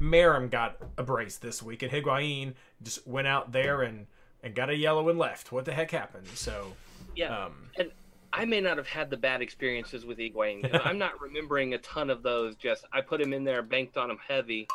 Meram 0.00 0.50
got 0.50 0.78
a 0.96 1.02
brace 1.02 1.36
this 1.36 1.62
week, 1.62 1.82
and 1.82 1.92
Higuain 1.92 2.54
just 2.82 3.06
went 3.06 3.26
out 3.26 3.52
there 3.52 3.82
and 3.82 4.06
and 4.42 4.54
got 4.54 4.70
a 4.70 4.76
yellow 4.76 5.08
and 5.10 5.18
left. 5.18 5.52
What 5.52 5.66
the 5.66 5.72
heck 5.72 5.90
happened? 5.90 6.26
So, 6.28 6.72
Yeah, 7.14 7.44
um, 7.44 7.52
and 7.76 7.90
I 8.32 8.46
may 8.46 8.60
not 8.60 8.78
have 8.78 8.88
had 8.88 9.10
the 9.10 9.18
bad 9.18 9.42
experiences 9.42 10.06
with 10.06 10.16
Higuain. 10.16 10.80
I'm 10.86 10.96
not 10.96 11.20
remembering 11.20 11.74
a 11.74 11.78
ton 11.78 12.08
of 12.08 12.22
those. 12.22 12.56
Just 12.56 12.86
I 12.92 13.02
put 13.02 13.20
him 13.20 13.34
in 13.34 13.44
there, 13.44 13.60
banked 13.62 13.98
on 13.98 14.10
him 14.10 14.18
heavy, 14.26 14.66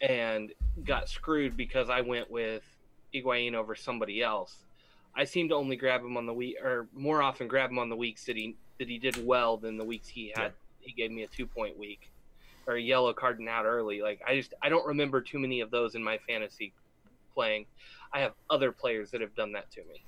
and 0.00 0.52
got 0.84 1.08
screwed 1.08 1.56
because 1.56 1.88
I 1.88 2.00
went 2.00 2.30
with 2.30 2.62
Higuain 3.14 3.54
over 3.54 3.76
somebody 3.76 4.22
else. 4.22 4.56
I 5.14 5.24
seem 5.24 5.48
to 5.48 5.54
only 5.54 5.76
grab 5.76 6.02
him 6.02 6.16
on 6.16 6.26
the 6.26 6.32
week, 6.32 6.56
or 6.62 6.86
more 6.94 7.22
often 7.22 7.48
grab 7.48 7.70
him 7.70 7.78
on 7.78 7.88
the 7.88 7.96
weeks 7.96 8.24
that 8.26 8.36
he 8.36 8.56
that 8.78 8.88
he 8.88 8.98
did 8.98 9.26
well 9.26 9.56
than 9.56 9.76
the 9.76 9.84
weeks 9.84 10.08
he 10.08 10.32
had. 10.34 10.52
He 10.80 10.92
gave 10.92 11.10
me 11.10 11.22
a 11.22 11.26
two 11.26 11.46
point 11.46 11.78
week, 11.78 12.10
or 12.66 12.74
a 12.74 12.80
yellow 12.80 13.12
carding 13.12 13.48
out 13.48 13.64
early. 13.64 14.00
Like 14.02 14.20
I 14.26 14.36
just 14.36 14.54
I 14.62 14.68
don't 14.68 14.86
remember 14.86 15.20
too 15.20 15.38
many 15.38 15.60
of 15.60 15.70
those 15.70 15.94
in 15.94 16.02
my 16.02 16.18
fantasy 16.26 16.72
playing. 17.34 17.66
I 18.12 18.20
have 18.20 18.32
other 18.48 18.72
players 18.72 19.10
that 19.10 19.20
have 19.20 19.34
done 19.34 19.52
that 19.52 19.70
to 19.72 19.80
me. 19.84 20.02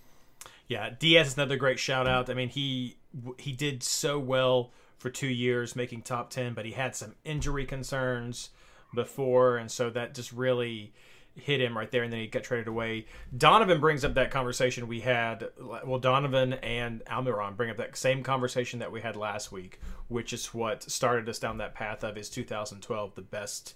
Yeah, 0.69 0.91
Diaz 0.91 1.29
is 1.29 1.35
another 1.35 1.57
great 1.57 1.79
shout 1.79 2.07
out. 2.07 2.31
I 2.31 2.35
mean, 2.35 2.49
he 2.49 2.97
he 3.39 3.53
did 3.53 3.83
so 3.83 4.19
well 4.19 4.71
for 4.99 5.11
two 5.11 5.29
years, 5.29 5.77
making 5.77 6.03
top 6.03 6.31
ten, 6.31 6.55
but 6.55 6.65
he 6.65 6.73
had 6.73 6.97
some 6.97 7.15
injury 7.25 7.67
concerns 7.67 8.51
before, 8.95 9.57
and 9.57 9.71
so 9.71 9.91
that 9.91 10.15
just 10.15 10.33
really 10.33 10.93
hit 11.35 11.61
him 11.61 11.77
right 11.77 11.91
there. 11.91 12.03
And 12.03 12.13
then 12.13 12.21
he 12.21 12.27
got 12.27 12.45
traded 12.45 12.69
away. 12.69 13.07
Donovan 13.37 13.81
brings 13.81 14.05
up 14.05 14.15
that 14.15 14.31
conversation 14.31 14.89
we 14.89 15.01
had. 15.01 15.49
Well, 15.85 15.99
Donovan 15.99 16.55
and 16.55 17.03
Almiron 17.07 17.57
bring 17.57 17.71
up 17.71 17.77
that 17.79 17.97
same 17.97 18.23
conversation 18.23 18.79
that 18.81 18.93
we 18.93 19.01
had 19.01 19.17
last 19.17 19.53
week, 19.53 19.81
which 20.09 20.33
is 20.33 20.53
what 20.55 20.83
started 20.83 21.29
us 21.29 21.39
down 21.39 21.59
that 21.59 21.75
path 21.75 22.05
of 22.05 22.17
is 22.17 22.29
2012 22.29 23.15
the 23.15 23.23
best 23.23 23.75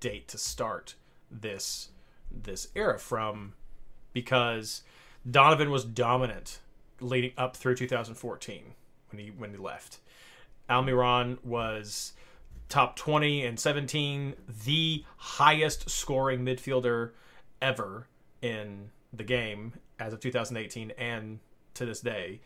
date 0.00 0.28
to 0.28 0.38
start 0.38 0.94
this 1.30 1.88
this 2.30 2.68
era 2.74 2.98
from 2.98 3.54
because 4.12 4.82
Donovan 5.28 5.70
was 5.70 5.84
dominant 5.84 6.60
leading 7.00 7.32
up 7.36 7.56
through 7.56 7.74
2014 7.76 8.74
when 9.10 9.24
he 9.24 9.30
when 9.30 9.50
he 9.50 9.56
left. 9.56 9.98
Almiron 10.68 11.42
was 11.44 12.12
top 12.68 12.96
20 12.96 13.44
and 13.44 13.58
17, 13.58 14.34
the 14.64 15.04
highest 15.16 15.88
scoring 15.90 16.44
midfielder 16.44 17.10
ever 17.62 18.06
in 18.42 18.90
the 19.12 19.24
game 19.24 19.72
as 19.98 20.12
of 20.12 20.20
2018 20.20 20.92
and 20.98 21.38
to 21.74 21.86
this 21.86 22.00
day. 22.00 22.40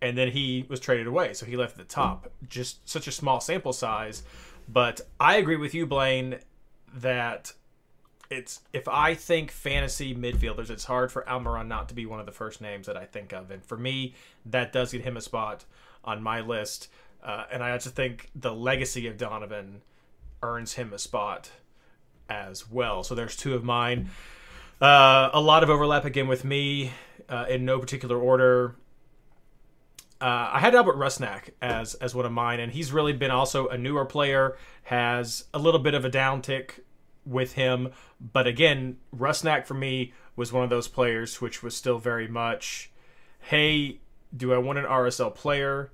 And 0.00 0.18
then 0.18 0.28
he 0.28 0.66
was 0.68 0.80
traded 0.80 1.06
away, 1.06 1.32
so 1.32 1.46
he 1.46 1.56
left 1.56 1.78
at 1.78 1.88
the 1.88 1.94
top. 1.94 2.30
Just 2.48 2.88
such 2.88 3.06
a 3.06 3.12
small 3.12 3.40
sample 3.40 3.72
size, 3.72 4.24
but 4.68 5.00
I 5.20 5.36
agree 5.36 5.56
with 5.56 5.74
you, 5.74 5.86
Blaine, 5.86 6.38
that 6.94 7.52
it's 8.30 8.60
if 8.72 8.88
I 8.88 9.14
think 9.14 9.50
fantasy 9.50 10.14
midfielders, 10.14 10.70
it's 10.70 10.84
hard 10.84 11.12
for 11.12 11.22
Almiron 11.22 11.66
not 11.66 11.88
to 11.90 11.94
be 11.94 12.06
one 12.06 12.20
of 12.20 12.26
the 12.26 12.32
first 12.32 12.60
names 12.60 12.86
that 12.86 12.96
I 12.96 13.04
think 13.04 13.32
of. 13.32 13.50
And 13.50 13.64
for 13.64 13.76
me, 13.76 14.14
that 14.46 14.72
does 14.72 14.92
get 14.92 15.02
him 15.02 15.16
a 15.16 15.20
spot 15.20 15.64
on 16.04 16.22
my 16.22 16.40
list. 16.40 16.88
Uh, 17.22 17.44
and 17.52 17.62
I 17.62 17.76
just 17.76 17.94
think 17.94 18.30
the 18.34 18.52
legacy 18.52 19.06
of 19.06 19.16
Donovan 19.16 19.82
earns 20.42 20.74
him 20.74 20.92
a 20.92 20.98
spot 20.98 21.50
as 22.28 22.70
well. 22.70 23.02
So 23.04 23.14
there's 23.14 23.36
two 23.36 23.54
of 23.54 23.62
mine. 23.62 24.10
Uh, 24.80 25.30
a 25.32 25.40
lot 25.40 25.62
of 25.62 25.70
overlap 25.70 26.04
again 26.04 26.26
with 26.26 26.44
me 26.44 26.90
uh, 27.28 27.46
in 27.48 27.64
no 27.64 27.78
particular 27.78 28.18
order. 28.18 28.74
Uh, 30.20 30.50
I 30.52 30.60
had 30.60 30.74
Albert 30.74 30.96
Rusnak 30.96 31.50
as 31.60 31.94
as 31.94 32.14
one 32.14 32.24
of 32.24 32.32
mine, 32.32 32.60
and 32.60 32.72
he's 32.72 32.92
really 32.92 33.12
been 33.12 33.30
also 33.30 33.68
a 33.68 33.78
newer 33.78 34.04
player. 34.04 34.56
Has 34.84 35.44
a 35.52 35.58
little 35.58 35.80
bit 35.80 35.94
of 35.94 36.04
a 36.04 36.10
downtick 36.10 36.80
with 37.24 37.52
him, 37.54 37.90
but 38.20 38.46
again, 38.46 38.98
Rusnak 39.16 39.66
for 39.66 39.74
me 39.74 40.12
was 40.34 40.52
one 40.52 40.64
of 40.64 40.70
those 40.70 40.88
players 40.88 41.40
which 41.40 41.62
was 41.62 41.76
still 41.76 41.98
very 41.98 42.26
much, 42.26 42.90
hey, 43.38 44.00
do 44.36 44.52
I 44.52 44.58
want 44.58 44.78
an 44.78 44.84
RSL 44.84 45.34
player? 45.34 45.90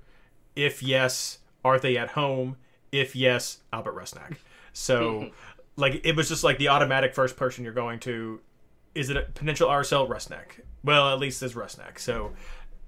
If 0.55 0.83
yes, 0.83 1.39
are 1.63 1.79
they 1.79 1.97
at 1.97 2.09
home? 2.09 2.57
If 2.91 3.15
yes, 3.15 3.59
Albert 3.71 3.95
Rusnak. 3.95 4.37
So, 4.73 5.31
like, 5.75 6.01
it 6.03 6.15
was 6.15 6.29
just 6.29 6.43
like 6.43 6.57
the 6.57 6.69
automatic 6.69 7.13
first 7.13 7.37
person 7.37 7.63
you're 7.63 7.73
going 7.73 7.99
to. 8.01 8.41
Is 8.95 9.09
it 9.09 9.17
a 9.17 9.21
potential 9.21 9.69
RSL 9.69 10.09
Rusnak? 10.09 10.61
Well, 10.83 11.13
at 11.13 11.19
least 11.19 11.39
there's 11.39 11.53
Rusnak. 11.53 11.99
So, 11.99 12.31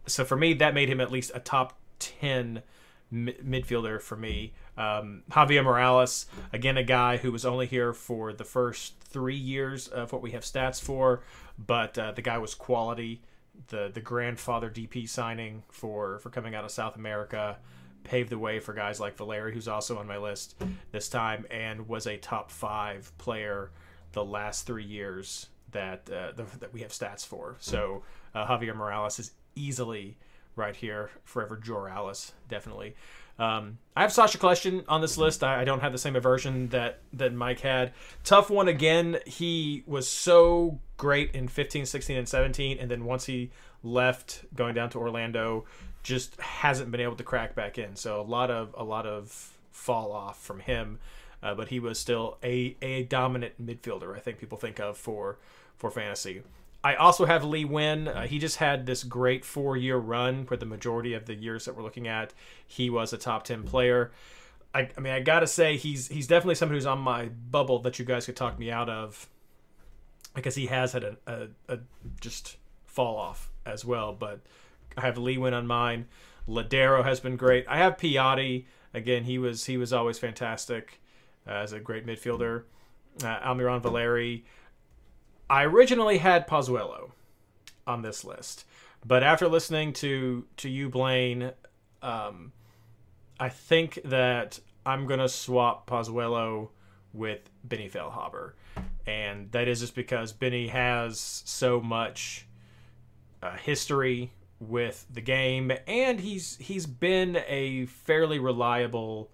so 0.08 0.26
for 0.26 0.36
me, 0.36 0.54
that 0.56 0.74
made 0.74 0.90
him 0.90 1.00
at 1.00 1.12
least 1.12 1.32
a 1.36 1.40
top 1.40 1.78
ten 2.00 2.64
mi- 3.12 3.34
midfielder 3.34 4.02
for 4.02 4.16
me. 4.16 4.54
Um, 4.78 5.24
Javier 5.30 5.64
Morales, 5.64 6.26
again, 6.52 6.78
a 6.78 6.84
guy 6.84 7.18
who 7.18 7.32
was 7.32 7.46
only 7.46 7.68
here 7.68 7.94
for 7.94 8.34
the 8.34 8.46
first 8.46 9.00
three 9.00 9.36
years 9.36 9.88
of 9.88 10.12
what 10.12 10.22
we 10.22 10.32
have 10.32 10.44
stats 10.44 10.82
for, 10.82 11.22
but 11.58 11.98
uh, 11.98 12.14
the 12.14 12.22
guy 12.22 12.38
was 12.38 12.56
quality. 12.56 13.22
The 13.68 13.92
the 13.94 14.02
grandfather 14.02 14.70
DP 14.70 15.08
signing 15.08 15.64
for 15.70 16.20
for 16.20 16.30
coming 16.30 16.56
out 16.56 16.64
of 16.66 16.72
South 16.72 16.96
America 16.96 17.58
paved 18.04 18.30
the 18.30 18.38
way 18.38 18.60
for 18.60 18.74
guys 18.74 19.00
like 19.00 19.18
Valeri, 19.18 19.54
who's 19.54 19.68
also 19.68 19.98
on 19.98 20.08
my 20.08 20.18
list 20.18 20.56
this 20.92 21.08
time, 21.10 21.46
and 21.52 21.88
was 21.88 22.08
a 22.08 22.18
top 22.18 22.50
five 22.52 23.12
player 23.18 23.72
the 24.14 24.24
last 24.26 24.66
three 24.66 24.84
years 24.84 25.48
that 25.72 26.10
uh, 26.10 26.32
the, 26.32 26.46
that 26.60 26.74
we 26.74 26.82
have 26.82 26.92
stats 26.92 27.26
for. 27.26 27.56
So 27.60 28.04
uh, 28.34 28.46
Javier 28.46 28.76
Morales 28.76 29.20
is 29.20 29.32
easily 29.56 30.18
right 30.56 30.76
here. 30.76 31.12
Forever 31.24 31.58
Joralis, 31.58 32.34
definitely. 32.50 32.96
Um, 33.42 33.80
I 33.96 34.02
have 34.02 34.14
Sacha 34.14 34.38
Kljestan 34.38 34.84
on 34.88 35.02
this 35.02 35.18
list. 35.18 35.44
I, 35.44 35.62
I 35.62 35.64
don't 35.64 35.80
have 35.80 35.92
the 35.92 35.98
same 35.98 36.16
aversion 36.16 36.70
that 36.70 37.00
that 37.14 37.34
Mike 37.34 37.62
had. 37.62 37.92
Tough 38.24 38.52
one 38.52 38.68
again. 38.68 39.18
He 39.26 39.84
was 39.88 40.08
so 40.08 40.80
great 40.98 41.34
in 41.34 41.48
15, 41.48 41.88
16, 41.88 42.18
and 42.18 42.30
17, 42.30 42.78
and 42.78 42.92
then 42.92 43.04
once 43.04 43.26
he 43.26 43.50
left, 43.84 44.46
going 44.56 44.76
down 44.76 44.92
to 44.92 45.00
Orlando, 45.00 45.66
just 46.04 46.40
hasn't 46.40 46.92
been 46.92 47.02
able 47.02 47.16
to 47.16 47.24
crack 47.24 47.56
back 47.56 47.80
in. 47.80 47.96
So 47.96 48.22
a 48.22 48.24
lot 48.24 48.52
of 48.52 48.76
a 48.78 48.84
lot 48.84 49.08
of 49.08 49.58
fall 49.72 50.12
off 50.12 50.40
from 50.40 50.60
him. 50.60 51.00
Uh, 51.42 51.56
but 51.56 51.70
he 51.70 51.80
was 51.80 51.98
still 51.98 52.38
a, 52.44 52.78
a 52.84 53.02
dominant 53.06 53.60
midfielder. 53.60 54.16
I 54.16 54.20
think 54.20 54.38
people 54.38 54.60
think 54.60 54.80
of 54.80 54.96
for 54.96 55.40
for 55.78 55.90
fantasy. 55.90 56.44
I 56.84 56.96
also 56.96 57.26
have 57.26 57.44
Lee 57.44 57.66
Nguyen. 57.66 58.14
Uh, 58.14 58.22
he 58.22 58.40
just 58.40 58.58
had 58.58 58.86
this 58.86 59.04
great 59.04 59.46
four 59.46 59.78
year 59.78 59.98
run 59.98 60.46
where 60.46 60.58
the 60.58 60.66
majority 60.66 61.14
of 61.14 61.26
the 61.26 61.36
years 61.36 61.66
that 61.66 61.76
we're 61.76 61.84
looking 61.84 62.08
at, 62.08 62.34
he 62.66 62.90
was 62.90 63.14
a 63.14 63.18
top 63.18 63.44
10 63.44 63.64
player. 63.64 64.12
I, 64.74 64.90
I 64.98 65.00
mean, 65.00 65.14
I 65.14 65.20
got 65.20 65.42
to 65.42 65.48
say, 65.48 65.78
he's 65.78 66.08
he's 66.08 66.28
definitely 66.28 66.56
someone 66.56 66.76
who's 66.76 66.86
on 66.86 67.00
my 67.00 67.26
bubble 67.26 67.80
that 67.80 68.00
you 68.00 68.06
guys 68.06 68.26
could 68.26 68.36
talk 68.36 68.58
me 68.58 68.72
out 68.72 68.90
of 68.90 69.30
because 70.34 70.56
he 70.56 70.68
has 70.68 70.94
had 70.94 71.04
a, 71.04 71.18
a, 71.28 71.48
a 71.68 71.80
just 72.20 72.58
fall 72.86 73.18
off 73.18 73.52
as 73.66 73.84
well. 73.84 74.14
But 74.14 74.40
I 74.98 75.02
have 75.02 75.18
Lee 75.18 75.38
Nguyen 75.38 75.54
on 75.54 75.68
mine. 75.68 76.08
Lodeiro 76.48 77.04
has 77.04 77.20
been 77.20 77.36
great. 77.36 77.66
I 77.68 77.78
have 77.78 77.98
Piatti. 77.98 78.66
Again, 78.94 79.26
he 79.26 79.38
was 79.38 79.66
he 79.66 79.78
was 79.78 79.94
always 79.94 80.18
fantastic 80.18 81.02
uh, 81.48 81.52
as 81.52 81.74
a 81.74 81.80
great 81.80 82.06
midfielder. 82.06 82.64
Uh, 83.22 83.40
Almiron 83.40 83.82
Valeri. 83.82 84.46
I 85.52 85.66
originally 85.66 86.20
had 86.20 86.48
Pozuelo 86.48 87.12
on 87.86 88.04
this 88.04 88.24
list, 88.24 88.64
but 89.06 89.22
after 89.22 89.50
listening 89.50 89.92
to 89.96 90.46
to 90.56 90.70
you, 90.70 90.88
Blaine, 90.88 91.52
um, 92.02 92.54
I 93.38 93.50
think 93.50 94.00
that 94.06 94.62
I'm 94.86 95.06
gonna 95.08 95.28
swap 95.28 95.90
Pozuelo 95.90 96.70
with 97.12 97.42
Benny 97.66 97.90
Feilhaber, 97.90 98.54
and 99.06 99.52
that 99.52 99.68
is 99.68 99.82
just 99.82 99.94
because 99.94 100.32
Benny 100.32 100.70
has 100.70 101.20
so 101.20 101.82
much 101.82 102.48
uh, 103.44 103.58
history 103.58 104.32
with 104.62 105.06
the 105.12 105.20
game, 105.20 105.74
and 105.86 106.22
he's 106.22 106.56
he's 106.60 106.86
been 106.86 107.44
a 107.46 107.88
fairly 107.88 108.40
reliable 108.40 109.30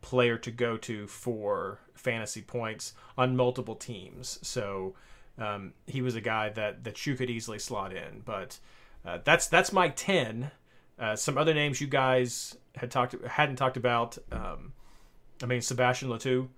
player 0.00 0.38
to 0.38 0.52
go 0.52 0.76
to 0.76 1.08
for 1.08 1.80
fantasy 1.96 2.40
points 2.40 2.92
on 3.18 3.36
multiple 3.36 3.74
teams. 3.74 4.38
So 4.42 4.94
um, 5.40 5.72
he 5.86 6.02
was 6.02 6.14
a 6.14 6.20
guy 6.20 6.50
that 6.50 6.84
that 6.84 7.06
you 7.06 7.16
could 7.16 7.30
easily 7.30 7.58
slot 7.58 7.92
in. 7.92 8.22
But 8.24 8.58
uh, 9.04 9.18
that's 9.24 9.48
that's 9.48 9.72
my 9.72 9.88
ten. 9.88 10.50
Uh, 10.98 11.16
some 11.16 11.38
other 11.38 11.54
names 11.54 11.80
you 11.80 11.86
guys 11.86 12.56
had 12.76 12.90
talked 12.90 13.16
hadn't 13.26 13.56
talked 13.56 13.76
about. 13.76 14.18
Um, 14.30 14.72
I 15.42 15.46
mean, 15.46 15.62
Sebastian 15.62 16.10
Le 16.10 16.18
Toux 16.18 16.50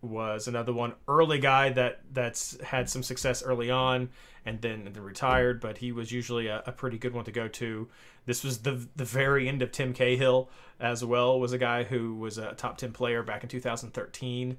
was 0.00 0.46
another 0.46 0.72
one 0.72 0.94
early 1.08 1.38
guy 1.38 1.70
that 1.70 2.00
that's 2.12 2.60
had 2.62 2.88
some 2.88 3.02
success 3.02 3.42
early 3.42 3.70
on 3.70 4.08
and 4.46 4.60
then 4.60 4.88
then 4.92 5.02
retired 5.02 5.60
but 5.60 5.78
he 5.78 5.90
was 5.90 6.12
usually 6.12 6.46
a, 6.46 6.62
a, 6.66 6.72
pretty 6.72 6.96
good 6.96 7.12
one 7.12 7.24
to 7.24 7.32
go 7.32 7.48
to 7.48 7.88
this 8.24 8.44
was 8.44 8.58
the 8.58 8.86
the 8.94 9.04
very 9.04 9.48
end 9.48 9.60
of 9.60 9.72
tim 9.72 9.92
cahill 9.92 10.48
as 10.78 11.04
well 11.04 11.40
was 11.40 11.52
a 11.52 11.58
guy 11.58 11.82
who 11.82 12.14
was 12.14 12.38
a 12.38 12.54
top 12.54 12.78
10 12.78 12.92
player 12.92 13.24
back 13.24 13.42
in 13.42 13.48
2013 13.48 14.56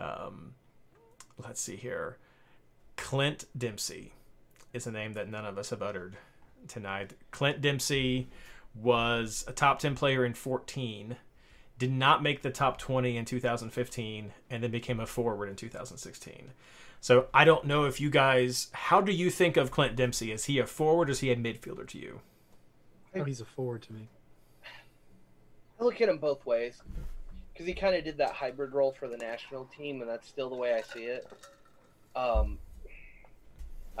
um, 0.00 0.54
let's 1.38 1.60
see 1.60 1.76
here 1.76 2.18
clint 3.00 3.46
dempsey 3.56 4.12
is 4.72 4.86
a 4.86 4.92
name 4.92 5.14
that 5.14 5.28
none 5.28 5.46
of 5.46 5.58
us 5.58 5.70
have 5.70 5.82
uttered 5.82 6.16
tonight 6.68 7.14
clint 7.30 7.60
dempsey 7.60 8.28
was 8.74 9.42
a 9.48 9.52
top 9.52 9.78
10 9.78 9.96
player 9.96 10.24
in 10.24 10.34
14 10.34 11.16
did 11.80 11.90
not 11.90 12.22
make 12.22 12.42
the 12.42 12.50
top 12.50 12.76
20 12.78 13.16
in 13.16 13.24
2015 13.24 14.32
and 14.50 14.62
then 14.62 14.70
became 14.70 15.00
a 15.00 15.06
forward 15.06 15.48
in 15.48 15.56
2016. 15.56 16.52
So 17.00 17.26
I 17.32 17.46
don't 17.46 17.64
know 17.64 17.84
if 17.86 17.98
you 17.98 18.10
guys, 18.10 18.68
how 18.72 19.00
do 19.00 19.10
you 19.10 19.30
think 19.30 19.56
of 19.56 19.70
Clint 19.70 19.96
Dempsey? 19.96 20.30
Is 20.30 20.44
he 20.44 20.58
a 20.58 20.66
forward 20.66 21.08
or 21.08 21.12
is 21.12 21.20
he 21.20 21.32
a 21.32 21.36
midfielder 21.36 21.88
to 21.88 21.98
you? 21.98 22.20
Oh, 23.16 23.24
he's 23.24 23.40
a 23.40 23.46
forward 23.46 23.80
to 23.84 23.94
me. 23.94 24.08
I 25.80 25.84
look 25.84 26.02
at 26.02 26.10
him 26.10 26.18
both 26.18 26.44
ways 26.44 26.82
because 27.52 27.66
he 27.66 27.72
kind 27.72 27.96
of 27.96 28.04
did 28.04 28.18
that 28.18 28.32
hybrid 28.32 28.74
role 28.74 28.92
for 28.92 29.08
the 29.08 29.16
national 29.16 29.64
team, 29.64 30.02
and 30.02 30.10
that's 30.10 30.28
still 30.28 30.50
the 30.50 30.56
way 30.56 30.74
I 30.74 30.82
see 30.82 31.04
it. 31.04 31.26
Um, 32.14 32.58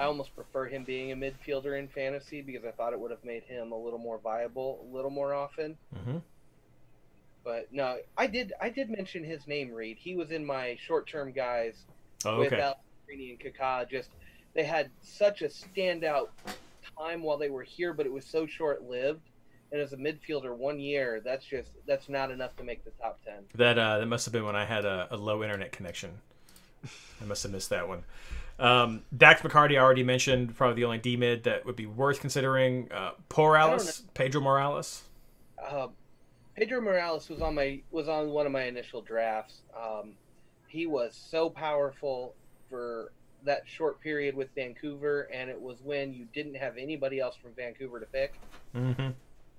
I 0.00 0.04
almost 0.04 0.34
prefer 0.34 0.64
him 0.64 0.84
being 0.84 1.12
a 1.12 1.14
midfielder 1.14 1.78
in 1.78 1.86
fantasy 1.86 2.40
because 2.40 2.64
I 2.64 2.70
thought 2.70 2.94
it 2.94 2.98
would 2.98 3.10
have 3.10 3.22
made 3.22 3.42
him 3.42 3.70
a 3.70 3.76
little 3.76 3.98
more 3.98 4.16
viable 4.16 4.82
a 4.90 4.96
little 4.96 5.10
more 5.10 5.34
often. 5.34 5.76
Mm-hmm. 5.94 6.18
But 7.44 7.68
no, 7.70 7.98
I 8.16 8.26
did 8.26 8.54
I 8.62 8.70
did 8.70 8.88
mention 8.88 9.22
his 9.22 9.46
name, 9.46 9.70
Reed. 9.70 9.98
He 10.00 10.16
was 10.16 10.30
in 10.30 10.42
my 10.42 10.78
short 10.82 11.06
term 11.06 11.32
guys 11.32 11.74
oh, 12.24 12.38
with 12.38 12.50
okay. 12.54 12.72
And 13.10 13.38
Kaká. 13.38 13.90
Just 13.90 14.08
they 14.54 14.64
had 14.64 14.90
such 15.02 15.42
a 15.42 15.48
standout 15.48 16.28
time 16.96 17.22
while 17.22 17.36
they 17.36 17.50
were 17.50 17.62
here, 17.62 17.92
but 17.92 18.06
it 18.06 18.12
was 18.12 18.24
so 18.24 18.46
short 18.46 18.88
lived. 18.88 19.20
And 19.70 19.82
as 19.82 19.92
a 19.92 19.98
midfielder, 19.98 20.56
one 20.56 20.80
year, 20.80 21.20
that's 21.22 21.44
just 21.44 21.72
that's 21.86 22.08
not 22.08 22.30
enough 22.30 22.56
to 22.56 22.64
make 22.64 22.82
the 22.86 22.90
top 23.02 23.20
ten. 23.22 23.44
That 23.54 23.78
uh, 23.78 23.98
that 23.98 24.06
must 24.06 24.24
have 24.24 24.32
been 24.32 24.46
when 24.46 24.56
I 24.56 24.64
had 24.64 24.86
a, 24.86 25.08
a 25.10 25.18
low 25.18 25.42
internet 25.42 25.72
connection. 25.72 26.20
I 27.20 27.26
must 27.26 27.42
have 27.42 27.52
missed 27.52 27.68
that 27.68 27.86
one. 27.86 28.04
Um, 28.60 29.02
Dax 29.16 29.40
McCarty, 29.40 29.72
I 29.72 29.78
already 29.78 30.02
mentioned, 30.04 30.54
probably 30.54 30.76
the 30.76 30.84
only 30.84 30.98
D 30.98 31.16
mid 31.16 31.44
that 31.44 31.64
would 31.64 31.76
be 31.76 31.86
worth 31.86 32.20
considering. 32.20 32.90
Uh, 32.92 33.12
Morales, 33.36 34.02
Pedro 34.12 34.42
Morales. 34.42 35.02
Uh, 35.60 35.88
Pedro 36.56 36.82
Morales 36.82 37.28
was 37.30 37.40
on 37.40 37.54
my 37.54 37.80
was 37.90 38.08
on 38.08 38.28
one 38.28 38.44
of 38.44 38.52
my 38.52 38.64
initial 38.64 39.00
drafts. 39.00 39.62
Um, 39.74 40.12
he 40.68 40.86
was 40.86 41.18
so 41.18 41.48
powerful 41.48 42.34
for 42.68 43.12
that 43.44 43.62
short 43.66 44.00
period 44.02 44.36
with 44.36 44.48
Vancouver, 44.54 45.28
and 45.32 45.48
it 45.48 45.60
was 45.60 45.78
when 45.82 46.12
you 46.12 46.26
didn't 46.34 46.56
have 46.56 46.76
anybody 46.76 47.18
else 47.18 47.36
from 47.36 47.52
Vancouver 47.54 47.98
to 47.98 48.06
pick. 48.06 48.38
Mm-hmm. 48.76 49.10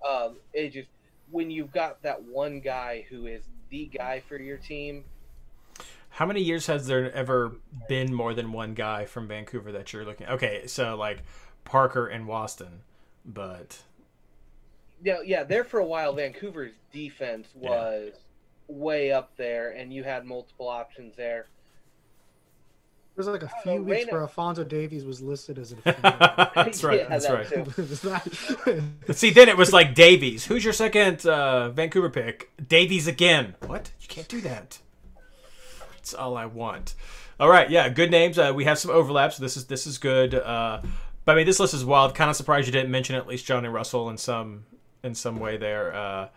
Um, 0.08 0.38
it 0.54 0.72
just 0.74 0.90
when 1.32 1.50
you've 1.50 1.72
got 1.72 2.02
that 2.04 2.22
one 2.22 2.60
guy 2.60 3.06
who 3.10 3.26
is 3.26 3.44
the 3.70 3.86
guy 3.86 4.22
for 4.28 4.38
your 4.38 4.58
team. 4.58 5.04
How 6.22 6.28
many 6.28 6.44
years 6.44 6.68
has 6.68 6.86
there 6.86 7.12
ever 7.14 7.56
been 7.90 8.14
more 8.14 8.36
than 8.36 8.52
one 8.52 8.76
guy 8.76 9.06
from 9.06 9.28
Vancouver 9.28 9.72
that 9.72 9.92
you're 9.92 10.06
looking? 10.06 10.28
Okay, 10.28 10.68
so 10.68 10.96
like 10.96 11.24
Parker 11.66 12.06
and 12.06 12.28
Waston, 12.28 12.84
but 13.26 13.82
yeah, 15.04 15.18
yeah, 15.26 15.44
there 15.44 15.64
for 15.64 15.80
a 15.80 15.84
while, 15.84 16.14
Vancouver's 16.14 16.74
defense 16.94 17.48
was 17.56 18.12
yeah. 18.14 18.20
way 18.68 19.12
up 19.12 19.36
there, 19.36 19.72
and 19.72 19.92
you 19.92 20.04
had 20.04 20.24
multiple 20.24 20.68
options 20.68 21.16
there. 21.16 21.48
There's 23.16 23.26
like 23.26 23.42
a 23.42 23.52
few 23.64 23.72
know, 23.72 23.82
weeks 23.82 24.02
Reyna... 24.02 24.12
where 24.12 24.22
Alfonso 24.22 24.64
Davies 24.64 25.04
was 25.04 25.24
listed 25.24 25.58
as 25.58 25.72
a 25.72 25.76
defender. 25.78 26.52
that's 26.54 26.84
right. 26.84 27.00
Yeah, 27.00 27.08
that's 27.10 27.26
that 27.26 28.84
right. 29.08 29.16
See, 29.16 29.32
then 29.32 29.50
it 29.50 29.58
was 29.58 29.74
like 29.74 29.96
Davies. 29.96 30.46
Who's 30.46 30.64
your 30.64 30.74
second 30.74 31.26
uh, 31.26 31.70
Vancouver 31.70 32.12
pick? 32.12 32.52
Davies 32.68 33.08
again. 33.08 33.56
What? 33.66 33.90
You 34.00 34.08
can't 34.08 34.28
do 34.28 34.40
that. 34.42 34.78
That's 36.02 36.16
all 36.16 36.36
I 36.36 36.48
want. 36.48 36.96
All 37.40 37.48
right, 37.48 37.70
yeah, 37.70 37.90
good 37.90 38.10
names. 38.10 38.40
Uh, 38.40 38.52
we 38.56 38.66
have 38.66 38.80
some 38.80 38.90
overlaps. 38.90 39.38
So 39.38 39.44
this 39.44 39.56
is 39.56 39.68
this 39.68 39.86
is 39.86 40.00
good. 40.00 40.34
Uh, 40.34 40.82
but 41.26 41.34
I 41.34 41.36
mean, 41.36 41.46
this 41.46 41.60
list 41.60 41.76
is 41.76 41.86
wild. 41.86 42.16
Kind 42.16 42.32
of 42.32 42.36
surprised 42.36 42.66
you 42.66 42.74
didn't 42.74 42.90
mention 42.90 43.16
at 43.16 43.28
least 43.28 43.46
Johnny 43.46 43.68
Russell 43.68 44.10
and 44.10 44.20
some 44.20 44.66
in 45.04 45.14
some 45.14 45.40
way 45.40 45.58
there. 45.58 45.94
Uh, 45.94 46.30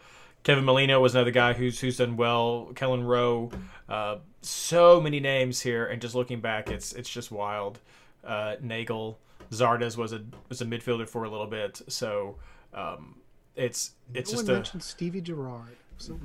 Kevin 0.42 0.66
Molino 0.66 1.00
was 1.00 1.14
another 1.14 1.30
guy 1.30 1.54
who's 1.54 1.80
who's 1.80 1.96
done 1.96 2.18
well. 2.18 2.72
Kelyn 2.74 3.06
Rowe, 3.06 3.50
uh, 3.88 4.16
so 4.42 5.00
many 5.00 5.18
names 5.18 5.62
here, 5.62 5.86
and 5.86 6.02
just 6.02 6.14
looking 6.14 6.40
back, 6.40 6.70
it's 6.70 6.92
it's 6.92 7.08
just 7.08 7.32
wild. 7.32 7.80
Uh, 8.22 8.56
Nagbe, 8.62 9.16
Zardes 9.50 9.96
was 9.96 10.12
a 10.12 10.22
was 10.50 10.60
a 10.60 10.66
midfielder 10.66 11.08
for 11.08 11.24
a 11.24 11.30
little 11.30 11.46
bit, 11.46 11.80
so 11.88 12.36
um, 12.74 13.14
it's 13.56 13.92
it's 14.12 14.30
no 14.30 14.36
just 14.36 14.46
one 14.46 14.56
a, 14.56 14.58
mentioned 14.58 14.82
Stevie 14.82 15.22
Gerrard. 15.22 15.76
So 15.99 16.18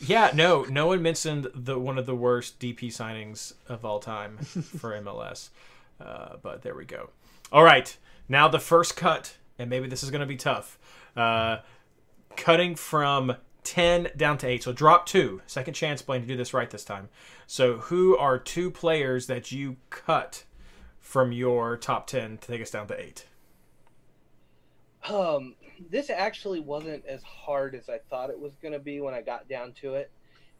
yeah, 0.00 0.30
no, 0.34 0.64
no 0.64 0.86
one 0.86 1.02
mentioned 1.02 1.48
the 1.54 1.78
one 1.78 1.98
of 1.98 2.06
the 2.06 2.16
worst 2.16 2.58
DP 2.58 2.88
signings 2.88 3.54
of 3.68 3.84
all 3.84 4.00
time 4.00 4.38
for 4.38 4.92
MLS. 5.00 5.50
Uh, 6.00 6.36
but 6.42 6.62
there 6.62 6.74
we 6.74 6.84
go. 6.84 7.10
All 7.52 7.62
right, 7.62 7.96
now 8.28 8.48
the 8.48 8.58
first 8.58 8.96
cut, 8.96 9.36
and 9.58 9.70
maybe 9.70 9.86
this 9.86 10.02
is 10.02 10.10
going 10.10 10.20
to 10.20 10.26
be 10.26 10.36
tough. 10.36 10.78
Uh, 11.16 11.58
cutting 12.36 12.74
from 12.74 13.36
10 13.62 14.10
down 14.16 14.38
to 14.38 14.46
8. 14.46 14.62
So 14.62 14.72
drop 14.72 15.06
two. 15.06 15.40
Second 15.46 15.74
chance, 15.74 16.02
Blaine, 16.02 16.22
to 16.22 16.26
do 16.26 16.36
this 16.36 16.54
right 16.54 16.70
this 16.70 16.84
time. 16.84 17.08
So 17.46 17.78
who 17.78 18.16
are 18.16 18.38
two 18.38 18.70
players 18.70 19.26
that 19.26 19.52
you 19.52 19.76
cut 19.90 20.44
from 21.00 21.32
your 21.32 21.76
top 21.76 22.06
10 22.06 22.38
to 22.38 22.48
take 22.48 22.62
us 22.62 22.70
down 22.70 22.86
to 22.88 23.00
8? 23.00 23.26
Um, 25.08 25.54
this 25.90 26.10
actually 26.10 26.60
wasn't 26.60 27.04
as 27.06 27.22
hard 27.22 27.74
as 27.74 27.88
I 27.88 27.98
thought 28.10 28.30
it 28.30 28.38
was 28.38 28.52
going 28.62 28.72
to 28.72 28.78
be 28.78 29.00
when 29.00 29.14
I 29.14 29.22
got 29.22 29.48
down 29.48 29.72
to 29.80 29.94
it. 29.94 30.10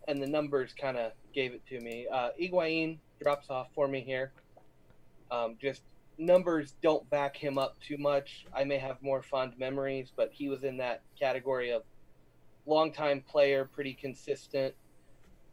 And 0.07 0.23
the 0.23 0.27
numbers 0.27 0.75
kind 0.79 0.97
of 0.97 1.13
gave 1.35 1.55
it 1.55 1.67
to 1.69 1.81
me. 1.81 2.07
Uh, 2.13 2.31
Higuain 2.41 2.99
drops 3.23 3.49
off 3.49 3.69
for 3.75 3.89
me 3.89 4.01
here. 4.01 4.33
Um, 5.31 5.57
just 5.61 5.83
numbers 6.19 6.75
don't 6.83 7.09
back 7.11 7.37
him 7.37 7.59
up 7.59 7.77
too 7.81 7.97
much. 7.97 8.47
I 8.55 8.65
may 8.65 8.79
have 8.79 9.03
more 9.03 9.23
fond 9.23 9.59
memories, 9.59 10.13
but 10.15 10.31
he 10.33 10.49
was 10.49 10.65
in 10.65 10.77
that 10.79 11.03
category 11.19 11.73
of 11.73 11.83
longtime 12.67 13.23
player, 13.23 13.65
pretty 13.65 13.95
consistent, 13.95 14.75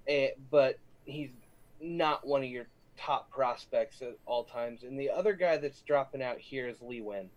eh, 0.07 0.29
but 0.49 0.77
he's 1.05 1.31
not 1.79 2.25
one 2.25 2.43
of 2.43 2.49
your 2.49 2.67
top 2.97 3.31
prospects 3.31 4.01
at 4.01 4.17
all 4.25 4.43
times. 4.43 4.83
And 4.83 4.99
the 4.99 5.09
other 5.09 5.33
guy 5.33 5.57
that's 5.57 5.81
dropping 5.81 6.21
out 6.21 6.37
here 6.37 6.67
is 6.67 6.81
Lee 6.81 7.01
Nguyen. 7.01 7.27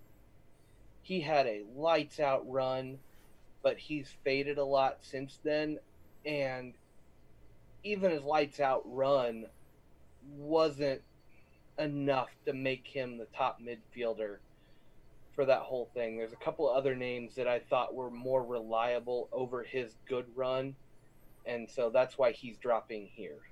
He 1.05 1.21
had 1.21 1.47
a 1.47 1.65
lights 1.77 2.19
out 2.19 2.51
run, 2.51 2.99
but 3.63 3.77
he's 3.77 4.09
faded 4.25 4.57
a 4.57 4.65
lot 4.65 4.99
since 5.03 5.39
then. 5.45 5.79
And 6.25 6.73
even 7.85 8.11
his 8.11 8.23
lights 8.23 8.59
out 8.59 8.83
run 8.87 9.45
wasn't 10.37 11.03
enough 11.79 12.31
to 12.47 12.55
make 12.55 12.87
him 12.87 13.19
the 13.19 13.27
top 13.37 13.61
midfielder 13.61 14.39
for 15.35 15.45
that 15.45 15.61
whole 15.61 15.91
thing. 15.93 16.17
There's 16.17 16.33
a 16.33 16.37
couple 16.37 16.71
other 16.71 16.97
names 16.97 17.35
that 17.35 17.47
I 17.47 17.59
thought 17.59 17.95
were 17.95 18.11
more 18.11 18.43
reliable 18.43 19.29
over 19.31 19.63
his 19.63 19.97
good 20.09 20.25
run, 20.35 20.75
and 21.45 21.69
so 21.69 21.91
that's 21.91 22.17
why 22.17 22.33
he's 22.33 22.57
dropping 22.57 23.11
here. 23.13 23.43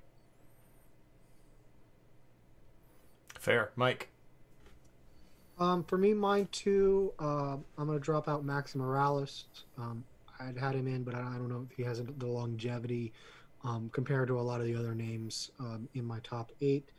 Fair, 3.37 3.71
Mike. 3.75 4.09
Um, 5.59 5.83
for 5.83 5.97
me, 5.97 6.13
mine 6.13 6.47
too. 6.51 7.13
Uh, 7.19 7.57
I'm 7.77 7.87
gonna 7.87 7.99
drop 7.99 8.27
out 8.27 8.43
Max 8.43 8.75
Morales. 8.75 9.45
Um, 9.77 10.03
I'd 10.39 10.57
had 10.57 10.75
him 10.75 10.87
in, 10.87 11.03
but 11.03 11.15
I 11.15 11.21
don't 11.21 11.49
know 11.49 11.65
if 11.69 11.75
he 11.75 11.83
has 11.83 12.01
the 12.01 12.25
longevity 12.25 13.13
um, 13.63 13.89
compared 13.93 14.27
to 14.27 14.39
a 14.39 14.41
lot 14.41 14.59
of 14.59 14.67
the 14.67 14.75
other 14.75 14.95
names 14.95 15.51
um, 15.59 15.87
in 15.93 16.05
my 16.05 16.19
top 16.19 16.51
eight. 16.61 16.89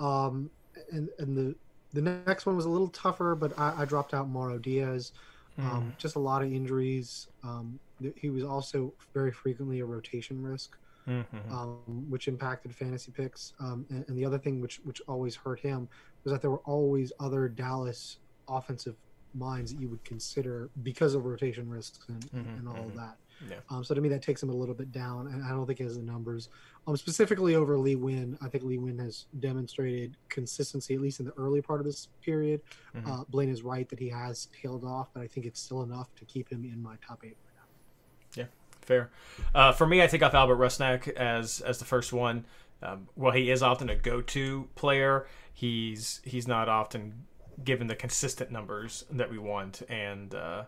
Um, 0.00 0.50
and 0.90 1.08
and 1.18 1.36
the 1.36 1.54
the 1.92 2.02
next 2.02 2.46
one 2.46 2.56
was 2.56 2.64
a 2.64 2.70
little 2.70 2.88
tougher, 2.88 3.34
but 3.34 3.58
I, 3.58 3.82
I 3.82 3.84
dropped 3.84 4.14
out 4.14 4.28
Mauro 4.28 4.58
Diaz. 4.58 5.12
Um, 5.58 5.92
mm. 5.92 5.98
Just 5.98 6.16
a 6.16 6.18
lot 6.18 6.42
of 6.42 6.52
injuries. 6.52 7.28
Um, 7.44 7.78
he 8.16 8.30
was 8.30 8.42
also 8.42 8.92
very 9.12 9.30
frequently 9.30 9.80
a 9.80 9.84
rotation 9.84 10.42
risk, 10.42 10.76
mm-hmm. 11.06 11.54
um, 11.54 12.06
which 12.08 12.26
impacted 12.26 12.74
fantasy 12.74 13.12
picks. 13.12 13.52
Um, 13.60 13.84
and, 13.90 14.04
and, 14.08 14.16
the 14.16 14.24
other 14.24 14.38
thing 14.38 14.60
which 14.60 14.80
which 14.84 15.02
always 15.06 15.36
hurt 15.36 15.60
him 15.60 15.88
was 16.24 16.32
that 16.32 16.40
there 16.40 16.50
were 16.50 16.62
always 16.64 17.12
other 17.20 17.48
Dallas 17.48 18.18
offensive 18.48 18.96
minds 19.34 19.72
that 19.72 19.80
you 19.80 19.88
would 19.88 20.04
consider 20.04 20.68
because 20.82 21.14
of 21.14 21.24
rotation 21.24 21.68
risks 21.68 22.00
and, 22.08 22.30
mm-hmm, 22.30 22.58
and 22.58 22.68
all 22.68 22.74
mm-hmm. 22.74 22.90
of 22.90 22.96
that. 22.96 23.16
Yeah. 23.48 23.56
Um, 23.70 23.82
so 23.82 23.94
to 23.94 24.00
me, 24.00 24.08
that 24.10 24.22
takes 24.22 24.42
him 24.42 24.50
a 24.50 24.54
little 24.54 24.74
bit 24.74 24.92
down, 24.92 25.26
and 25.28 25.42
I 25.42 25.50
don't 25.50 25.66
think 25.66 25.78
he 25.78 25.84
has 25.84 25.96
the 25.96 26.02
numbers. 26.02 26.48
Um, 26.86 26.96
specifically 26.96 27.54
over 27.54 27.76
Lee 27.76 27.96
Nguyen, 27.96 28.36
I 28.40 28.48
think 28.48 28.64
Lee 28.64 28.78
Nguyen 28.78 29.00
has 29.00 29.26
demonstrated 29.40 30.16
consistency, 30.28 30.94
at 30.94 31.00
least 31.00 31.20
in 31.20 31.26
the 31.26 31.32
early 31.36 31.60
part 31.60 31.80
of 31.80 31.86
this 31.86 32.08
period. 32.22 32.60
Mhm. 32.94 33.08
Uh, 33.08 33.24
Blaine 33.30 33.48
is 33.48 33.62
right 33.62 33.88
that 33.88 33.98
he 33.98 34.08
has 34.10 34.48
tailed 34.60 34.84
off, 34.84 35.08
but 35.12 35.22
I 35.22 35.26
think 35.26 35.46
it's 35.46 35.60
still 35.60 35.82
enough 35.82 36.14
to 36.16 36.24
keep 36.24 36.48
him 36.48 36.64
in 36.64 36.80
my 36.82 36.96
top 37.06 37.24
eight. 37.24 37.36
right 37.44 37.56
now. 37.56 38.42
Yeah, 38.42 38.46
Fair. 38.82 39.10
Uh, 39.54 39.72
for 39.72 39.86
me, 39.86 40.02
I 40.02 40.06
take 40.06 40.22
off 40.22 40.34
Albert 40.34 40.56
Rusnak 40.56 41.08
as 41.08 41.60
as 41.60 41.78
the 41.78 41.84
first 41.84 42.12
one. 42.12 42.44
Um, 42.82 43.08
while 43.14 43.32
he 43.32 43.50
is 43.50 43.62
often 43.62 43.88
a 43.88 43.94
go-to 43.94 44.68
player, 44.74 45.26
he's 45.52 46.20
he's 46.24 46.48
not 46.48 46.68
often 46.68 47.26
given 47.62 47.86
the 47.86 47.94
consistent 47.94 48.50
numbers 48.50 49.04
that 49.10 49.30
we 49.30 49.38
want. 49.38 49.82
And 49.88 50.34
uh, 50.34 50.64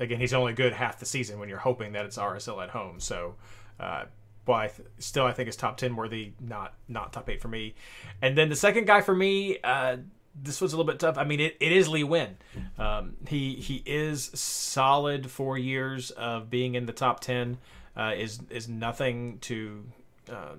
again, 0.00 0.18
he's 0.18 0.34
only 0.34 0.52
good 0.52 0.72
half 0.72 0.98
the 0.98 1.06
season 1.06 1.38
when 1.38 1.48
you're 1.48 1.58
hoping 1.58 1.92
that 1.92 2.04
it's 2.04 2.18
RSL 2.18 2.62
at 2.62 2.70
home. 2.70 3.00
So, 3.00 3.36
uh, 3.78 4.04
well, 4.46 4.58
I 4.58 4.68
th- 4.68 4.88
still 4.98 5.24
I 5.24 5.32
think 5.32 5.48
it's 5.48 5.56
top 5.56 5.76
ten 5.76 5.96
worthy, 5.96 6.32
not 6.40 6.74
not 6.88 7.12
top 7.12 7.28
eight 7.28 7.40
for 7.40 7.48
me. 7.48 7.74
And 8.22 8.36
then 8.36 8.48
the 8.48 8.56
second 8.56 8.86
guy 8.86 9.00
for 9.00 9.14
me, 9.14 9.58
uh, 9.62 9.98
this 10.40 10.60
was 10.60 10.72
a 10.72 10.76
little 10.76 10.90
bit 10.90 11.00
tough. 11.00 11.16
I 11.18 11.24
mean, 11.24 11.40
it, 11.40 11.56
it 11.60 11.72
is 11.72 11.88
Lee 11.88 12.02
Nguyen. 12.02 12.34
Um, 12.78 13.16
he 13.28 13.54
he 13.54 13.82
is 13.86 14.30
solid 14.34 15.30
four 15.30 15.56
years 15.58 16.10
of 16.12 16.50
being 16.50 16.74
in 16.74 16.86
the 16.86 16.92
top 16.92 17.20
ten. 17.20 17.58
Uh, 17.96 18.12
is 18.16 18.40
is 18.50 18.68
nothing 18.68 19.38
to 19.40 19.84
uh, 20.30 20.56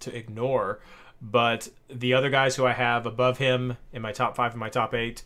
to 0.00 0.14
ignore. 0.14 0.80
But 1.20 1.68
the 1.88 2.14
other 2.14 2.30
guys 2.30 2.56
who 2.56 2.66
I 2.66 2.72
have 2.72 3.06
above 3.06 3.38
him 3.38 3.76
in 3.92 4.02
my 4.02 4.12
top 4.12 4.36
five 4.36 4.52
and 4.52 4.60
my 4.60 4.68
top 4.68 4.94
eight 4.94 5.22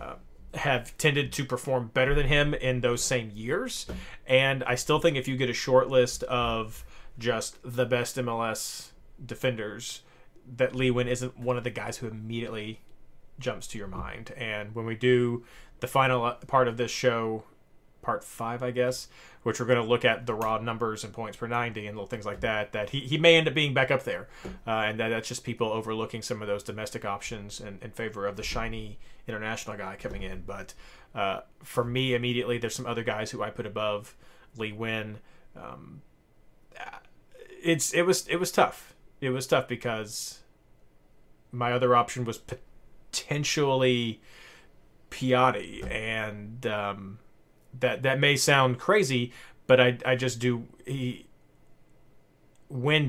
uh, 0.00 0.14
have 0.54 0.96
tended 0.98 1.32
to 1.32 1.44
perform 1.44 1.90
better 1.92 2.14
than 2.14 2.26
him 2.26 2.54
in 2.54 2.80
those 2.80 3.02
same 3.02 3.30
years. 3.34 3.86
And 4.26 4.62
I 4.64 4.76
still 4.76 4.98
think 4.98 5.16
if 5.16 5.26
you 5.26 5.36
get 5.36 5.50
a 5.50 5.54
short 5.54 5.88
list 5.88 6.22
of 6.24 6.84
just 7.18 7.58
the 7.64 7.86
best 7.86 8.16
MLS 8.16 8.90
defenders, 9.24 10.02
that 10.56 10.74
Lee 10.74 10.90
Nguyen 10.90 11.06
isn't 11.06 11.38
one 11.38 11.56
of 11.56 11.64
the 11.64 11.70
guys 11.70 11.98
who 11.98 12.08
immediately 12.08 12.80
jumps 13.38 13.66
to 13.68 13.78
your 13.78 13.88
mind. 13.88 14.32
And 14.36 14.74
when 14.74 14.86
we 14.86 14.94
do 14.94 15.44
the 15.80 15.86
final 15.86 16.30
part 16.46 16.68
of 16.68 16.76
this 16.76 16.90
show, 16.90 17.44
part 18.02 18.22
five, 18.22 18.62
I 18.62 18.70
guess, 18.72 19.08
which 19.42 19.58
we're 19.58 19.66
going 19.66 19.80
to 19.80 19.88
look 19.88 20.04
at 20.04 20.26
the 20.26 20.34
raw 20.34 20.58
numbers 20.58 21.04
and 21.04 21.12
points 21.12 21.36
per 21.36 21.46
90 21.46 21.86
and 21.86 21.96
little 21.96 22.08
things 22.08 22.26
like 22.26 22.40
that, 22.40 22.72
that 22.72 22.90
he, 22.90 23.00
he 23.00 23.16
may 23.16 23.36
end 23.36 23.48
up 23.48 23.54
being 23.54 23.72
back 23.72 23.90
up 23.90 24.02
there. 24.02 24.28
Uh, 24.66 24.70
and 24.70 25.00
that, 25.00 25.08
that's 25.08 25.28
just 25.28 25.44
people 25.44 25.68
overlooking 25.68 26.20
some 26.20 26.42
of 26.42 26.48
those 26.48 26.62
domestic 26.62 27.04
options 27.04 27.60
in, 27.60 27.78
in 27.80 27.90
favor 27.90 28.26
of 28.26 28.36
the 28.36 28.42
shiny 28.42 28.98
international 29.26 29.76
guy 29.76 29.96
coming 29.96 30.22
in. 30.22 30.42
But 30.46 30.74
uh, 31.14 31.40
for 31.62 31.84
me, 31.84 32.14
immediately, 32.14 32.58
there's 32.58 32.74
some 32.74 32.86
other 32.86 33.04
guys 33.04 33.30
who 33.30 33.42
I 33.42 33.50
put 33.50 33.66
above 33.66 34.14
Lee 34.56 34.72
Nguyen. 34.72 35.16
Um, 35.56 36.02
it's 37.62 37.94
it 37.94 38.02
was 38.02 38.26
it 38.26 38.36
was 38.36 38.50
tough. 38.50 38.94
It 39.20 39.30
was 39.30 39.46
tough 39.46 39.68
because 39.68 40.40
my 41.52 41.72
other 41.72 41.94
option 41.94 42.24
was 42.24 42.40
potentially 43.12 44.20
Piatti, 45.10 45.88
and 45.90 46.66
um, 46.66 47.18
that 47.80 48.02
that 48.02 48.20
may 48.20 48.36
sound 48.36 48.78
crazy, 48.78 49.32
but 49.66 49.80
I 49.80 49.98
I 50.04 50.16
just 50.16 50.38
do 50.38 50.66
he 50.86 51.26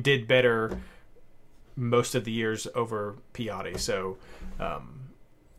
did 0.01 0.27
better 0.27 0.79
most 1.75 2.15
of 2.15 2.25
the 2.25 2.31
years 2.31 2.67
over 2.75 3.15
Piatti, 3.33 3.79
so 3.79 4.17
um, 4.59 5.09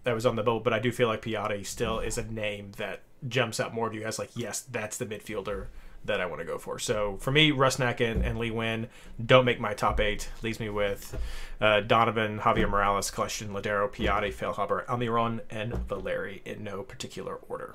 that 0.04 0.14
was 0.14 0.26
on 0.26 0.36
the 0.36 0.42
bubble. 0.42 0.60
But 0.60 0.72
I 0.72 0.78
do 0.78 0.92
feel 0.92 1.08
like 1.08 1.22
Piatti 1.22 1.64
still 1.66 1.98
is 1.98 2.18
a 2.18 2.24
name 2.24 2.72
that 2.76 3.02
jumps 3.26 3.60
out 3.60 3.74
more 3.74 3.88
to 3.88 3.96
you 3.96 4.02
guys. 4.02 4.18
Like, 4.18 4.30
yes, 4.36 4.60
that's 4.60 4.98
the 4.98 5.06
midfielder 5.06 5.66
that 6.04 6.20
I 6.20 6.26
want 6.26 6.40
to 6.40 6.44
go 6.44 6.58
for. 6.58 6.78
So 6.78 7.16
for 7.16 7.32
me, 7.32 7.50
Rusnak 7.50 8.00
and, 8.00 8.22
and 8.22 8.38
Lee 8.38 8.50
Nguyen 8.50 8.88
don't 9.24 9.46
make 9.46 9.58
my 9.58 9.72
top 9.72 10.00
eight. 10.00 10.28
Leaves 10.42 10.60
me 10.60 10.68
with 10.68 11.18
uh, 11.60 11.80
Donovan, 11.80 12.40
Javier 12.40 12.68
Morales, 12.68 13.10
Kljestan, 13.10 13.48
Lodeiro, 13.48 13.90
Piatti, 13.90 14.32
Feilhaber, 14.32 14.84
Almiron, 14.86 15.40
and 15.50 15.74
Valeri 15.88 16.42
in 16.44 16.62
no 16.62 16.82
particular 16.82 17.36
order. 17.48 17.74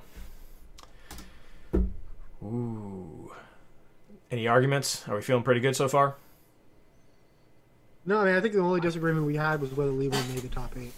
Ooh. 2.42 3.32
Any 4.30 4.46
arguments? 4.46 5.06
Are 5.08 5.16
we 5.16 5.22
feeling 5.22 5.42
pretty 5.42 5.60
good 5.60 5.74
so 5.76 5.88
far? 5.88 6.16
No, 8.06 8.20
I 8.20 8.24
mean 8.24 8.34
I 8.34 8.40
think 8.40 8.54
the 8.54 8.60
only 8.60 8.80
disagreement 8.80 9.26
we 9.26 9.36
had 9.36 9.60
was 9.60 9.72
whether 9.72 9.90
Lee 9.90 10.08
Nguyen 10.08 10.34
made 10.34 10.42
the 10.42 10.48
top 10.48 10.72
eight. 10.78 10.92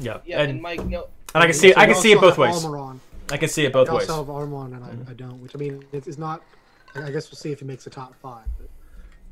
Yeah. 0.00 0.18
Yeah, 0.24 0.40
and, 0.40 0.52
and, 0.52 0.62
Mike, 0.62 0.84
no, 0.84 1.08
and 1.34 1.42
I 1.42 1.46
can 1.46 1.54
see 1.54 1.72
So 1.72 1.80
I 1.80 1.86
can 1.86 1.96
see 1.96 2.12
it 2.12 2.20
both 2.20 2.38
ways. 2.38 2.54
Almiron. 2.54 2.98
I 3.30 3.36
can 3.36 3.48
see 3.48 3.64
it 3.64 3.72
both 3.72 3.88
We 3.88 3.96
ways. 3.96 4.08
also 4.08 4.24
have 4.24 4.34
Armon, 4.34 4.74
and 4.74 4.84
I, 4.84 4.88
mm-hmm. 4.90 5.10
I 5.10 5.14
don't. 5.14 5.42
Which 5.42 5.54
I 5.54 5.58
mean, 5.58 5.84
it's, 5.92 6.06
it's 6.06 6.18
not. 6.18 6.42
I 6.94 7.10
guess 7.10 7.30
we'll 7.30 7.38
see 7.38 7.50
if 7.50 7.60
he 7.60 7.64
makes 7.64 7.84
the 7.84 7.90
top 7.90 8.14
five. 8.22 8.46
But 8.58 8.68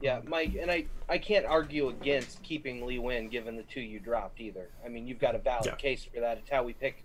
yeah, 0.00 0.20
Mike, 0.26 0.56
and 0.60 0.70
I, 0.70 0.86
I 1.08 1.18
can't 1.18 1.46
argue 1.46 1.90
against 1.90 2.42
keeping 2.42 2.84
Lee 2.84 2.98
Nguyen 2.98 3.30
given 3.30 3.56
the 3.56 3.62
two 3.64 3.80
you 3.80 4.00
dropped 4.00 4.40
either. 4.40 4.68
I 4.84 4.88
mean, 4.88 5.06
you've 5.06 5.20
got 5.20 5.34
a 5.34 5.38
valid 5.38 5.66
Yeah. 5.66 5.74
case 5.76 6.04
for 6.12 6.20
that. 6.20 6.38
It's 6.38 6.50
how 6.50 6.64
we 6.64 6.72
pick, 6.72 7.04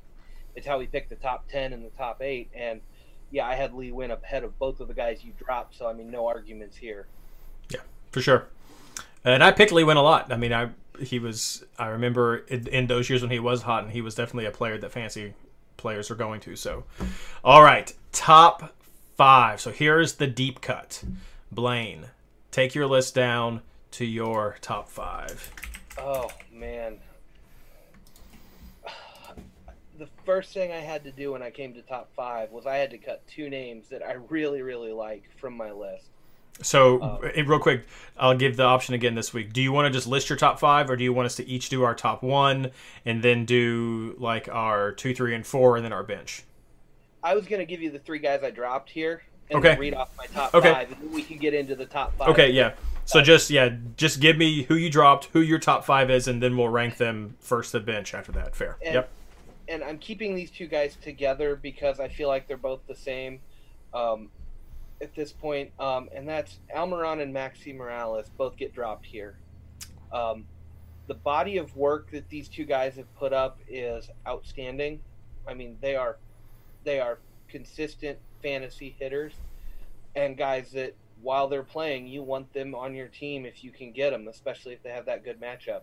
it's 0.56 0.66
how 0.66 0.80
we 0.80 0.88
pick 0.88 1.10
the 1.10 1.16
top 1.16 1.48
ten 1.48 1.74
and 1.74 1.86
the 1.86 1.90
top 1.92 2.22
eight. 2.22 2.50
And 2.56 2.82
yeah, 3.32 3.46
I 3.46 3.56
had 3.56 3.74
Lee 3.74 3.92
Nguyen 3.92 4.12
ahead 4.24 4.44
of 4.44 4.58
both 4.60 4.80
of 4.80 4.88
the 4.88 4.94
guys 4.94 5.24
you 5.24 5.34
dropped. 5.38 5.76
So 5.76 5.88
I 5.88 5.94
mean, 5.94 6.10
no 6.12 6.28
arguments 6.28 6.78
here. 6.78 7.08
Yeah, 7.70 7.82
for 8.12 8.22
sure. 8.22 8.48
And 9.24 9.44
I 9.44 9.52
picked 9.52 9.72
Lee 9.72 9.84
Nguyen 9.84 9.98
a 9.98 10.02
lot. 10.02 10.32
I 10.32 10.38
mean, 10.38 10.54
I 10.54 10.70
he 11.00 11.20
was. 11.20 11.64
I 11.78 11.88
remember 11.88 12.38
in, 12.38 12.68
in 12.68 12.88
those 12.88 13.10
years 13.10 13.22
when 13.22 13.32
he 13.32 13.40
was 13.40 13.64
hot, 13.64 13.84
and 13.84 13.92
he 13.92 14.02
was 14.02 14.16
definitely 14.16 14.46
a 14.46 14.52
player 14.52 14.78
that 14.78 14.92
fancy 14.92 15.34
players 15.76 16.10
are 16.10 16.16
going 16.16 16.42
to. 16.42 16.56
So, 16.56 16.86
all 17.44 17.64
right, 17.64 17.94
top 18.12 18.74
five. 19.16 19.62
So 19.62 19.72
here's 19.72 20.16
the 20.16 20.28
deep 20.28 20.62
cut. 20.62 21.04
Blaine, 21.52 22.08
take 22.52 22.76
your 22.76 22.88
list 22.88 23.16
down 23.16 23.62
to 23.92 24.06
your 24.06 24.58
top 24.62 24.90
five. 24.90 25.52
Oh 25.98 26.30
man. 26.52 27.00
The 29.98 30.08
first 30.26 30.54
thing 30.54 30.72
I 30.72 30.80
had 30.80 31.04
to 31.06 31.12
do 31.12 31.32
when 31.32 31.42
I 31.42 31.50
came 31.50 31.74
to 31.74 31.82
top 31.82 32.10
five 32.16 32.52
was 32.52 32.66
I 32.68 32.76
had 32.76 32.92
to 32.92 32.98
cut 32.98 33.26
two 33.28 33.50
names 33.50 33.90
that 33.90 34.04
I 34.04 34.14
really, 34.30 34.62
really 34.62 34.92
like 34.92 35.24
from 35.40 35.58
my 35.58 35.72
list. 35.72 36.06
So, 36.62 37.02
Um, 37.02 37.20
real 37.48 37.60
quick, 37.60 37.86
I'll 38.18 38.36
give 38.38 38.58
the 38.58 38.64
option 38.64 38.94
again 38.96 39.16
this 39.16 39.34
week. 39.34 39.54
Do 39.54 39.62
you 39.62 39.72
want 39.72 39.86
to 39.92 39.96
just 39.96 40.08
list 40.08 40.30
your 40.30 40.38
top 40.38 40.60
five, 40.60 40.90
or 40.90 40.96
do 40.96 41.04
you 41.04 41.14
want 41.14 41.28
us 41.28 41.36
to 41.36 41.48
each 41.48 41.70
do 41.70 41.84
our 41.84 41.94
top 41.96 42.24
one 42.24 42.72
and 43.06 43.24
then 43.24 43.46
do 43.46 44.16
like 44.18 44.48
our 44.50 44.92
two, 44.92 45.14
three, 45.14 45.36
and 45.36 45.46
four, 45.46 45.78
and 45.78 45.86
then 45.86 45.94
our 45.94 46.04
bench? 46.04 46.44
I 47.24 47.36
was 47.36 47.46
gonna 47.46 47.66
give 47.66 47.82
you 47.82 47.92
the 47.92 48.00
three 48.00 48.20
guys 48.20 48.44
I 48.44 48.52
dropped 48.52 48.90
here 48.90 49.24
and 49.50 49.60
Okay. 49.60 49.78
read 49.78 49.94
off 49.94 50.10
my 50.18 50.26
top 50.28 50.54
Okay. 50.54 50.72
five, 50.72 50.92
and 50.92 51.02
then 51.02 51.12
we 51.12 51.24
can 51.24 51.38
get 51.38 51.54
into 51.54 51.76
the 51.76 51.86
top 51.86 52.16
five. 52.18 52.30
Okay, 52.30 52.50
yeah. 52.52 52.74
So 53.06 53.22
just 53.22 53.50
yeah, 53.50 53.70
just 53.96 54.20
give 54.20 54.38
me 54.38 54.64
who 54.64 54.76
you 54.76 54.90
dropped, 54.90 55.26
who 55.34 55.42
your 55.42 55.60
top 55.60 55.86
five 55.86 56.10
is, 56.10 56.28
and 56.28 56.42
then 56.42 56.58
we'll 56.58 56.70
rank 56.70 56.98
them 56.98 57.36
first 57.40 57.72
to 57.72 57.80
bench 57.80 58.14
after 58.14 58.32
that. 58.34 58.56
Fair. 58.56 58.78
And, 58.84 58.96
Yep. 58.96 59.10
And 59.68 59.84
I'm 59.84 59.98
keeping 59.98 60.36
these 60.36 60.50
two 60.50 60.68
guys 60.68 60.98
together 61.02 61.56
because 61.56 62.00
I 62.00 62.08
feel 62.08 62.28
like 62.28 62.48
they're 62.48 62.58
both 62.58 62.80
the 62.88 62.96
same 62.96 63.40
um, 63.94 64.30
at 65.02 65.14
this 65.14 65.32
point. 65.34 65.72
Um, 65.80 66.10
and 66.16 66.28
that's 66.28 66.60
Almiron 66.76 67.22
and 67.22 67.34
Maxi 67.34 67.76
Morales 67.76 68.30
both 68.38 68.56
get 68.56 68.74
dropped 68.74 69.06
here. 69.06 69.38
Um, 70.12 70.46
the 71.08 71.16
body 71.16 71.58
of 71.58 71.76
work 71.76 72.12
that 72.12 72.30
these 72.30 72.48
two 72.48 72.66
guys 72.66 72.96
have 72.96 73.14
put 73.16 73.34
up 73.34 73.60
is 73.68 74.10
outstanding. 74.28 75.00
I 75.48 75.54
mean, 75.54 75.78
they 75.82 75.96
are 75.96 76.18
they 76.84 77.00
are 77.00 77.20
consistent 77.50 78.18
fantasy 78.42 78.96
hitters 79.00 79.34
and 80.16 80.36
guys 80.36 80.72
that 80.72 80.96
while 81.22 81.48
they're 81.48 81.64
playing, 81.64 82.08
you 82.08 82.24
want 82.24 82.52
them 82.54 82.76
on 82.76 82.94
your 82.94 83.08
team 83.08 83.46
if 83.46 83.64
you 83.64 83.72
can 83.72 83.92
get 83.92 84.12
them, 84.12 84.28
especially 84.28 84.74
if 84.74 84.84
they 84.84 84.90
have 84.90 85.06
that 85.06 85.24
good 85.24 85.40
matchup. 85.40 85.82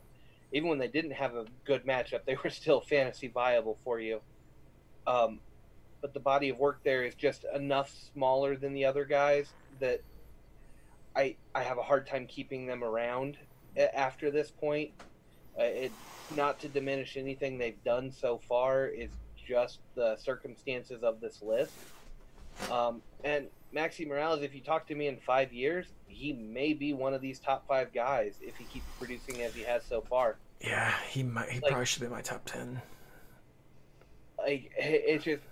Even 0.55 0.68
when 0.68 0.78
they 0.78 0.88
didn't 0.88 1.11
have 1.11 1.34
a 1.34 1.44
good 1.64 1.84
matchup, 1.84 2.24
they 2.24 2.38
were 2.42 2.48
still 2.50 2.80
fantasy 2.80 3.28
viable 3.28 3.76
for 3.84 4.00
you. 4.00 4.20
Um, 5.07 5.40
but 6.00 6.14
the 6.14 6.20
body 6.20 6.48
of 6.48 6.59
work 6.59 6.80
there 6.84 7.05
is 7.05 7.14
just 7.14 7.44
enough 7.55 7.92
smaller 8.14 8.57
than 8.57 8.72
the 8.72 8.84
other 8.84 9.05
guys 9.05 9.48
that 9.80 10.00
I 11.16 11.36
I 11.55 11.62
have 11.62 11.78
a 11.78 11.82
hard 11.82 12.07
time 12.07 12.26
keeping 12.26 12.66
them 12.66 12.82
around 12.84 13.36
after 13.76 14.30
this 14.30 14.50
point. 14.50 14.90
Uh, 15.59 15.64
it 15.64 15.92
not 16.34 16.59
to 16.61 16.68
diminish 16.68 17.16
anything 17.16 17.59
they've 17.59 17.82
done 17.84 18.11
so 18.11 18.40
far 18.48 18.86
is 18.86 19.11
just 19.46 19.80
the 19.94 20.16
circumstances 20.16 21.02
of 21.02 21.20
this 21.20 21.42
list. 21.42 21.72
Um, 22.70 23.02
and 23.24 23.48
Maxi 23.74 24.07
Morales, 24.07 24.42
if 24.42 24.55
you 24.55 24.61
talk 24.61 24.86
to 24.86 24.94
me 24.94 25.09
in 25.09 25.18
five 25.18 25.52
years, 25.52 25.86
he 26.07 26.32
may 26.32 26.72
be 26.72 26.92
one 26.92 27.12
of 27.12 27.20
these 27.20 27.38
top 27.38 27.66
five 27.66 27.92
guys 27.92 28.38
if 28.40 28.57
he 28.57 28.64
keeps 28.64 28.86
producing 28.98 29.42
as 29.42 29.55
he 29.55 29.62
has 29.62 29.84
so 29.84 30.00
far. 30.00 30.36
Yeah, 30.64 30.94
he 31.08 31.22
might. 31.22 31.48
He 31.50 31.60
Like- 31.60 31.70
probably 31.70 31.86
should 31.86 32.02
be 32.02 32.08
my 32.08 32.22
top 32.22 32.44
ten. 32.46 32.80
like 34.38 34.72
it's 34.76 35.24
just 35.24 35.42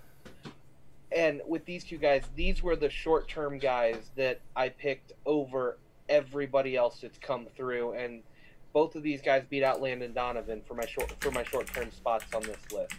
and 1.12 1.40
with 1.46 1.64
these 1.64 1.82
two 1.84 1.96
guys 1.96 2.24
these 2.34 2.62
were 2.62 2.76
the 2.76 2.90
short-term 2.90 3.56
guys 3.58 4.10
that 4.16 4.40
i 4.56 4.68
picked 4.68 5.12
over 5.24 5.78
everybody 6.10 6.76
else 6.76 7.00
that's 7.00 7.16
come 7.18 7.46
through 7.56 7.92
and 7.92 8.22
both 8.74 8.94
of 8.96 9.02
these 9.02 9.22
guys 9.22 9.44
beat 9.48 9.62
out 9.62 9.80
landon 9.80 10.12
donovan 10.12 10.60
for 10.66 10.74
my 10.74 10.84
short 10.84 11.10
for 11.20 11.30
my 11.30 11.42
short-term 11.44 11.90
spots 11.92 12.26
on 12.34 12.42
this 12.42 12.58
list 12.72 12.92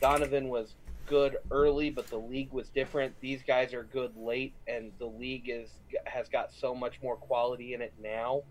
donovan 0.00 0.48
was 0.48 0.74
good 1.06 1.36
early, 1.50 1.90
but 1.90 2.06
the 2.08 2.16
league 2.16 2.50
was 2.50 2.70
different. 2.70 3.14
These 3.20 3.42
guys 3.42 3.74
are 3.74 3.82
good 3.84 4.16
late, 4.16 4.54
and 4.66 4.90
the 4.98 5.04
league 5.04 5.50
is 5.50 5.68
has 6.06 6.28
got 6.30 6.50
so 6.50 6.74
much 6.74 6.94
more 7.02 7.14
quality 7.16 7.74
in 7.74 7.82
it 7.82 7.92
now. 8.02 8.42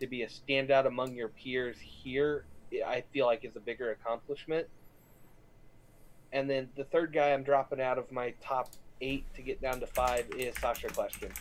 To 0.00 0.06
be 0.06 0.22
a 0.22 0.28
standout 0.28 0.86
among 0.86 1.14
your 1.14 1.28
peers 1.28 1.76
here, 1.80 2.44
I 2.86 3.04
feel 3.12 3.26
like 3.26 3.44
is 3.44 3.56
a 3.56 3.60
bigger 3.60 3.90
accomplishment. 3.92 4.66
And 6.32 6.50
then 6.50 6.68
the 6.76 6.84
third 6.84 7.12
guy 7.12 7.32
I'm 7.32 7.44
dropping 7.44 7.80
out 7.80 7.96
of 7.96 8.10
my 8.10 8.34
top 8.42 8.70
eight 9.00 9.24
to 9.34 9.42
get 9.42 9.62
down 9.62 9.80
to 9.80 9.86
five 9.86 10.28
is 10.36 10.54
Sacha 10.58 10.88
Kljestan. 10.88 11.32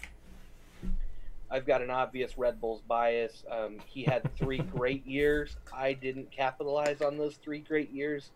I've 1.49 1.65
got 1.65 1.81
an 1.81 1.89
obvious 1.89 2.37
Red 2.37 2.59
Bulls 2.59 2.81
bias. 2.87 3.43
Um, 3.49 3.77
he 3.85 4.03
had 4.03 4.27
three 4.35 4.57
great 4.75 5.05
years. 5.05 5.55
I 5.71 5.93
didn't 5.93 6.31
capitalize 6.31 7.01
on 7.01 7.17
those 7.17 7.35
three 7.35 7.59
great 7.59 7.91
years 7.91 8.31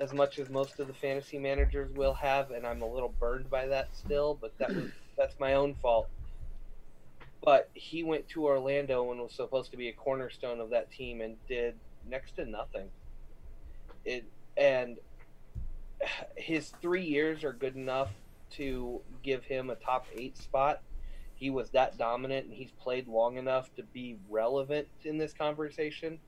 as 0.00 0.12
much 0.12 0.38
as 0.38 0.48
most 0.48 0.78
of 0.80 0.86
the 0.86 0.92
fantasy 0.92 1.38
managers 1.38 1.90
will 1.94 2.14
have, 2.14 2.50
and 2.50 2.66
I'm 2.66 2.82
a 2.82 2.86
little 2.86 3.14
burned 3.20 3.48
by 3.50 3.66
that 3.66 3.88
still. 3.94 4.36
But 4.40 4.56
that 4.58 4.74
was 4.74 4.90
that's 5.16 5.38
my 5.38 5.54
own 5.54 5.74
fault. 5.76 6.08
But 7.44 7.70
he 7.74 8.04
went 8.04 8.28
to 8.28 8.44
Orlando 8.44 9.10
and 9.10 9.20
was 9.20 9.34
supposed 9.34 9.72
to 9.72 9.76
be 9.76 9.88
a 9.88 9.92
cornerstone 9.92 10.60
of 10.60 10.70
that 10.70 10.92
team 10.92 11.20
and 11.20 11.36
did 11.48 11.74
next 12.08 12.36
to 12.36 12.44
nothing. 12.44 12.88
It 14.04 14.24
and 14.56 14.98
his 16.36 16.72
three 16.80 17.04
years 17.04 17.42
are 17.44 17.52
good 17.52 17.76
enough 17.76 18.10
to 18.50 19.00
give 19.22 19.44
him 19.44 19.70
a 19.70 19.74
top 19.76 20.06
eight 20.16 20.36
spot. 20.36 20.82
He 21.34 21.50
was 21.50 21.70
that 21.70 21.98
dominant 21.98 22.46
and 22.46 22.54
he's 22.54 22.70
played 22.72 23.08
long 23.08 23.36
enough 23.36 23.74
to 23.76 23.82
be 23.82 24.16
relevant 24.28 24.86
in 25.04 25.18
this 25.18 25.32
conversation. 25.32 26.20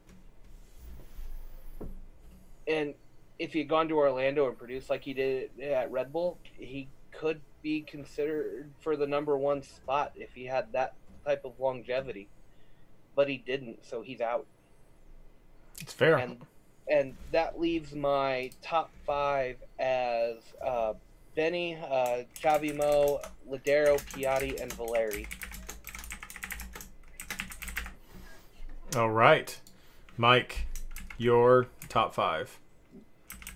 And 2.67 2.95
if 3.39 3.53
he 3.53 3.61
had 3.61 3.69
gone 3.69 3.89
to 3.89 3.97
Orlando 3.97 4.49
and 4.49 4.59
produced 4.59 4.91
like 4.91 5.05
he 5.05 5.13
did 5.13 5.51
at 5.61 5.91
Red 5.91 6.13
Bull, 6.13 6.39
he 6.57 6.89
could 7.13 7.41
be 7.63 7.83
considered 7.83 8.71
for 8.81 8.97
the 8.97 9.07
number 9.07 9.37
one 9.37 9.63
spot 9.63 10.13
if 10.17 10.33
he 10.35 10.45
had 10.45 10.73
that 10.73 10.95
type 11.25 11.45
of 11.45 11.59
longevity. 11.59 12.29
But 13.17 13.29
he 13.29 13.39
didn't, 13.39 13.85
so 13.87 14.03
he's 14.03 14.21
out. 14.21 14.47
It's 15.81 15.93
fair. 15.93 16.17
And 16.17 16.39
and 16.89 17.17
that 17.33 17.59
leaves 17.59 17.95
my 17.95 18.51
top 18.61 18.91
five 19.07 19.57
as 19.79 20.37
uh, 20.65 20.93
Benny, 21.35 21.77
uh, 21.77 22.25
Javi 22.41 22.77
Mo, 22.77 23.21
Lodeiro, 23.51 23.99
Piatti, 24.13 24.61
and 24.61 24.73
Valeri. 24.75 25.27
All 28.97 29.11
right, 29.11 29.59
Mike, 30.17 30.67
your 31.19 31.67
top 31.89 32.15
five. 32.15 32.59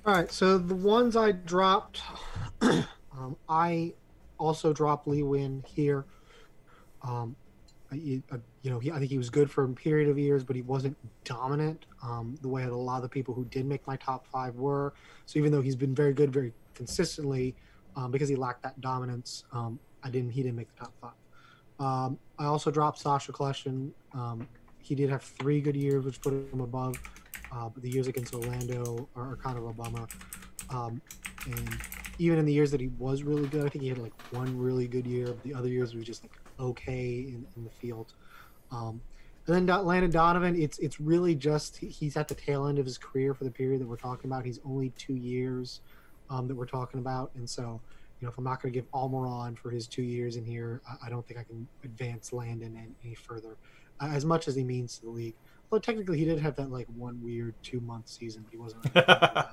All 0.06 0.14
right, 0.14 0.32
so 0.32 0.56
the 0.58 0.74
ones 0.74 1.14
I 1.16 1.32
dropped, 1.32 2.00
um, 2.62 3.36
I 3.48 3.92
also 4.38 4.72
dropped 4.72 5.06
Lee 5.06 5.20
Nguyen 5.20 5.64
here. 5.66 6.04
Um, 7.02 7.36
I, 7.36 7.36
I- 7.36 7.47
you 7.92 8.22
know, 8.64 8.80
I 8.92 8.98
think 8.98 9.10
he 9.10 9.18
was 9.18 9.30
good 9.30 9.50
for 9.50 9.64
a 9.64 9.68
period 9.68 10.08
of 10.08 10.18
years, 10.18 10.44
but 10.44 10.54
he 10.54 10.62
wasn't 10.62 10.96
dominant 11.24 11.86
um, 12.02 12.36
the 12.42 12.48
way 12.48 12.62
that 12.62 12.72
a 12.72 12.76
lot 12.76 12.96
of 12.96 13.02
the 13.02 13.08
people 13.08 13.34
who 13.34 13.44
did 13.46 13.64
make 13.64 13.86
my 13.86 13.96
top 13.96 14.26
five 14.26 14.56
were. 14.56 14.92
So 15.26 15.38
even 15.38 15.52
though 15.52 15.62
he's 15.62 15.76
been 15.76 15.94
very 15.94 16.12
good, 16.12 16.32
very 16.32 16.52
consistently, 16.74 17.54
um, 17.96 18.10
because 18.10 18.28
he 18.28 18.36
lacked 18.36 18.62
that 18.62 18.80
dominance, 18.80 19.44
um, 19.52 19.78
I 20.04 20.10
didn't. 20.10 20.30
He 20.30 20.42
didn't 20.42 20.56
make 20.56 20.68
the 20.76 20.84
top 20.84 20.92
five. 21.00 21.84
Um, 21.84 22.18
I 22.38 22.44
also 22.44 22.70
dropped 22.70 22.98
Sacha 22.98 23.32
Kljestan. 23.32 23.90
Um, 24.12 24.46
he 24.82 24.94
did 24.94 25.10
have 25.10 25.22
three 25.22 25.60
good 25.60 25.76
years, 25.76 26.04
which 26.04 26.20
put 26.20 26.32
him 26.32 26.60
above. 26.60 26.96
Uh, 27.50 27.68
but 27.68 27.82
the 27.82 27.90
years 27.90 28.06
against 28.06 28.34
Orlando 28.34 29.08
are, 29.16 29.32
are 29.32 29.36
kind 29.36 29.56
of 29.56 29.64
a 29.64 29.72
bummer. 29.72 30.06
Um, 30.70 31.00
and 31.46 31.78
even 32.18 32.38
in 32.38 32.44
the 32.44 32.52
years 32.52 32.70
that 32.70 32.80
he 32.80 32.88
was 32.98 33.22
really 33.22 33.48
good, 33.48 33.64
I 33.64 33.68
think 33.68 33.82
he 33.82 33.88
had 33.88 33.98
like 33.98 34.12
one 34.32 34.56
really 34.58 34.86
good 34.86 35.06
year. 35.06 35.34
The 35.44 35.54
other 35.54 35.68
years 35.68 35.94
was 35.94 36.04
just 36.04 36.22
like 36.22 36.32
okay 36.58 37.20
in, 37.20 37.46
in 37.56 37.64
the 37.64 37.70
field. 37.70 38.12
Um, 38.70 39.00
and 39.46 39.56
then 39.56 39.66
Do- 39.66 39.82
Landon 39.82 40.10
Donovan, 40.10 40.60
it's 40.60 40.78
it's 40.78 41.00
really 41.00 41.34
just 41.34 41.78
he's 41.78 42.16
at 42.16 42.28
the 42.28 42.34
tail 42.34 42.66
end 42.66 42.78
of 42.78 42.84
his 42.84 42.98
career 42.98 43.32
for 43.34 43.44
the 43.44 43.50
period 43.50 43.80
that 43.80 43.88
we're 43.88 43.96
talking 43.96 44.30
about. 44.30 44.44
He's 44.44 44.60
only 44.64 44.90
two 44.90 45.14
years 45.14 45.80
um, 46.28 46.46
that 46.48 46.54
we're 46.54 46.66
talking 46.66 47.00
about, 47.00 47.30
and 47.34 47.48
so 47.48 47.80
you 48.20 48.26
know 48.26 48.30
if 48.30 48.36
I'm 48.36 48.44
not 48.44 48.60
going 48.60 48.72
to 48.72 48.78
give 48.78 48.90
Almiron 48.92 49.56
for 49.56 49.70
his 49.70 49.86
two 49.86 50.02
years 50.02 50.36
in 50.36 50.44
here, 50.44 50.82
I, 50.86 51.06
I 51.06 51.10
don't 51.10 51.26
think 51.26 51.40
I 51.40 51.44
can 51.44 51.66
advance 51.82 52.32
Landon 52.32 52.76
any, 52.76 52.92
any 53.02 53.14
further, 53.14 53.56
uh, 54.00 54.08
as 54.12 54.26
much 54.26 54.48
as 54.48 54.54
he 54.54 54.64
means 54.64 54.98
to 54.98 55.06
the 55.06 55.10
league. 55.10 55.34
Well, 55.70 55.80
technically, 55.80 56.18
he 56.18 56.24
did 56.26 56.38
have 56.40 56.56
that 56.56 56.70
like 56.70 56.86
one 56.96 57.22
weird 57.22 57.54
two 57.62 57.80
month 57.80 58.08
season, 58.08 58.42
but 58.42 58.52
he 58.52 58.58
wasn't. 58.58 59.48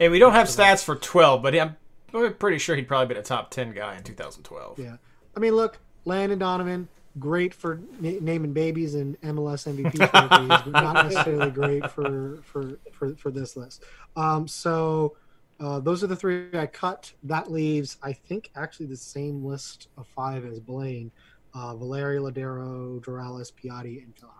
and 0.00 0.12
we 0.12 0.18
don't 0.20 0.32
have 0.32 0.46
stats 0.46 0.84
for 0.84 0.94
12, 0.94 1.42
but 1.42 1.56
I'm 1.56 1.76
I'm 2.14 2.34
pretty 2.34 2.58
sure 2.58 2.76
he'd 2.76 2.88
probably 2.88 3.06
been 3.06 3.16
a 3.16 3.22
top 3.22 3.50
10 3.50 3.72
guy 3.72 3.96
in 3.96 4.02
2012. 4.02 4.78
Yeah. 4.78 4.96
I 5.36 5.40
mean, 5.40 5.54
look, 5.54 5.78
Landon 6.04 6.38
Donovan, 6.38 6.88
great 7.18 7.54
for 7.54 7.80
na- 8.00 8.18
naming 8.20 8.52
babies 8.52 8.94
and 8.94 9.20
MLS 9.20 9.66
MVP 9.66 9.92
trophies, 10.10 10.72
but 10.72 10.82
not 10.82 11.06
necessarily 11.06 11.50
great 11.50 11.90
for 11.90 12.38
for 12.44 12.78
for, 12.92 13.14
for 13.16 13.30
this 13.30 13.56
list. 13.56 13.84
Um, 14.16 14.48
so 14.48 15.16
uh, 15.58 15.80
those 15.80 16.02
are 16.02 16.06
the 16.06 16.16
three 16.16 16.48
I 16.54 16.66
cut. 16.66 17.12
That 17.22 17.50
leaves, 17.50 17.98
I 18.02 18.12
think, 18.12 18.50
actually 18.54 18.86
the 18.86 18.96
same 18.96 19.44
list 19.44 19.88
of 19.96 20.06
five 20.06 20.44
as 20.44 20.60
Blaine: 20.60 21.10
uh, 21.54 21.76
Valerio 21.76 22.30
Lodeiro, 22.30 23.00
Doralis, 23.00 23.52
Piatti, 23.52 24.02
and 24.02 24.14
Phil. 24.16 24.30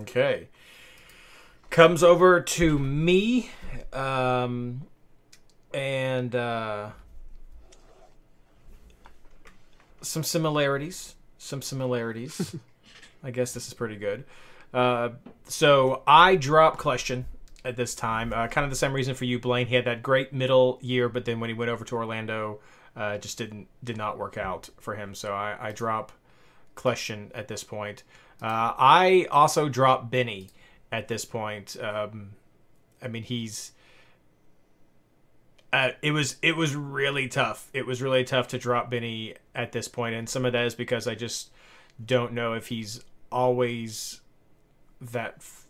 Okay. 0.00 0.48
Comes 1.70 2.02
over 2.02 2.40
to 2.40 2.78
me. 2.78 3.50
Um, 3.92 4.82
and 5.72 6.34
uh, 6.34 6.90
some 10.06 10.22
similarities. 10.24 11.14
Some 11.38 11.62
similarities. 11.62 12.56
I 13.22 13.30
guess 13.30 13.52
this 13.52 13.66
is 13.66 13.74
pretty 13.74 13.96
good. 13.96 14.24
Uh, 14.72 15.10
so 15.48 16.02
I 16.06 16.36
drop 16.36 16.78
Kljestan 16.78 17.24
at 17.64 17.76
this 17.76 17.94
time. 17.94 18.32
Uh, 18.32 18.46
kind 18.48 18.64
of 18.64 18.70
the 18.70 18.76
same 18.76 18.92
reason 18.92 19.14
for 19.14 19.24
you, 19.24 19.38
Blaine. 19.38 19.66
He 19.66 19.74
had 19.74 19.84
that 19.86 20.02
great 20.02 20.32
middle 20.32 20.78
year, 20.80 21.08
but 21.08 21.24
then 21.24 21.40
when 21.40 21.50
he 21.50 21.54
went 21.54 21.70
over 21.70 21.84
to 21.84 21.96
Orlando, 21.96 22.60
uh, 22.96 23.14
it 23.16 23.22
just 23.22 23.38
didn't 23.38 23.68
did 23.84 23.96
not 23.96 24.18
work 24.18 24.38
out 24.38 24.70
for 24.80 24.94
him. 24.94 25.14
So 25.14 25.32
I, 25.32 25.56
I 25.60 25.72
drop 25.72 26.12
Kljestan 26.76 27.30
at 27.34 27.48
this 27.48 27.64
point. 27.64 28.02
Uh, 28.40 28.72
I 28.78 29.26
also 29.30 29.68
drop 29.68 30.10
Benny 30.10 30.50
at 30.92 31.08
this 31.08 31.24
point. 31.24 31.76
Um, 31.80 32.30
I 33.02 33.08
mean, 33.08 33.22
he's. 33.22 33.72
It 36.02 36.12
was 36.12 36.36
it 36.42 36.56
was 36.56 36.74
really 36.74 37.28
tough. 37.28 37.68
It 37.72 37.86
was 37.86 38.00
really 38.00 38.24
tough 38.24 38.48
to 38.48 38.58
drop 38.58 38.90
Benny 38.90 39.34
at 39.54 39.72
this 39.72 39.88
point, 39.88 40.14
and 40.14 40.28
some 40.28 40.44
of 40.44 40.52
that 40.52 40.64
is 40.64 40.74
because 40.74 41.06
I 41.06 41.14
just 41.14 41.50
don't 42.04 42.32
know 42.32 42.52
if 42.52 42.68
he's 42.68 43.02
always 43.32 44.20
that. 45.00 45.34
F- 45.38 45.66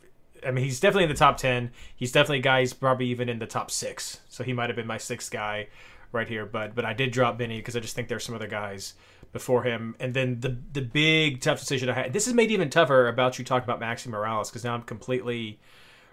I 0.46 0.50
mean, 0.50 0.64
he's 0.64 0.80
definitely 0.80 1.04
in 1.04 1.10
the 1.10 1.16
top 1.16 1.38
ten. 1.38 1.70
He's 1.96 2.12
definitely 2.12 2.38
a 2.38 2.42
guy. 2.42 2.60
He's 2.60 2.72
probably 2.72 3.06
even 3.06 3.28
in 3.28 3.38
the 3.38 3.46
top 3.46 3.70
six. 3.70 4.20
So 4.28 4.44
he 4.44 4.52
might 4.52 4.68
have 4.68 4.76
been 4.76 4.86
my 4.86 4.98
sixth 4.98 5.30
guy 5.30 5.68
right 6.12 6.28
here. 6.28 6.46
But 6.46 6.74
but 6.74 6.84
I 6.84 6.92
did 6.92 7.10
drop 7.10 7.38
Benny 7.38 7.56
because 7.56 7.76
I 7.76 7.80
just 7.80 7.96
think 7.96 8.08
there's 8.08 8.24
some 8.24 8.34
other 8.34 8.46
guys 8.46 8.94
before 9.32 9.62
him. 9.62 9.96
And 9.98 10.14
then 10.14 10.40
the 10.40 10.56
the 10.72 10.82
big 10.82 11.40
tough 11.40 11.58
decision 11.58 11.88
I 11.88 11.94
had. 11.94 12.12
This 12.12 12.26
is 12.26 12.34
made 12.34 12.50
even 12.50 12.70
tougher 12.70 13.08
about 13.08 13.38
you 13.38 13.44
talking 13.44 13.68
about 13.68 13.80
Maxi 13.80 14.08
Morales 14.08 14.50
because 14.50 14.64
now 14.64 14.74
I'm 14.74 14.82
completely 14.82 15.58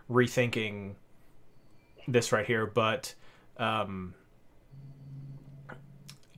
rethinking 0.09 0.95
this 2.07 2.31
right 2.31 2.45
here. 2.45 2.65
But 2.65 3.13
um, 3.57 4.13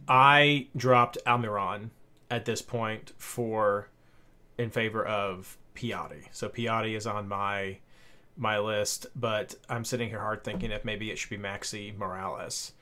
I 0.07 0.67
dropped 0.75 1.17
Almiron 1.25 1.89
at 2.29 2.45
this 2.45 2.61
point 2.61 3.13
for 3.17 3.89
in 4.57 4.69
favor 4.69 5.05
of 5.05 5.57
Piatti. 5.75 6.27
So 6.31 6.49
Piatti 6.49 6.95
is 6.95 7.07
on 7.07 7.27
my 7.27 7.77
my 8.37 8.59
list, 8.59 9.07
but 9.15 9.55
I'm 9.69 9.85
sitting 9.85 10.09
here 10.09 10.19
hard 10.19 10.43
thinking 10.43 10.71
if 10.71 10.83
maybe 10.83 11.09
it 11.09 11.17
should 11.17 11.29
be 11.29 11.37
Maxi 11.37 11.97
Morales 11.97 12.73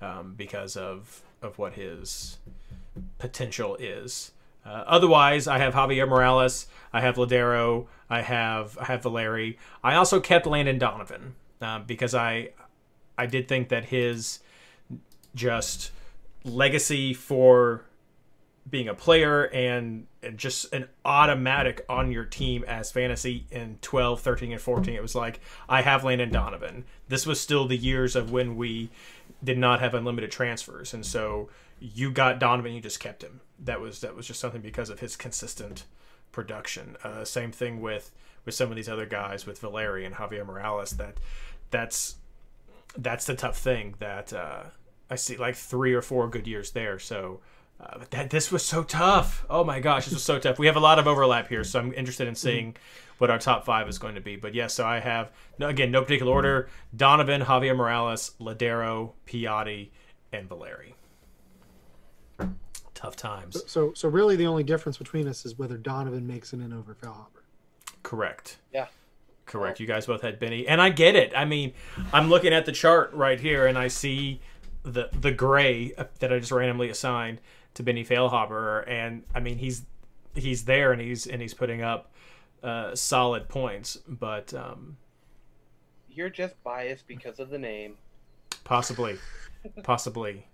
um, 0.00 0.34
because 0.36 0.76
of 0.76 1.22
of 1.42 1.58
what 1.58 1.74
his 1.74 2.38
potential 3.18 3.76
is. 3.76 4.32
Uh, 4.64 4.82
otherwise, 4.86 5.46
I 5.46 5.58
have 5.58 5.74
Javier 5.74 6.08
Morales, 6.08 6.66
I 6.90 7.02
have 7.02 7.16
Lodeiro, 7.16 7.86
I 8.08 8.22
have 8.22 8.78
I 8.78 8.86
have 8.86 9.02
Valeri. 9.02 9.58
I 9.82 9.94
also 9.94 10.20
kept 10.20 10.46
Landon 10.46 10.78
Donovan 10.78 11.34
um, 11.60 11.84
because 11.84 12.14
I 12.14 12.50
I 13.16 13.26
did 13.26 13.48
think 13.48 13.68
that 13.68 13.86
his 13.86 14.40
just 15.34 15.90
legacy 16.44 17.14
for 17.14 17.84
being 18.68 18.88
a 18.88 18.94
player 18.94 19.44
and, 19.44 20.06
and 20.22 20.38
just 20.38 20.72
an 20.72 20.88
automatic 21.04 21.84
on 21.88 22.10
your 22.10 22.24
team 22.24 22.64
as 22.66 22.90
fantasy 22.90 23.46
in 23.50 23.78
12 23.82 24.20
13 24.20 24.52
and 24.52 24.60
14 24.60 24.94
it 24.94 25.02
was 25.02 25.14
like 25.14 25.40
i 25.68 25.82
have 25.82 26.02
landon 26.02 26.30
donovan. 26.30 26.84
This 27.08 27.26
was 27.26 27.40
still 27.40 27.66
the 27.66 27.76
years 27.76 28.16
of 28.16 28.32
when 28.32 28.56
we 28.56 28.90
did 29.42 29.58
not 29.58 29.80
have 29.80 29.94
unlimited 29.94 30.30
transfers 30.30 30.94
and 30.94 31.04
so 31.04 31.50
you 31.80 32.10
got 32.10 32.38
donovan 32.38 32.72
you 32.72 32.80
just 32.80 33.00
kept 33.00 33.22
him. 33.22 33.40
That 33.58 33.80
was 33.80 34.00
that 34.00 34.16
was 34.16 34.26
just 34.26 34.40
something 34.40 34.62
because 34.62 34.88
of 34.88 35.00
his 35.00 35.16
consistent 35.16 35.84
production. 36.32 36.96
Uh, 37.04 37.24
same 37.24 37.52
thing 37.52 37.80
with 37.80 38.10
with 38.44 38.54
some 38.54 38.70
of 38.70 38.76
these 38.76 38.88
other 38.88 39.06
guys 39.06 39.46
with 39.46 39.60
valeri 39.60 40.04
and 40.04 40.14
javier 40.14 40.46
morales 40.46 40.92
that 40.92 41.18
that's 41.70 42.16
that's 42.96 43.26
the 43.26 43.34
tough 43.34 43.58
thing 43.58 43.94
that 43.98 44.32
uh, 44.32 44.64
I 45.10 45.16
see 45.16 45.36
like 45.36 45.56
three 45.56 45.94
or 45.94 46.02
four 46.02 46.28
good 46.28 46.46
years 46.46 46.72
there. 46.72 46.98
So. 46.98 47.40
Uh, 47.80 47.98
but 47.98 48.10
that 48.12 48.30
this 48.30 48.52
was 48.52 48.64
so 48.64 48.84
tough. 48.84 49.44
Oh 49.50 49.64
my 49.64 49.80
gosh, 49.80 50.04
this 50.04 50.14
was 50.14 50.22
so 50.22 50.38
tough. 50.38 50.60
We 50.60 50.66
have 50.66 50.76
a 50.76 50.80
lot 50.80 51.00
of 51.00 51.08
overlap 51.08 51.48
here, 51.48 51.64
so 51.64 51.80
I'm 51.80 51.92
interested 51.92 52.28
in 52.28 52.36
seeing 52.36 52.76
what 53.18 53.30
our 53.30 53.38
top 53.38 53.64
five 53.64 53.88
is 53.88 53.98
going 53.98 54.14
to 54.14 54.20
be. 54.20 54.36
But 54.36 54.54
yes, 54.54 54.74
so 54.74 54.86
I 54.86 55.00
have 55.00 55.32
no, 55.58 55.68
again 55.68 55.90
no 55.90 56.02
particular 56.02 56.32
order: 56.32 56.68
Donovan, 56.96 57.42
Javier 57.42 57.76
Morales, 57.76 58.30
Lodeiro, 58.40 59.12
Piatti, 59.26 59.90
and 60.32 60.48
Valeri. 60.48 60.94
Tough 62.94 63.16
times. 63.16 63.62
So, 63.66 63.92
so 63.92 64.08
really, 64.08 64.36
the 64.36 64.46
only 64.46 64.62
difference 64.62 64.96
between 64.96 65.26
us 65.26 65.44
is 65.44 65.58
whether 65.58 65.76
Donovan 65.76 66.26
makes 66.26 66.52
it 66.52 66.60
in 66.60 66.72
over 66.72 66.94
Feilhaber. 66.94 67.42
Correct. 68.02 68.58
Yeah. 68.72 68.86
Correct. 69.46 69.78
You 69.80 69.86
guys 69.86 70.06
both 70.06 70.22
had 70.22 70.38
Benny, 70.38 70.66
and 70.66 70.80
I 70.80 70.88
get 70.90 71.14
it. 71.16 71.32
I 71.36 71.44
mean, 71.44 71.72
I'm 72.12 72.28
looking 72.30 72.52
at 72.52 72.64
the 72.66 72.72
chart 72.72 73.12
right 73.12 73.38
here, 73.38 73.66
and 73.66 73.76
I 73.78 73.88
see 73.88 74.40
the 74.82 75.08
the 75.12 75.30
gray 75.32 75.92
that 76.20 76.32
I 76.32 76.38
just 76.38 76.52
randomly 76.52 76.88
assigned 76.90 77.40
to 77.74 77.82
Benny 77.82 78.04
Feilhaber, 78.04 78.88
and 78.88 79.22
I 79.34 79.40
mean 79.40 79.58
he's 79.58 79.82
he's 80.34 80.64
there, 80.64 80.92
and 80.92 81.00
he's 81.00 81.26
and 81.26 81.42
he's 81.42 81.54
putting 81.54 81.82
up 81.82 82.10
uh, 82.62 82.94
solid 82.94 83.48
points, 83.48 83.98
but 84.08 84.54
um, 84.54 84.96
You're 86.08 86.30
just 86.30 86.62
biased 86.64 87.06
because 87.06 87.38
of 87.38 87.50
the 87.50 87.58
name. 87.58 87.96
possibly, 88.64 89.18
possibly. 89.82 90.46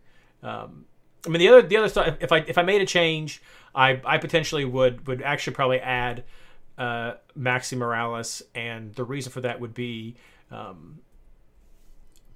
Um, 0.43 0.87
I 1.27 1.29
mean, 1.29 1.39
the 1.39 1.49
other 1.49 1.63
the 1.63 1.77
other 1.77 1.89
stuff. 1.89 2.17
If 2.21 2.33
I 2.33 2.39
if 2.39 2.59
I 2.59 2.63
made 2.63 2.81
a 2.81 2.87
change, 2.87 3.43
I 3.75 4.01
I 4.05 4.19
potentially 4.19 4.65
would 4.65 5.07
would 5.07 5.23
actually 5.23 5.55
probably 5.55 5.79
add 5.81 6.25
uh, 6.81 7.17
Maxi 7.39 7.77
Morales, 7.77 8.43
and 8.55 8.95
the 8.95 9.05
reason 9.05 9.31
for 9.31 9.43
that 9.43 9.61
would 9.61 9.75
be 9.75 10.17
um, 10.51 11.01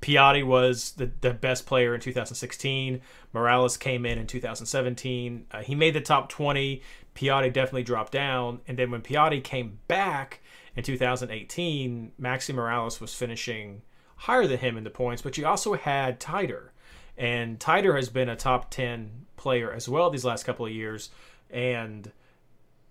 Piatti 0.03 0.45
was 0.45 0.93
the, 0.93 1.11
the 1.23 1.33
best 1.33 1.65
player 1.65 1.95
in 1.95 2.01
2016. 2.03 3.01
Morales 3.33 3.79
came 3.79 4.05
in 4.05 4.19
in 4.19 4.27
2017. 4.27 5.47
Uh, 5.51 5.63
he 5.63 5.75
made 5.75 5.95
the 5.95 6.01
top 6.03 6.29
20. 6.29 6.83
Piatti 7.15 7.51
definitely 7.51 7.85
dropped 7.85 8.13
down, 8.13 8.61
and 8.69 8.79
then 8.79 8.91
when 8.91 9.01
Piatti 9.01 9.43
came 9.43 9.79
back 9.89 10.43
in 10.77 10.83
2018, 10.83 12.13
Maxi 12.21 12.55
Morales 12.55 13.01
was 13.01 13.15
finishing 13.15 13.81
higher 14.17 14.47
than 14.47 14.59
him 14.59 14.77
in 14.77 14.85
the 14.85 14.91
points, 14.91 15.23
but 15.23 15.39
you 15.39 15.47
also 15.47 15.73
had 15.73 16.21
Taïder. 16.21 16.69
And 17.17 17.59
Taïder 17.59 17.97
has 17.97 18.11
been 18.11 18.29
a 18.29 18.37
top 18.37 18.71
10 18.71 19.25
player 19.37 19.73
as 19.73 19.89
well 19.89 20.11
these 20.11 20.25
last 20.25 20.45
couple 20.45 20.67
of 20.67 20.73
years. 20.73 21.09
And 21.51 22.13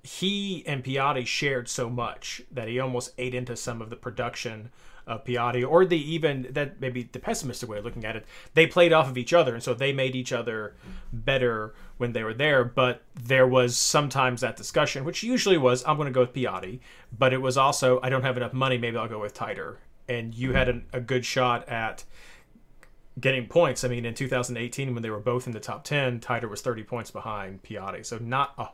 he 0.04 0.64
and 0.68 0.84
Piatti 0.84 1.26
shared 1.26 1.70
so 1.70 1.90
much 1.90 2.42
that 2.52 2.68
he 2.68 2.80
almost 2.80 3.14
ate 3.18 3.34
into 3.34 3.56
some 3.56 3.82
of 3.82 3.90
the 3.90 3.96
production 3.96 4.70
of 5.08 5.24
Piatti, 5.26 5.68
or 5.68 5.86
the 5.86 5.98
even 5.98 6.48
that 6.52 6.80
maybe 6.80 7.04
the 7.04 7.20
pessimistic 7.20 7.70
way 7.70 7.78
of 7.78 7.86
looking 7.86 8.06
at 8.06 8.16
it. 8.16 8.26
They 8.54 8.68
played 8.68 8.94
off 8.94 9.10
of 9.10 9.18
each 9.18 9.34
other, 9.34 9.54
and 9.54 9.64
so 9.64 9.74
they 9.74 9.92
made 9.92 10.16
each 10.16 10.32
other 10.32 10.76
better 11.12 11.74
when 11.98 12.14
they 12.14 12.24
were 12.24 12.34
there. 12.34 12.64
But 12.64 13.02
there 13.22 13.48
was 13.48 13.76
sometimes 13.76 14.42
that 14.42 14.56
discussion, 14.56 15.04
which 15.04 15.24
usually 15.24 15.58
was, 15.58 15.84
"I'm 15.86 15.98
going 15.98 16.08
to 16.08 16.14
go 16.14 16.22
with 16.22 16.34
Piatti," 16.34 16.80
but 17.18 17.34
it 17.34 17.42
was 17.42 17.58
also, 17.58 18.00
"I 18.02 18.10
don't 18.10 18.24
have 18.24 18.38
enough 18.38 18.54
money. 18.54 18.78
Maybe 18.78 18.98
I'll 18.98 19.10
go 19.10 19.20
with 19.20 19.34
Taïder." 19.34 19.78
And 20.08 20.36
you 20.36 20.54
had 20.54 20.70
an, 20.70 20.86
a 20.92 21.00
good 21.00 21.26
shot 21.26 21.68
at 21.70 22.04
getting 23.20 23.48
points. 23.48 23.84
I 23.84 23.88
mean, 23.88 24.06
in 24.06 24.14
2018, 24.14 24.94
when 24.94 25.04
they 25.04 25.10
were 25.10 25.20
both 25.20 25.48
in 25.48 25.54
the 25.54 25.60
top 25.60 25.84
10, 25.84 26.20
Taïder 26.20 26.50
was 26.50 26.62
30 26.62 26.84
points 26.84 27.12
behind 27.12 27.64
Piatti. 27.64 28.06
So 28.06 28.18
not 28.18 28.54
a 28.58 28.68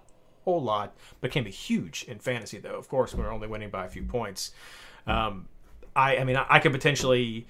whole 0.50 0.62
lot, 0.62 0.96
Became 1.22 1.44
be 1.44 1.52
huge 1.52 2.04
in 2.08 2.20
fantasy, 2.20 2.58
though. 2.58 2.76
Of 2.76 2.90
course, 2.90 3.14
we're 3.14 3.32
only 3.32 3.48
winning 3.48 3.70
by 3.70 3.86
a 3.86 3.90
few 3.90 4.04
points. 4.04 4.52
Um, 5.06 5.48
I, 5.96 6.18
I 6.18 6.24
mean, 6.24 6.38
I, 6.38 6.46
I 6.50 6.60
could 6.60 6.72
potentially, 6.72 7.46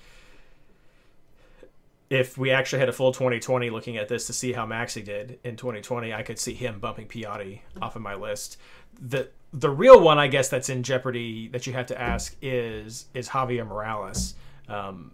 if 2.10 2.38
we 2.38 2.52
actually 2.52 2.80
had 2.80 2.90
a 2.90 2.94
full 2.94 3.12
2020 3.12 3.70
looking 3.70 3.98
at 3.98 4.08
this 4.10 4.28
to 4.28 4.34
see 4.34 4.54
how 4.54 4.66
Maxi 4.66 5.04
did 5.04 5.40
in 5.44 5.56
2020, 5.56 6.14
I 6.14 6.24
could 6.24 6.40
see 6.40 6.54
him 6.54 6.80
bumping 6.80 7.08
Piatti 7.08 7.60
off 7.82 7.96
of 7.96 8.02
my 8.02 8.16
list. 8.16 8.58
The 9.00 9.30
the 9.52 9.70
real 9.70 10.00
one, 10.00 10.20
I 10.20 10.28
guess, 10.28 10.50
that's 10.50 10.70
in 10.70 10.84
jeopardy 10.84 11.48
that 11.50 11.66
you 11.66 11.74
have 11.74 11.88
to 11.88 12.00
ask 12.00 12.36
is 12.42 13.06
is 13.14 13.30
Javier 13.30 13.66
Morales. 13.66 14.36
Um, 14.68 15.12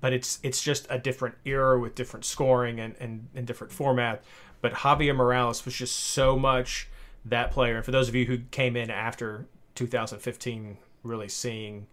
but 0.00 0.12
it's 0.12 0.38
it's 0.42 0.62
just 0.62 0.86
a 0.90 0.98
different 0.98 1.36
era 1.44 1.78
with 1.78 1.94
different 1.94 2.24
scoring 2.24 2.80
and, 2.80 2.94
and, 3.00 3.28
and 3.34 3.46
different 3.46 3.72
format. 3.72 4.22
But 4.60 4.72
Javier 4.72 5.14
Morales 5.14 5.64
was 5.64 5.74
just 5.74 5.96
so 5.96 6.38
much 6.38 6.88
that 7.24 7.50
player. 7.50 7.76
And 7.76 7.84
for 7.84 7.90
those 7.90 8.08
of 8.08 8.14
you 8.14 8.26
who 8.26 8.38
came 8.50 8.76
in 8.76 8.90
after 8.90 9.46
2015, 9.74 10.78
really 11.02 11.28
seeing 11.28 11.86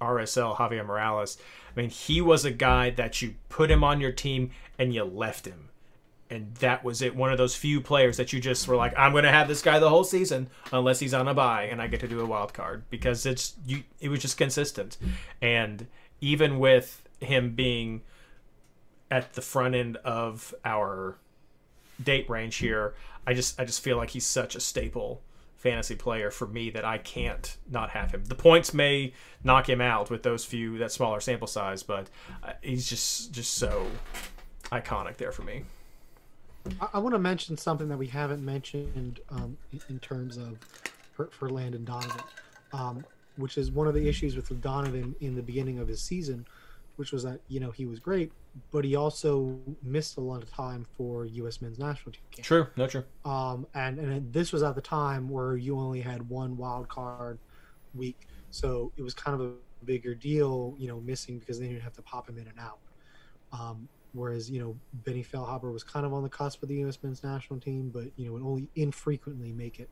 RSL 0.00 0.56
Javier 0.56 0.84
Morales, 0.84 1.38
I 1.74 1.80
mean, 1.80 1.90
he 1.90 2.20
was 2.20 2.44
a 2.44 2.50
guy 2.50 2.90
that 2.90 3.22
you 3.22 3.34
put 3.48 3.70
him 3.70 3.84
on 3.84 4.00
your 4.00 4.12
team 4.12 4.50
and 4.78 4.94
you 4.94 5.04
left 5.04 5.46
him. 5.46 5.68
And 6.28 6.54
that 6.56 6.82
was 6.82 7.02
it. 7.02 7.14
One 7.14 7.30
of 7.30 7.38
those 7.38 7.54
few 7.54 7.80
players 7.80 8.16
that 8.16 8.32
you 8.32 8.40
just 8.40 8.66
were 8.66 8.74
like, 8.74 8.92
I'm 8.98 9.12
going 9.12 9.22
to 9.22 9.30
have 9.30 9.46
this 9.46 9.62
guy 9.62 9.78
the 9.78 9.88
whole 9.88 10.02
season 10.02 10.48
unless 10.72 10.98
he's 10.98 11.14
on 11.14 11.28
a 11.28 11.34
buy 11.34 11.64
and 11.64 11.80
I 11.80 11.86
get 11.86 12.00
to 12.00 12.08
do 12.08 12.20
a 12.20 12.26
wild 12.26 12.52
card 12.52 12.82
because 12.90 13.26
it's 13.26 13.54
you. 13.64 13.84
It 14.00 14.08
was 14.08 14.20
just 14.20 14.36
consistent, 14.36 14.98
and 15.40 15.86
even 16.20 16.58
with 16.58 17.02
him 17.20 17.54
being 17.54 18.02
at 19.08 19.34
the 19.34 19.40
front 19.40 19.76
end 19.76 19.98
of 19.98 20.52
our 20.64 21.16
date 22.02 22.28
range 22.28 22.56
here, 22.56 22.94
I 23.26 23.34
just 23.34 23.58
I 23.60 23.64
just 23.64 23.80
feel 23.80 23.96
like 23.96 24.10
he's 24.10 24.26
such 24.26 24.54
a 24.54 24.60
staple 24.60 25.22
fantasy 25.56 25.96
player 25.96 26.30
for 26.30 26.46
me 26.46 26.70
that 26.70 26.84
I 26.84 26.98
can't 26.98 27.56
not 27.68 27.90
have 27.90 28.12
him. 28.12 28.24
The 28.24 28.34
points 28.34 28.72
may 28.72 29.12
knock 29.42 29.68
him 29.68 29.80
out 29.80 30.10
with 30.10 30.22
those 30.22 30.44
few 30.44 30.78
that 30.78 30.92
smaller 30.92 31.20
sample 31.20 31.48
size, 31.48 31.82
but 31.82 32.08
uh, 32.42 32.52
he's 32.62 32.88
just 32.88 33.32
just 33.32 33.54
so 33.54 33.86
iconic 34.66 35.16
there 35.16 35.32
for 35.32 35.42
me. 35.42 35.64
I, 36.80 36.88
I 36.94 36.98
want 36.98 37.14
to 37.14 37.18
mention 37.18 37.56
something 37.56 37.88
that 37.88 37.96
we 37.96 38.06
haven't 38.06 38.44
mentioned 38.44 39.20
um, 39.30 39.56
in, 39.88 39.98
terms 39.98 40.36
of 40.36 40.58
for, 41.12 41.26
for 41.26 41.48
Landon 41.48 41.84
Donovan, 41.84 42.20
um, 42.72 43.04
which 43.36 43.58
is 43.58 43.70
one 43.70 43.86
of 43.86 43.94
the 43.94 44.08
issues 44.08 44.36
with 44.36 44.60
Donovan 44.60 45.14
in 45.20 45.34
the 45.34 45.42
beginning 45.42 45.78
of 45.78 45.88
his 45.88 46.00
season, 46.00 46.46
which 46.96 47.12
was 47.12 47.22
that 47.22 47.40
you 47.48 47.60
know 47.60 47.70
he 47.70 47.86
was 47.86 47.98
great, 47.98 48.32
but 48.70 48.84
he 48.84 48.96
also 48.96 49.58
missed 49.82 50.16
a 50.16 50.20
lot 50.20 50.42
of 50.42 50.50
time 50.50 50.86
for 50.96 51.26
U.S. 51.26 51.60
men's 51.60 51.78
national 51.78 52.12
team. 52.12 52.22
Camp. 52.30 52.46
True, 52.46 52.66
no 52.76 52.86
true. 52.86 53.04
Um, 53.24 53.66
and 53.74 53.98
and 53.98 54.32
this 54.32 54.52
was 54.52 54.62
at 54.62 54.74
the 54.74 54.80
time 54.80 55.28
where 55.28 55.56
you 55.56 55.78
only 55.78 56.00
had 56.00 56.28
one 56.28 56.56
wild 56.56 56.88
card 56.88 57.38
week, 57.94 58.28
so 58.50 58.92
it 58.96 59.02
was 59.02 59.14
kind 59.14 59.40
of 59.40 59.46
a 59.46 59.52
bigger 59.84 60.14
deal, 60.14 60.74
you 60.78 60.88
know, 60.88 61.00
missing 61.00 61.38
because 61.38 61.60
then 61.60 61.70
you'd 61.70 61.82
have 61.82 61.94
to 61.94 62.02
pop 62.02 62.28
him 62.28 62.38
in 62.38 62.48
and 62.48 62.58
out. 62.58 62.78
Um, 63.52 63.88
whereas 64.12 64.50
you 64.50 64.60
know 64.60 64.76
Benny 65.04 65.22
Feilhaber 65.22 65.72
was 65.72 65.84
kind 65.84 66.04
of 66.06 66.12
on 66.12 66.22
the 66.22 66.28
cusp 66.28 66.62
of 66.62 66.68
the 66.68 66.76
U.S. 66.76 66.98
men's 67.02 67.22
national 67.22 67.60
team, 67.60 67.90
but 67.92 68.06
you 68.16 68.26
know 68.26 68.32
would 68.32 68.42
only 68.42 68.68
infrequently 68.74 69.52
make 69.52 69.78
it, 69.78 69.90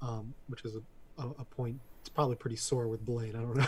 um, 0.00 0.32
which 0.46 0.64
is 0.64 0.76
a, 0.76 0.80
a, 1.18 1.26
a 1.40 1.44
point. 1.44 1.78
It's 2.00 2.08
probably 2.08 2.36
pretty 2.36 2.56
sore 2.56 2.86
with 2.88 3.04
Blaine. 3.04 3.34
I 3.36 3.40
don't 3.42 3.56
know. 3.56 3.66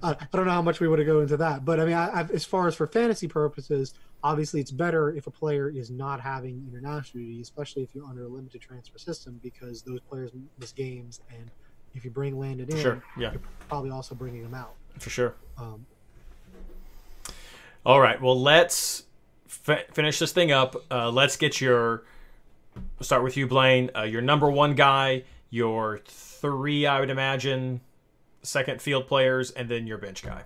I, 0.02 0.10
I 0.12 0.16
don't 0.32 0.46
know 0.46 0.52
how 0.52 0.62
much 0.62 0.80
we 0.80 0.88
want 0.88 0.98
to 1.00 1.04
go 1.04 1.20
into 1.20 1.36
that, 1.36 1.64
but 1.64 1.78
I 1.78 1.84
mean, 1.84 1.94
I, 1.94 2.22
as 2.32 2.44
far 2.44 2.66
as 2.66 2.74
for 2.74 2.86
fantasy 2.86 3.28
purposes, 3.28 3.94
obviously 4.22 4.60
it's 4.60 4.70
better 4.70 5.10
if 5.14 5.26
a 5.26 5.30
player 5.30 5.68
is 5.68 5.90
not 5.90 6.20
having 6.20 6.64
international 6.72 7.22
duty, 7.24 7.40
especially 7.42 7.82
if 7.82 7.94
you're 7.94 8.06
under 8.06 8.24
a 8.24 8.28
limited 8.28 8.60
transfer 8.60 8.98
system, 8.98 9.38
because 9.42 9.82
those 9.82 10.00
players 10.00 10.30
miss 10.58 10.72
games, 10.72 11.20
and 11.30 11.50
if 11.94 12.04
you 12.04 12.10
bring 12.10 12.38
Landon 12.38 12.68
in, 12.70 12.78
Sure, 12.80 13.02
yeah. 13.18 13.32
you're 13.32 13.40
probably 13.68 13.90
also 13.90 14.14
bringing 14.14 14.42
him 14.42 14.54
out. 14.54 14.74
For 14.98 15.10
sure. 15.10 15.34
Um, 15.58 15.84
All 17.86 18.00
right. 18.00 18.20
Well, 18.20 18.40
let's 18.40 19.04
fi- 19.46 19.84
finish 19.92 20.18
this 20.18 20.32
thing 20.32 20.50
up. 20.50 20.76
Uh, 20.90 21.10
let's 21.10 21.36
get 21.36 21.60
your. 21.60 22.04
We'll 22.74 23.04
start 23.04 23.22
with 23.22 23.36
you, 23.36 23.46
Blaine. 23.46 23.90
Uh, 23.96 24.02
your 24.02 24.22
number 24.22 24.50
one 24.50 24.74
guy, 24.74 25.22
your 25.54 26.00
three, 26.04 26.84
I 26.84 26.98
would 26.98 27.10
imagine, 27.10 27.80
second 28.42 28.82
field 28.82 29.06
players, 29.06 29.52
and 29.52 29.68
then 29.68 29.86
your 29.86 29.98
bench 29.98 30.20
guy. 30.20 30.42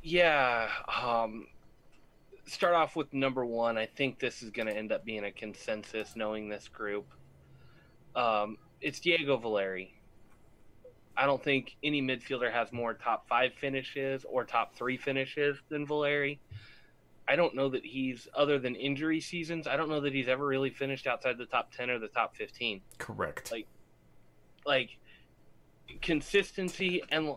Yeah. 0.00 0.68
Um, 1.02 1.48
start 2.46 2.74
off 2.74 2.94
with 2.94 3.12
number 3.12 3.44
one. 3.44 3.76
I 3.76 3.86
think 3.86 4.20
this 4.20 4.44
is 4.44 4.50
going 4.50 4.68
to 4.68 4.76
end 4.76 4.92
up 4.92 5.04
being 5.04 5.24
a 5.24 5.32
consensus, 5.32 6.14
knowing 6.14 6.48
this 6.48 6.68
group. 6.68 7.04
Um, 8.14 8.58
it's 8.80 9.00
Diego 9.00 9.36
Valeri. 9.36 9.92
I 11.16 11.26
don't 11.26 11.42
think 11.42 11.76
any 11.82 12.00
midfielder 12.00 12.52
has 12.52 12.72
more 12.72 12.94
top 12.94 13.26
five 13.28 13.52
finishes 13.54 14.24
or 14.24 14.44
top 14.44 14.76
three 14.76 14.96
finishes 14.96 15.58
than 15.68 15.84
Valeri. 15.84 16.38
I 17.30 17.36
don't 17.36 17.54
know 17.54 17.68
that 17.68 17.84
he's, 17.84 18.26
other 18.34 18.58
than 18.58 18.74
injury 18.74 19.20
seasons, 19.20 19.68
I 19.68 19.76
don't 19.76 19.88
know 19.88 20.00
that 20.00 20.12
he's 20.12 20.26
ever 20.26 20.44
really 20.44 20.70
finished 20.70 21.06
outside 21.06 21.38
the 21.38 21.46
top 21.46 21.72
10 21.72 21.88
or 21.88 21.98
the 22.00 22.08
top 22.08 22.34
15 22.36 22.80
Correct. 22.98 23.52
Like- 23.52 23.68
like 24.66 24.98
consistency 26.02 27.02
and 27.10 27.34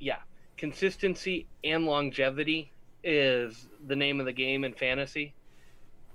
yeah 0.00 0.16
consistency 0.56 1.46
and 1.62 1.84
longevity 1.84 2.72
is 3.04 3.68
the 3.86 3.94
name 3.94 4.18
of 4.18 4.24
the 4.24 4.32
game 4.32 4.64
in 4.64 4.72
fantasy 4.72 5.34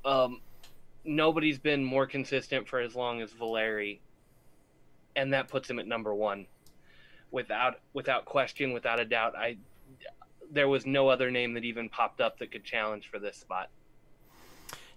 um 0.03 0.41
nobody's 1.05 1.59
been 1.59 1.85
more 1.85 2.07
consistent 2.07 2.67
for 2.67 2.79
as 2.79 2.95
long 2.95 3.21
as 3.21 3.31
valeri 3.31 4.01
and 5.15 5.33
that 5.33 5.47
puts 5.47 5.69
him 5.69 5.77
at 5.77 5.85
number 5.85 6.13
one 6.15 6.47
without 7.31 7.79
without 7.93 8.25
question, 8.25 8.73
without 8.73 8.99
a 8.99 9.05
doubt. 9.05 9.35
I 9.35 9.57
there 10.51 10.67
was 10.67 10.85
no 10.85 11.09
other 11.09 11.29
name 11.31 11.53
that 11.53 11.63
even 11.65 11.89
popped 11.89 12.21
up 12.21 12.39
that 12.39 12.51
could 12.51 12.63
challenge 12.63 13.09
for 13.09 13.19
this 13.19 13.37
spot. 13.37 13.69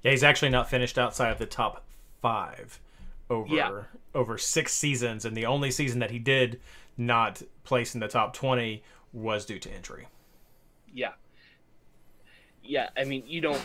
Yeah, 0.03 0.11
he's 0.11 0.25
actually 0.25 0.49
not 0.51 0.69
finished 0.69 0.99
outside 0.99 1.31
of 1.31 1.39
the 1.39 1.47
top 1.47 1.85
five 2.21 2.81
over 3.31 3.55
Yeah. 3.55 3.83
over 4.15 4.37
six 4.39 4.73
seasons, 4.73 5.25
and 5.25 5.37
the 5.37 5.47
only 5.47 5.71
season 5.71 6.01
that 6.01 6.11
he 6.11 6.19
did 6.19 6.61
not 6.97 7.43
place 7.65 7.95
in 7.95 8.01
the 8.01 8.09
top 8.09 8.35
twenty 8.35 8.83
was 9.13 9.45
due 9.47 9.59
to 9.59 9.73
injury. 9.73 10.07
Yeah. 10.93 11.13
Yeah, 12.63 12.91
I 12.97 13.05
mean, 13.05 13.25
you 13.27 13.41
don't 13.41 13.61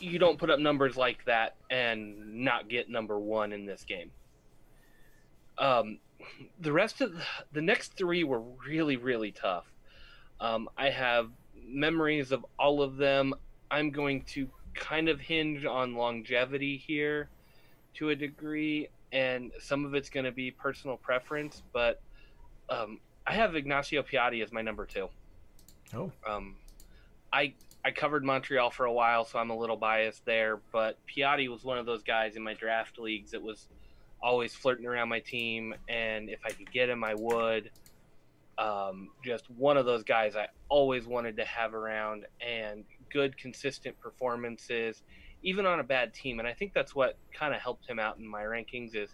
you 0.00 0.18
don't 0.18 0.38
put 0.38 0.50
up 0.50 0.58
numbers 0.58 0.96
like 0.96 1.24
that 1.24 1.54
and 1.70 2.44
not 2.44 2.68
get 2.68 2.90
number 2.90 3.18
1 3.18 3.52
in 3.52 3.64
this 3.64 3.84
game. 3.84 4.10
Um 5.58 5.98
the 6.60 6.72
rest 6.72 7.00
of 7.00 7.12
the, 7.14 7.22
the 7.52 7.62
next 7.62 7.94
3 7.96 8.24
were 8.24 8.40
really 8.66 8.96
really 8.96 9.30
tough. 9.30 9.66
Um 10.40 10.68
I 10.76 10.90
have 10.90 11.30
memories 11.66 12.32
of 12.32 12.44
all 12.58 12.82
of 12.82 12.96
them. 12.96 13.34
I'm 13.70 13.90
going 13.90 14.22
to 14.24 14.48
kind 14.74 15.08
of 15.08 15.20
hinge 15.20 15.64
on 15.64 15.94
longevity 15.94 16.76
here 16.76 17.28
to 17.94 18.10
a 18.10 18.16
degree 18.16 18.88
and 19.12 19.52
some 19.60 19.84
of 19.84 19.94
it's 19.94 20.10
going 20.10 20.24
to 20.24 20.32
be 20.32 20.50
personal 20.50 20.96
preference, 20.96 21.62
but 21.72 22.00
um 22.68 23.00
I 23.26 23.34
have 23.34 23.56
Ignacio 23.56 24.02
Piatti 24.02 24.42
as 24.42 24.52
my 24.52 24.60
number 24.60 24.84
2. 24.84 25.08
Oh. 25.94 26.12
Um, 26.26 26.56
I 27.32 27.54
I 27.84 27.90
covered 27.90 28.24
Montreal 28.24 28.70
for 28.70 28.86
a 28.86 28.92
while, 28.92 29.24
so 29.24 29.38
I'm 29.38 29.50
a 29.50 29.56
little 29.56 29.76
biased 29.76 30.24
there. 30.24 30.60
But 30.72 30.98
Piatti 31.06 31.48
was 31.48 31.64
one 31.64 31.78
of 31.78 31.86
those 31.86 32.02
guys 32.02 32.36
in 32.36 32.42
my 32.42 32.54
draft 32.54 32.98
leagues 32.98 33.32
that 33.32 33.42
was 33.42 33.68
always 34.22 34.54
flirting 34.54 34.86
around 34.86 35.08
my 35.08 35.20
team, 35.20 35.74
and 35.88 36.30
if 36.30 36.40
I 36.44 36.50
could 36.50 36.70
get 36.72 36.88
him, 36.88 37.04
I 37.04 37.14
would. 37.14 37.70
Um, 38.58 39.10
just 39.24 39.50
one 39.50 39.76
of 39.76 39.86
those 39.86 40.04
guys 40.04 40.36
I 40.36 40.48
always 40.68 41.06
wanted 41.06 41.36
to 41.38 41.44
have 41.44 41.74
around, 41.74 42.26
and 42.40 42.84
good, 43.12 43.36
consistent 43.36 43.98
performances, 44.00 45.02
even 45.42 45.66
on 45.66 45.80
a 45.80 45.84
bad 45.84 46.14
team. 46.14 46.38
And 46.38 46.48
I 46.48 46.52
think 46.52 46.72
that's 46.72 46.94
what 46.94 47.16
kind 47.32 47.54
of 47.54 47.60
helped 47.60 47.88
him 47.88 47.98
out 47.98 48.18
in 48.18 48.26
my 48.26 48.42
rankings 48.42 48.94
is 48.94 49.10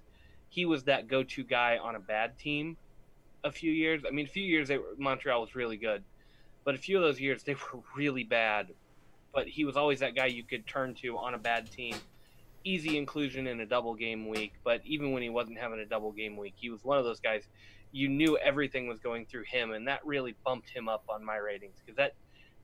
he 0.49 0.67
was 0.67 0.85
that 0.85 1.09
go-to 1.09 1.45
guy 1.45 1.79
on 1.79 1.97
a 1.97 2.01
bad 2.01 2.39
team. 2.39 2.77
A 3.45 3.51
few 3.51 3.73
years, 3.73 4.03
I 4.07 4.11
mean, 4.11 4.27
a 4.27 4.29
few 4.29 4.43
years 4.45 4.69
they 4.69 4.79
were, 4.79 4.95
Montreal 4.99 5.41
was 5.41 5.55
really 5.55 5.77
good 5.77 6.03
but 6.65 6.75
a 6.75 6.79
few 6.79 6.97
of 6.97 7.03
those 7.03 7.21
years 7.21 7.43
they 7.43 7.55
were 7.73 7.81
really 7.97 8.25
bad. 8.25 8.69
But 9.33 9.47
he 9.47 9.65
was 9.65 9.77
always 9.77 10.01
that 10.01 10.17
guy 10.17 10.27
you 10.27 10.43
could 10.43 10.67
turn 10.67 10.95
to 11.03 11.17
on 11.17 11.35
a 11.35 11.39
bad 11.39 11.71
team. 11.71 11.95
Easy 12.65 12.99
inclusion 12.99 13.47
in 13.47 13.61
a 13.61 13.67
double 13.67 13.95
game 13.95 14.29
week, 14.29 14.53
but 14.65 14.83
even 14.85 15.13
when 15.13 15.23
he 15.23 15.31
wasn't 15.31 15.59
having 15.59 15.79
a 15.79 15.87
double 15.87 16.13
game 16.13 16.37
week, 16.37 16.55
he 16.57 16.69
was 16.69 16.85
one 16.85 16.99
of 16.99 17.05
those 17.05 17.21
guys 17.21 17.45
you 17.93 18.09
knew 18.09 18.39
everything 18.39 18.87
was 18.87 18.99
going 18.99 19.27
through 19.27 19.45
him, 19.45 19.73
and 19.73 19.89
that 19.89 20.05
really 20.05 20.37
bumped 20.45 20.71
him 20.71 20.89
up 20.89 21.05
on 21.09 21.25
my 21.25 21.37
ratings. 21.37 21.77
Because 21.85 21.97
that, 21.97 22.15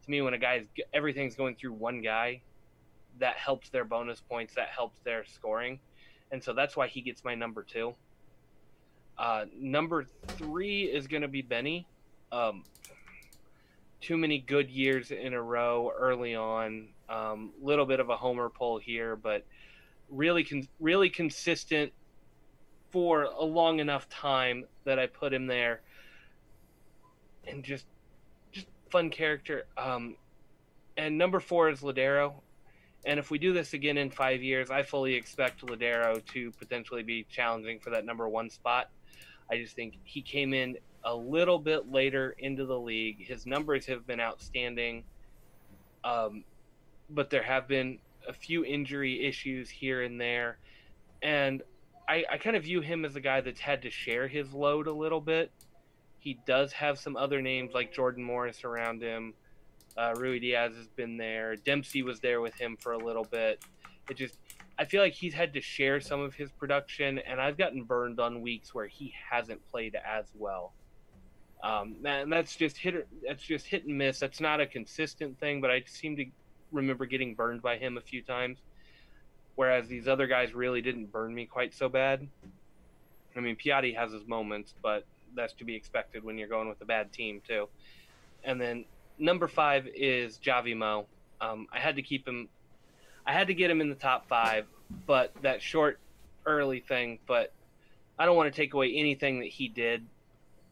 to 0.05 0.11
me, 0.11 0.23
when 0.23 0.35
a 0.35 0.39
guy's 0.39 0.67
everything's 0.93 1.35
going 1.35 1.57
through 1.57 1.73
one 1.73 2.03
guy, 2.03 2.43
that 3.19 3.37
helps 3.37 3.71
their 3.71 3.85
bonus 3.85 4.21
points, 4.21 4.55
that 4.55 4.69
helps 4.69 4.99
their 5.01 5.25
scoring, 5.25 5.81
and 6.31 6.43
so 6.43 6.53
that's 6.53 6.77
why 6.77 6.87
he 6.87 7.01
gets 7.01 7.25
my 7.25 7.35
number 7.35 7.63
two. 7.63 7.95
Uh, 9.19 9.47
number 9.59 10.05
three 10.29 10.83
is 10.83 11.07
going 11.07 11.23
to 11.23 11.29
be 11.29 11.43
Benny. 11.43 11.87
Um, 12.31 12.65
too 14.01 14.17
many 14.17 14.39
good 14.39 14.71
years 14.71 15.11
in 15.11 15.33
a 15.33 15.41
row 15.43 15.91
early 15.97 16.35
on. 16.35 16.89
Um, 17.09 17.53
little 17.63 17.87
bit 17.87 18.01
of 18.01 18.11
a 18.11 18.17
homer 18.17 18.49
pull 18.49 18.79
here, 18.79 19.17
but 19.17 19.45
really, 20.11 20.45
con- 20.45 20.69
really 20.81 21.09
consistent 21.09 21.93
for 22.97 23.25
a 23.25 23.45
long 23.45 23.79
enough 23.79 24.09
time 24.09 24.65
that 24.85 24.99
I 24.99 25.07
put 25.07 25.31
him 25.31 25.47
there, 25.47 25.83
and 27.47 27.63
just, 27.63 27.85
just 28.53 28.69
fun 28.89 29.11
character. 29.11 29.67
Um, 29.77 30.17
and 30.97 31.19
number 31.19 31.39
four 31.39 31.69
is 31.69 31.83
Lodeiro. 31.83 32.33
And 33.05 33.19
if 33.21 33.31
we 33.31 33.39
do 33.39 33.53
this 33.53 33.75
again 33.75 33.99
in 33.99 34.09
five 34.09 34.43
years, 34.43 34.71
I 34.71 34.83
fully 34.83 35.13
expect 35.13 35.61
Lodeiro 35.61 36.25
to 36.25 36.51
potentially 36.53 37.03
be 37.03 37.27
challenging 37.31 37.81
for 37.81 37.91
that 37.91 38.07
number 38.07 38.27
one 38.31 38.49
spot. 38.49 38.89
I 39.51 39.59
just 39.59 39.77
think 39.77 39.99
he 40.05 40.23
came 40.23 40.55
in 40.55 40.79
a 41.05 41.15
little 41.15 41.59
bit 41.59 41.93
later 41.93 42.35
into 42.39 42.65
the 42.65 42.81
league. 42.81 43.27
His 43.27 43.45
numbers 43.45 43.85
have 43.85 44.07
been 44.07 44.21
outstanding, 44.21 45.05
um, 46.03 46.45
but 47.11 47.29
there 47.29 47.43
have 47.43 47.69
been 47.69 47.99
a 48.27 48.33
few 48.33 48.65
injury 48.65 49.27
issues 49.27 49.69
here 49.69 50.01
and 50.01 50.19
there. 50.19 50.57
And 51.23 51.61
I, 52.09 52.25
I 52.31 52.39
kind 52.39 52.57
of 52.57 52.65
view 52.65 52.81
him 52.81 53.05
as 53.05 53.17
a 53.17 53.21
guy 53.21 53.41
that's 53.41 53.61
had 53.61 53.83
to 53.83 53.91
share 53.91 54.29
his 54.29 54.53
load 54.53 54.87
a 54.87 54.93
little 54.93 55.21
bit. 55.21 55.51
He 56.19 56.39
does 56.47 56.73
have 56.73 56.99
some 56.99 57.17
other 57.17 57.43
names 57.43 57.73
like 57.75 57.93
Jordan 57.93 58.23
Morris 58.23 58.65
around 58.65 59.03
him. 59.03 59.35
Uh, 59.97 60.13
Ruidíaz 60.13 60.77
has 60.77 60.89
been 60.89 61.17
there. 61.17 61.57
Dempsey 61.57 62.03
was 62.03 62.21
there 62.21 62.41
with 62.41 62.55
him 62.55 62.77
for 62.79 62.93
a 62.93 62.99
little 62.99 63.25
bit. 63.25 63.65
It 64.11 64.17
just, 64.17 64.39
I 64.79 64.85
feel 64.85 65.03
like 65.03 65.15
he's 65.15 65.35
had 65.35 65.55
to 65.55 65.61
share 65.61 66.01
some 66.01 66.21
of 66.21 66.35
his 66.35 66.53
production, 66.53 67.19
and 67.19 67.41
I've 67.41 67.57
gotten 67.57 67.83
burned 67.83 68.21
on 68.21 68.41
weeks 68.41 68.75
where 68.75 68.87
he 68.87 69.13
hasn't 69.31 69.67
played 69.71 69.97
as 69.97 70.27
well. 70.35 70.75
Um, 71.63 71.97
and 72.05 72.31
that's 72.31 72.55
just 72.55 72.77
hit. 72.77 73.09
That's 73.27 73.43
just 73.43 73.67
hit 73.67 73.87
and 73.87 73.97
miss. 73.97 74.21
That's 74.21 74.41
not 74.41 74.61
a 74.61 74.67
consistent 74.67 75.41
thing, 75.41 75.61
but 75.61 75.71
I 75.71 75.83
seem 75.87 76.17
to 76.17 76.27
remember 76.71 77.07
getting 77.07 77.35
burned 77.35 77.63
by 77.63 77.79
him 77.79 77.97
a 77.97 78.01
few 78.01 78.23
times. 78.23 78.59
Whereas 79.57 79.89
these 79.89 80.07
other 80.07 80.27
guys 80.27 80.55
really 80.55 80.81
didn't 80.81 81.07
burn 81.07 81.35
me 81.35 81.47
quite 81.47 81.75
so 81.75 81.89
bad. 81.89 82.27
I 83.37 83.41
mean, 83.41 83.57
Piatti 83.57 83.97
has 83.97 84.13
his 84.13 84.27
moments, 84.27 84.75
but 84.83 85.05
that's 85.35 85.53
to 85.55 85.65
be 85.65 85.75
expected 85.75 86.25
when 86.25 86.39
you're 86.39 86.49
going 86.49 86.69
with 86.69 86.81
a 86.81 86.85
bad 86.85 87.13
team 87.13 87.43
too. 87.47 87.69
And 88.45 88.61
then 88.61 88.85
number 89.19 89.49
five 89.49 89.87
is 89.95 90.39
Javi 90.39 90.77
Mo. 90.77 91.07
Um, 91.41 91.67
I 91.73 91.79
had 91.79 91.97
to 91.97 92.03
keep 92.03 92.27
him. 92.27 92.49
I 93.27 93.33
had 93.33 93.49
to 93.49 93.55
get 93.55 93.71
him 93.71 93.81
in 93.81 93.89
the 93.89 93.97
top 93.97 94.29
five, 94.29 94.67
but 95.07 95.33
that 95.43 95.61
short, 95.61 95.99
early 96.47 96.81
thing. 96.81 97.19
But 97.27 97.53
I 98.19 98.25
don't 98.25 98.37
want 98.37 98.53
to 98.53 98.57
take 98.57 98.75
away 98.75 98.95
anything 98.95 99.41
that 99.41 99.49
he 99.49 99.69
did. 99.69 100.07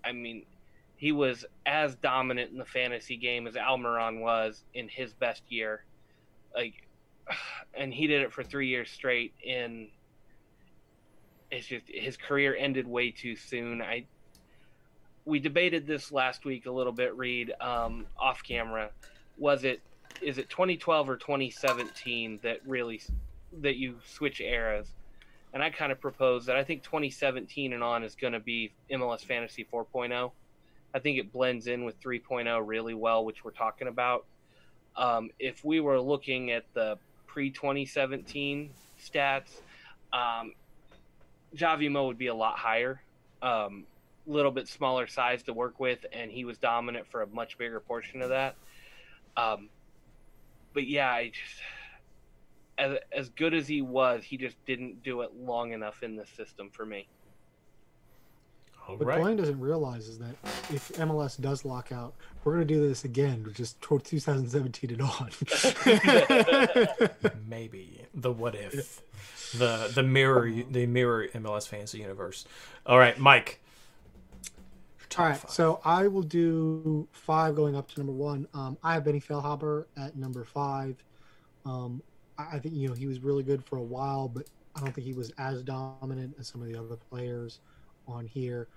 I 0.04 0.12
mean, 0.12 0.44
he 0.96 1.12
was 1.12 1.44
as 1.66 1.96
dominant 1.96 2.52
in 2.52 2.58
the 2.58 2.64
fantasy 2.64 3.16
game 3.16 3.46
as 3.46 3.54
Almiron 3.54 4.20
was 4.20 4.62
in 4.72 4.88
his 4.88 5.12
best 5.12 5.42
year. 5.48 5.84
Like, 6.54 6.83
and 7.74 7.92
he 7.92 8.06
did 8.06 8.22
it 8.22 8.32
for 8.32 8.42
three 8.42 8.68
years 8.68 8.90
straight. 8.90 9.34
And 9.46 9.88
it's 11.50 11.66
just 11.66 11.84
his 11.88 12.16
career 12.16 12.56
ended 12.58 12.86
way 12.86 13.10
too 13.10 13.36
soon. 13.36 13.82
I 13.82 14.06
we 15.26 15.38
debated 15.38 15.86
this 15.86 16.12
last 16.12 16.44
week 16.44 16.66
a 16.66 16.70
little 16.70 16.92
bit. 16.92 17.16
Reed, 17.16 17.52
um, 17.60 18.06
off 18.18 18.42
camera, 18.42 18.90
was 19.38 19.64
it 19.64 19.80
is 20.22 20.38
it 20.38 20.48
2012 20.48 21.08
or 21.08 21.16
2017 21.16 22.40
that 22.42 22.60
really 22.66 23.00
that 23.60 23.76
you 23.76 23.96
switch 24.06 24.40
eras? 24.40 24.88
And 25.52 25.62
I 25.62 25.70
kind 25.70 25.92
of 25.92 26.00
proposed 26.00 26.48
that 26.48 26.56
I 26.56 26.64
think 26.64 26.82
2017 26.82 27.72
and 27.72 27.82
on 27.82 28.02
is 28.02 28.16
going 28.16 28.32
to 28.32 28.40
be 28.40 28.72
MLS 28.90 29.24
Fantasy 29.24 29.64
4.0. 29.72 30.32
I 30.92 30.98
think 30.98 31.18
it 31.18 31.32
blends 31.32 31.68
in 31.68 31.84
with 31.84 32.00
3.0 32.00 32.62
really 32.66 32.94
well, 32.94 33.24
which 33.24 33.44
we're 33.44 33.52
talking 33.52 33.88
about. 33.88 34.24
Um, 34.96 35.30
if 35.38 35.64
we 35.64 35.80
were 35.80 36.00
looking 36.00 36.50
at 36.50 36.64
the 36.74 36.98
pre 37.34 37.50
2017 37.50 38.70
stats, 39.02 39.60
um, 40.12 40.52
Javi 41.56 41.90
Mo 41.90 42.06
would 42.06 42.16
be 42.16 42.28
a 42.28 42.34
lot 42.34 42.56
higher, 42.56 43.02
a 43.42 43.46
um, 43.46 43.84
little 44.24 44.52
bit 44.52 44.68
smaller 44.68 45.08
size 45.08 45.42
to 45.42 45.52
work 45.52 45.80
with, 45.80 46.06
and 46.12 46.30
he 46.30 46.44
was 46.44 46.58
dominant 46.58 47.08
for 47.08 47.22
a 47.22 47.26
much 47.26 47.58
bigger 47.58 47.80
portion 47.80 48.22
of 48.22 48.28
that. 48.28 48.54
Um, 49.36 49.68
but 50.74 50.86
yeah, 50.86 51.10
I 51.10 51.30
just 51.30 51.60
as 52.78 52.98
as 53.12 53.28
good 53.30 53.52
as 53.52 53.66
he 53.66 53.82
was, 53.82 54.22
he 54.22 54.36
just 54.36 54.56
didn't 54.64 55.02
do 55.02 55.22
it 55.22 55.32
long 55.36 55.72
enough 55.72 56.04
in 56.04 56.14
the 56.14 56.26
system 56.36 56.70
for 56.70 56.86
me. 56.86 57.08
All 58.86 58.96
What 58.96 59.06
right. 59.06 59.20
Blaine 59.20 59.36
doesn't 59.36 59.60
realize 59.60 60.08
is 60.08 60.18
that 60.18 60.34
if 60.70 60.92
MLS 60.96 61.40
does 61.40 61.64
lock 61.64 61.90
out, 61.90 62.14
we're 62.42 62.54
going 62.54 62.66
to 62.66 62.74
do 62.74 62.86
this 62.86 63.04
again, 63.04 63.46
just 63.54 63.80
toward 63.80 64.04
2017 64.04 64.90
and 64.90 65.02
on. 65.02 65.30
Maybe 67.48 68.02
the 68.14 68.30
what 68.30 68.54
if, 68.54 69.00
the 69.56 69.90
the 69.94 70.02
mirror 70.02 70.50
the 70.70 70.86
mirror 70.86 71.26
MLS 71.28 71.66
fantasy 71.66 71.98
universe. 71.98 72.44
All 72.84 72.98
right, 72.98 73.18
Mike. 73.18 73.60
All 75.16 75.26
right, 75.26 75.36
five. 75.36 75.50
so 75.50 75.80
I 75.84 76.08
will 76.08 76.22
do 76.22 77.06
five 77.12 77.54
going 77.54 77.76
up 77.76 77.88
to 77.92 78.00
number 78.00 78.12
one. 78.12 78.48
Um, 78.52 78.76
I 78.82 78.94
have 78.94 79.04
Benny 79.04 79.20
Feilhaber 79.20 79.84
at 79.96 80.16
number 80.16 80.44
five. 80.44 81.02
Um, 81.64 82.02
I, 82.36 82.56
I 82.56 82.58
think 82.58 82.74
you 82.74 82.88
know 82.88 82.94
he 82.94 83.06
was 83.06 83.20
really 83.20 83.44
good 83.44 83.64
for 83.64 83.76
a 83.78 83.82
while, 83.82 84.28
but 84.28 84.48
I 84.76 84.80
don't 84.80 84.92
think 84.92 85.06
he 85.06 85.14
was 85.14 85.32
as 85.38 85.62
dominant 85.62 86.34
as 86.38 86.48
some 86.48 86.60
of 86.60 86.68
the 86.68 86.78
other 86.78 86.96
players 86.96 87.60
on 88.08 88.26
here. 88.26 88.68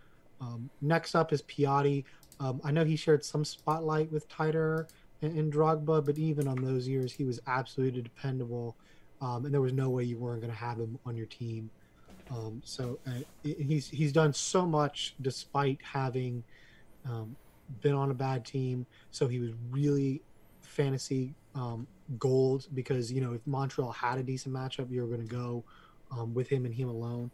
Um, 0.41 0.69
next 0.81 1.15
up 1.15 1.33
is 1.33 1.41
Piatti. 1.43 2.03
Um, 2.39 2.61
I 2.63 2.71
know 2.71 2.85
he 2.85 2.95
shared 2.95 3.23
some 3.25 3.43
spotlight 3.43 4.11
with 4.11 4.29
Taïder 4.29 4.87
and, 5.21 5.37
and 5.37 5.51
Drogba, 5.51 6.05
but 6.05 6.17
even 6.17 6.47
on 6.47 6.63
those 6.63 6.87
years, 6.87 7.11
he 7.11 7.23
was 7.23 7.39
absolutely 7.47 8.01
dependable, 8.01 8.75
um, 9.21 9.45
and 9.45 9.53
there 9.53 9.61
was 9.61 9.73
no 9.73 9.89
way 9.89 10.03
you 10.03 10.17
weren't 10.17 10.41
going 10.41 10.53
to 10.53 10.57
have 10.57 10.77
him 10.77 10.99
on 11.05 11.15
your 11.17 11.25
team. 11.25 11.69
Um, 12.29 12.61
so 12.63 12.99
uh, 13.07 13.11
he's 13.43 13.87
he's 13.89 14.11
done 14.11 14.33
so 14.33 14.65
much 14.65 15.15
despite 15.21 15.79
having 15.81 16.43
um, 17.05 17.35
been 17.81 17.93
on 17.93 18.11
a 18.11 18.13
bad 18.13 18.45
team. 18.45 18.85
So 19.11 19.27
he 19.27 19.39
was 19.39 19.51
really 19.71 20.21
fantasy 20.61 21.33
um, 21.55 21.87
gold 22.19 22.67
because 22.73 23.11
you 23.11 23.21
know 23.21 23.33
if 23.33 23.41
Montreal 23.47 23.91
had 23.91 24.19
a 24.19 24.23
decent 24.23 24.53
matchup, 24.53 24.91
you 24.91 25.01
were 25.01 25.07
going 25.07 25.25
to 25.25 25.33
go 25.33 25.63
with 26.33 26.47
him 26.49 26.65
and 26.65 26.73
him 26.73 26.89
alone. 26.89 27.31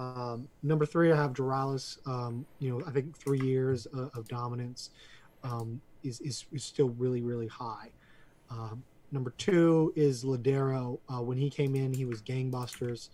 Um, 0.00 0.48
number 0.62 0.86
three, 0.86 1.12
I 1.12 1.16
have 1.16 1.34
Doralis. 1.34 1.98
Um, 2.08 2.46
you 2.58 2.70
know, 2.70 2.82
I 2.86 2.90
think 2.90 3.14
three 3.16 3.40
years 3.40 3.84
of, 3.86 4.10
of 4.14 4.28
dominance 4.28 4.90
um, 5.44 5.78
is, 6.02 6.20
is, 6.20 6.46
is 6.52 6.64
still 6.64 6.88
really 6.90 7.20
really 7.20 7.48
high. 7.48 7.90
Um, 8.50 8.82
number 9.12 9.34
two 9.36 9.92
is 9.96 10.24
Lodeiro. 10.24 10.98
Uh, 11.12 11.20
when 11.20 11.36
he 11.36 11.50
came 11.50 11.74
in, 11.76 11.92
he 11.92 12.06
was 12.06 12.22
gangbusters. 12.22 13.10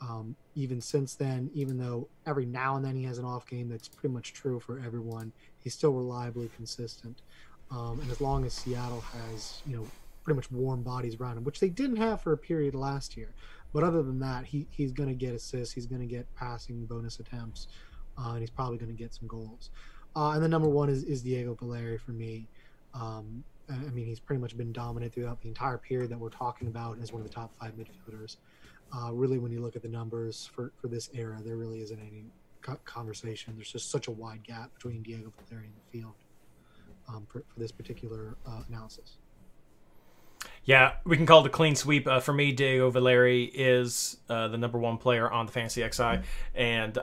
Um, 0.00 0.36
even 0.54 0.80
since 0.80 1.16
then, 1.16 1.50
even 1.54 1.76
though 1.76 2.06
every 2.24 2.46
now 2.46 2.76
and 2.76 2.84
then 2.84 2.94
he 2.94 3.02
has 3.02 3.18
an 3.18 3.24
off 3.24 3.44
game, 3.46 3.68
that's 3.68 3.88
pretty 3.88 4.14
much 4.14 4.32
true 4.32 4.60
for 4.60 4.80
everyone. 4.86 5.32
He's 5.58 5.74
still 5.74 5.92
reliably 5.92 6.50
consistent. 6.54 7.20
Um, 7.72 7.98
and 8.00 8.10
as 8.12 8.20
long 8.20 8.44
as 8.46 8.54
Seattle 8.54 9.00
has, 9.00 9.60
you 9.66 9.76
know, 9.76 9.86
pretty 10.22 10.36
much 10.36 10.50
warm 10.52 10.82
bodies 10.82 11.16
around 11.16 11.36
him, 11.38 11.44
which 11.44 11.58
they 11.58 11.68
didn't 11.68 11.96
have 11.96 12.20
for 12.20 12.32
a 12.32 12.38
period 12.38 12.76
last 12.76 13.16
year, 13.16 13.30
but 13.72 13.84
other 13.84 14.02
than 14.02 14.18
that, 14.20 14.46
he, 14.46 14.66
he's 14.70 14.92
going 14.92 15.08
to 15.08 15.14
get 15.14 15.34
assists, 15.34 15.74
he's 15.74 15.86
going 15.86 16.00
to 16.00 16.06
get 16.06 16.26
passing 16.34 16.86
bonus 16.86 17.20
attempts, 17.20 17.68
uh, 18.18 18.30
and 18.30 18.40
he's 18.40 18.50
probably 18.50 18.78
going 18.78 18.94
to 18.94 18.96
get 18.96 19.14
some 19.14 19.28
goals. 19.28 19.70
Uh, 20.16 20.30
and 20.30 20.42
the 20.42 20.48
number 20.48 20.68
one 20.68 20.88
is, 20.88 21.04
is 21.04 21.22
Diego 21.22 21.54
Valeri 21.54 21.98
for 21.98 22.12
me. 22.12 22.48
Um, 22.94 23.44
I 23.70 23.76
mean, 23.90 24.06
he's 24.06 24.20
pretty 24.20 24.40
much 24.40 24.56
been 24.56 24.72
dominant 24.72 25.12
throughout 25.12 25.42
the 25.42 25.48
entire 25.48 25.76
period 25.76 26.10
that 26.10 26.18
we're 26.18 26.30
talking 26.30 26.68
about 26.68 26.98
as 27.00 27.12
one 27.12 27.20
of 27.20 27.28
the 27.28 27.34
top 27.34 27.52
five 27.60 27.72
midfielders. 27.76 28.36
Uh, 28.96 29.12
really, 29.12 29.38
when 29.38 29.52
you 29.52 29.60
look 29.60 29.76
at 29.76 29.82
the 29.82 29.88
numbers 29.88 30.48
for, 30.54 30.72
for 30.80 30.88
this 30.88 31.10
era, 31.12 31.38
there 31.44 31.56
really 31.56 31.82
isn't 31.82 32.00
any 32.00 32.24
conversation. 32.84 33.54
There's 33.56 33.70
just 33.70 33.90
such 33.90 34.08
a 34.08 34.10
wide 34.10 34.42
gap 34.42 34.72
between 34.74 35.02
Diego 35.02 35.32
Valeri 35.48 35.66
and 35.66 35.74
the 35.74 35.98
field 35.98 36.14
um, 37.08 37.26
for, 37.30 37.40
for, 37.40 37.60
this 37.60 37.72
particular 37.72 38.36
uh, 38.46 38.62
analysis. 38.68 39.18
Yeah, 40.68 40.92
we 41.04 41.16
can 41.16 41.24
call 41.24 41.40
it 41.40 41.46
a 41.46 41.48
clean 41.48 41.76
sweep. 41.76 42.06
Uh, 42.06 42.20
for 42.20 42.34
me, 42.34 42.52
Diego 42.52 42.90
Valeri 42.90 43.44
is 43.44 44.18
uh, 44.28 44.48
the 44.48 44.58
number 44.58 44.78
one 44.78 44.98
player 44.98 45.30
on 45.30 45.46
the 45.46 45.52
Fantasy 45.52 45.82
XI, 45.90 46.18
and 46.54 46.98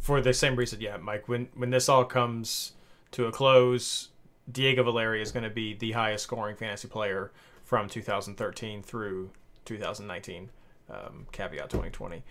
for 0.00 0.22
the 0.22 0.32
same 0.32 0.56
reason, 0.56 0.80
yeah, 0.80 0.96
Mike. 0.96 1.28
When 1.28 1.48
when 1.54 1.68
this 1.68 1.90
all 1.90 2.06
comes 2.06 2.72
to 3.10 3.26
a 3.26 3.30
close, 3.30 4.08
Diego 4.50 4.84
Valeri 4.84 5.20
is 5.20 5.32
going 5.32 5.44
to 5.44 5.50
be 5.50 5.74
the 5.74 5.92
highest 5.92 6.24
scoring 6.24 6.56
fantasy 6.56 6.88
player 6.88 7.30
from 7.62 7.90
2013 7.90 8.82
through 8.82 9.28
2019. 9.66 10.48
Um, 10.88 11.26
caveat 11.30 11.68
2020 11.70 12.22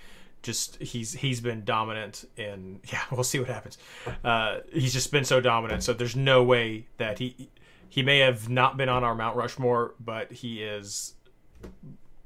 just 0.41 0.81
he's 0.81 1.13
he's 1.13 1.39
been 1.39 1.63
dominant 1.63 2.27
in 2.35 2.79
yeah 2.91 3.01
we'll 3.11 3.23
see 3.23 3.39
what 3.39 3.47
happens 3.47 3.77
uh, 4.23 4.57
he's 4.71 4.93
just 4.93 5.11
been 5.11 5.23
so 5.23 5.39
dominant 5.39 5.83
so 5.83 5.93
there's 5.93 6.15
no 6.15 6.43
way 6.43 6.85
that 6.97 7.17
he 7.19 7.49
he 7.91 8.01
may 8.01 8.19
have 8.19 8.49
not 8.49 8.77
been 8.77 8.89
on 8.89 9.03
our 9.03 9.13
mount 9.13 9.35
rushmore 9.35 9.93
but 9.99 10.31
he 10.31 10.63
is 10.63 11.13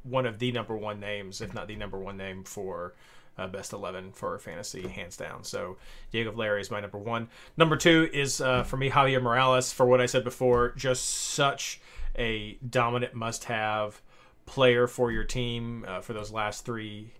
one 0.04 0.26
of 0.26 0.40
the 0.40 0.52
number 0.52 0.78
one 0.78 1.00
names 1.00 1.42
if 1.42 1.54
not 1.54 1.68
the 1.68 1.76
number 1.76 2.00
one 2.00 2.16
name 2.16 2.44
for 2.44 2.94
uh, 3.38 3.48
best 3.48 3.74
11 3.74 4.14
for 4.14 4.40
fantasy 4.40 4.88
hands 4.88 5.18
down. 5.18 5.44
So 5.44 5.76
diego 6.12 6.32
valeri 6.32 6.62
is 6.62 6.72
my 6.72 6.80
number 6.80 6.98
one. 6.98 7.28
Number 7.58 7.76
two 7.76 8.10
is 8.14 8.40
uh, 8.40 8.64
for 8.64 8.78
me 8.78 8.90
javier 8.90 9.22
morales. 9.22 9.74
For 9.74 9.86
what 9.86 10.00
i 10.00 10.06
said 10.06 10.24
before 10.24 10.74
just 10.78 11.04
such 11.06 11.82
a 12.18 12.58
dominant 12.70 13.14
must 13.14 13.46
have 13.46 14.02
player 14.46 14.88
for 14.88 15.12
your 15.12 15.24
team 15.24 15.84
uh, 15.88 16.02
for 16.02 16.14
those 16.14 16.32
last 16.32 16.66
three 16.66 17.12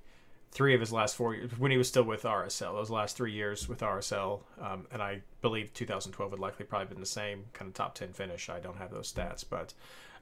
three 0.56 0.74
of 0.74 0.80
his 0.80 0.94
last 0.94 1.18
four 1.18 1.36
years 1.36 1.52
when 1.60 1.70
he 1.70 1.78
was 1.78 1.90
still 1.90 2.04
with 2.04 2.24
RSL. 2.24 2.74
Those 2.74 2.90
last 2.90 3.18
three 3.18 3.34
years 3.34 3.68
with 3.68 3.82
RSL, 3.82 4.40
um, 4.62 4.88
and 4.90 5.02
I 5.02 5.22
believe 5.42 5.74
2012 5.74 6.32
would 6.32 6.40
likely 6.40 6.66
probably 6.66 6.88
been 6.88 7.02
the 7.02 7.06
same 7.06 7.44
kind 7.52 7.68
of 7.68 7.76
top 7.76 7.94
10 7.94 8.14
finish. 8.14 8.50
I 8.50 8.62
don't 8.62 8.78
have 8.78 8.90
those 8.90 9.12
stats, 9.12 9.44
but 9.48 9.74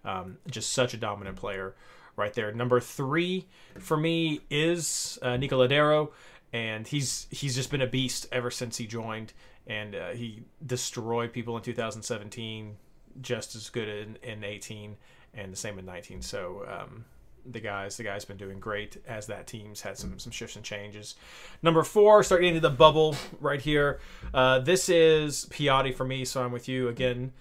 um, 0.03 0.37
just 0.49 0.73
such 0.73 0.95
a 0.95 0.97
dominant 0.97 1.37
player 1.37 1.75
right 2.15 2.33
there. 2.33 2.51
Number 2.51 2.79
three 2.79 3.45
for 3.79 3.95
me 3.95 4.41
is 4.49 5.19
uh, 5.21 5.37
Nico 5.37 5.65
Lodeiro, 5.65 6.09
and 6.51 6.87
he's 6.87 7.27
he's 7.29 7.53
just 7.53 7.69
been 7.69 7.81
a 7.81 7.87
beast 7.87 8.25
ever 8.31 8.49
since 8.49 8.77
he 8.77 8.87
joined, 8.87 9.33
and 9.67 9.93
uh, 9.93 10.09
he 10.09 10.45
destroyed 10.65 11.31
people 11.31 11.55
in 11.57 11.61
2017, 11.61 12.75
just 13.21 13.53
as 13.53 13.69
good 13.69 13.87
in, 13.87 14.17
in 14.23 14.43
18, 14.43 14.97
and 15.35 15.53
the 15.53 15.57
same 15.57 15.77
in 15.77 15.85
19. 15.85 16.23
So 16.23 16.65
um, 16.67 17.05
the 17.45 17.59
guys. 17.59 17.97
The 17.97 18.03
guy's 18.03 18.25
been 18.25 18.37
doing 18.37 18.59
great 18.59 18.97
as 19.07 19.27
that 19.27 19.47
team's 19.47 19.81
had 19.81 19.97
some 19.97 20.19
some 20.19 20.31
shifts 20.31 20.55
and 20.55 20.63
changes. 20.63 21.15
Number 21.61 21.83
four, 21.83 22.23
start 22.23 22.41
getting 22.41 22.55
to 22.55 22.59
the 22.59 22.69
bubble 22.69 23.15
right 23.39 23.61
here. 23.61 23.99
Uh, 24.33 24.59
this 24.59 24.89
is 24.89 25.45
Piatti 25.51 25.93
for 25.93 26.05
me, 26.05 26.25
so 26.25 26.43
I'm 26.43 26.51
with 26.51 26.67
you 26.67 26.87
again. 26.87 27.33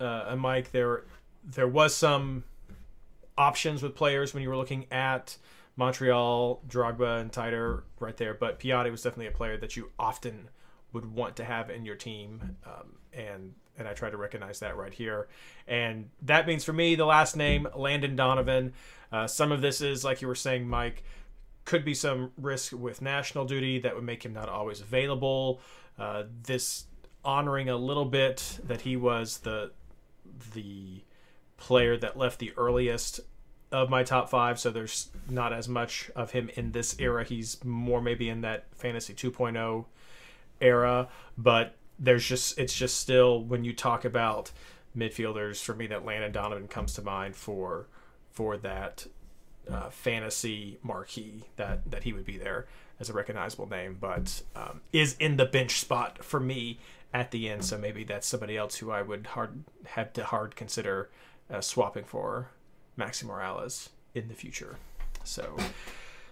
Uh, 0.00 0.34
Mike, 0.36 0.72
there 0.72 1.04
there 1.44 1.68
was 1.68 1.94
some 1.94 2.44
options 3.36 3.82
with 3.82 3.94
players 3.94 4.34
when 4.34 4.42
you 4.42 4.48
were 4.48 4.56
looking 4.56 4.86
at 4.90 5.36
Montreal, 5.76 6.60
Drogba, 6.68 7.20
and 7.20 7.30
Taïder 7.30 7.82
right 8.00 8.16
there, 8.16 8.34
but 8.34 8.58
Piatti 8.58 8.90
was 8.90 9.02
definitely 9.02 9.28
a 9.28 9.32
player 9.32 9.56
that 9.56 9.76
you 9.76 9.90
often 9.98 10.50
would 10.92 11.14
want 11.14 11.36
to 11.36 11.44
have 11.44 11.70
in 11.70 11.84
your 11.84 11.94
team, 11.94 12.56
um, 12.66 12.96
and 13.12 13.54
and 13.78 13.86
I 13.86 13.94
try 13.94 14.10
to 14.10 14.16
recognize 14.16 14.60
that 14.60 14.76
right 14.76 14.92
here. 14.92 15.28
And 15.66 16.10
that 16.22 16.46
means 16.46 16.64
for 16.64 16.72
me, 16.72 16.94
the 16.94 17.06
last 17.06 17.36
name, 17.36 17.68
Landon 17.74 18.16
Donovan. 18.16 18.72
Uh, 19.10 19.26
some 19.26 19.52
of 19.52 19.60
this 19.60 19.80
is, 19.80 20.04
like 20.04 20.20
you 20.20 20.28
were 20.28 20.34
saying, 20.34 20.68
Mike, 20.68 21.02
could 21.64 21.84
be 21.84 21.94
some 21.94 22.32
risk 22.36 22.72
with 22.72 23.02
national 23.02 23.44
duty 23.44 23.78
that 23.80 23.94
would 23.94 24.04
make 24.04 24.24
him 24.24 24.32
not 24.32 24.48
always 24.48 24.80
available. 24.80 25.60
Uh, 25.98 26.24
this 26.42 26.84
honoring 27.24 27.68
a 27.68 27.76
little 27.76 28.04
bit 28.04 28.58
that 28.64 28.82
he 28.82 28.96
was 28.96 29.38
the 29.38 29.70
the 30.54 31.02
player 31.56 31.96
that 31.96 32.16
left 32.16 32.38
the 32.38 32.52
earliest 32.56 33.20
of 33.70 33.90
my 33.90 34.02
top 34.02 34.30
five, 34.30 34.58
so 34.58 34.70
there's 34.70 35.10
not 35.28 35.52
as 35.52 35.68
much 35.68 36.10
of 36.16 36.30
him 36.30 36.48
in 36.54 36.72
this 36.72 36.98
era. 36.98 37.24
He's 37.24 37.62
more 37.64 38.00
maybe 38.00 38.28
in 38.28 38.40
that 38.42 38.66
fantasy 38.74 39.12
2.0 39.12 39.84
era, 40.60 41.08
but 41.36 41.74
there's 41.98 42.26
just 42.26 42.58
it's 42.58 42.74
just 42.74 42.98
still 43.00 43.42
when 43.42 43.64
you 43.64 43.72
talk 43.72 44.04
about 44.04 44.50
midfielders 44.96 45.62
for 45.62 45.74
me 45.74 45.86
that 45.86 46.04
Landon 46.04 46.32
Donovan 46.32 46.68
comes 46.68 46.94
to 46.94 47.02
mind 47.02 47.36
for 47.36 47.86
for 48.30 48.56
that 48.58 49.06
uh, 49.70 49.90
fantasy 49.90 50.78
marquee 50.82 51.44
that 51.56 51.90
that 51.90 52.04
he 52.04 52.12
would 52.12 52.24
be 52.24 52.38
there 52.38 52.66
as 53.00 53.08
a 53.08 53.12
recognizable 53.12 53.68
name, 53.68 53.96
but 54.00 54.42
um, 54.56 54.80
is 54.92 55.16
in 55.18 55.36
the 55.36 55.44
bench 55.44 55.78
spot 55.78 56.24
for 56.24 56.40
me 56.40 56.78
at 57.12 57.30
the 57.30 57.48
end. 57.48 57.64
So 57.64 57.78
maybe 57.78 58.04
that's 58.04 58.26
somebody 58.26 58.56
else 58.56 58.76
who 58.76 58.90
I 58.90 59.02
would 59.02 59.28
hard 59.28 59.64
have 59.86 60.12
to 60.14 60.24
hard 60.24 60.56
consider 60.56 61.10
uh, 61.50 61.60
swapping 61.60 62.04
for 62.04 62.50
Maxi 62.98 63.24
Moralez 63.24 63.88
in 64.14 64.28
the 64.28 64.34
future. 64.34 64.76
So 65.24 65.56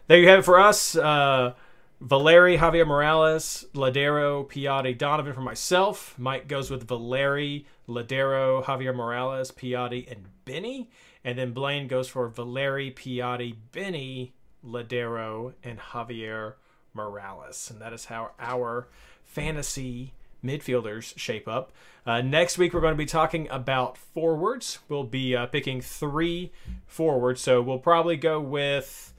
there 0.06 0.18
you 0.18 0.28
have 0.28 0.40
it 0.40 0.44
for 0.44 0.58
us. 0.58 0.96
Uh, 0.96 1.54
Valeri, 2.00 2.58
Javier 2.58 2.86
Morales, 2.86 3.64
Lodeiro, 3.74 4.46
Piatti, 4.46 4.96
Donovan 4.96 5.32
for 5.32 5.40
myself. 5.40 6.14
Mike 6.18 6.46
goes 6.46 6.70
with 6.70 6.86
Valeri, 6.86 7.66
Lodeiro, 7.88 8.62
Javier 8.64 8.94
Morales, 8.94 9.50
Piatti, 9.50 10.10
and 10.10 10.26
Benny. 10.44 10.90
And 11.24 11.38
then 11.38 11.52
Blaine 11.52 11.88
goes 11.88 12.08
for 12.08 12.28
Valeri, 12.28 12.90
Piatti, 12.90 13.56
Benny, 13.72 14.34
Lodeiro, 14.64 15.54
and 15.64 15.78
Javier 15.78 16.54
Morales. 16.92 17.70
And 17.70 17.80
that 17.80 17.92
is 17.92 18.06
how 18.06 18.32
our 18.38 18.88
fantasy 19.24 20.12
midfielders 20.44 21.16
shape 21.18 21.48
up. 21.48 21.72
Uh, 22.04 22.20
next 22.20 22.58
week, 22.58 22.74
we're 22.74 22.80
going 22.80 22.92
to 22.92 22.98
be 22.98 23.06
talking 23.06 23.48
about 23.50 23.96
forwards. 23.96 24.78
We'll 24.88 25.04
be 25.04 25.34
uh, 25.34 25.46
picking 25.46 25.80
three 25.80 26.52
forwards. 26.86 27.40
So 27.40 27.62
we'll 27.62 27.78
probably 27.78 28.16
go 28.16 28.38
with 28.38 29.14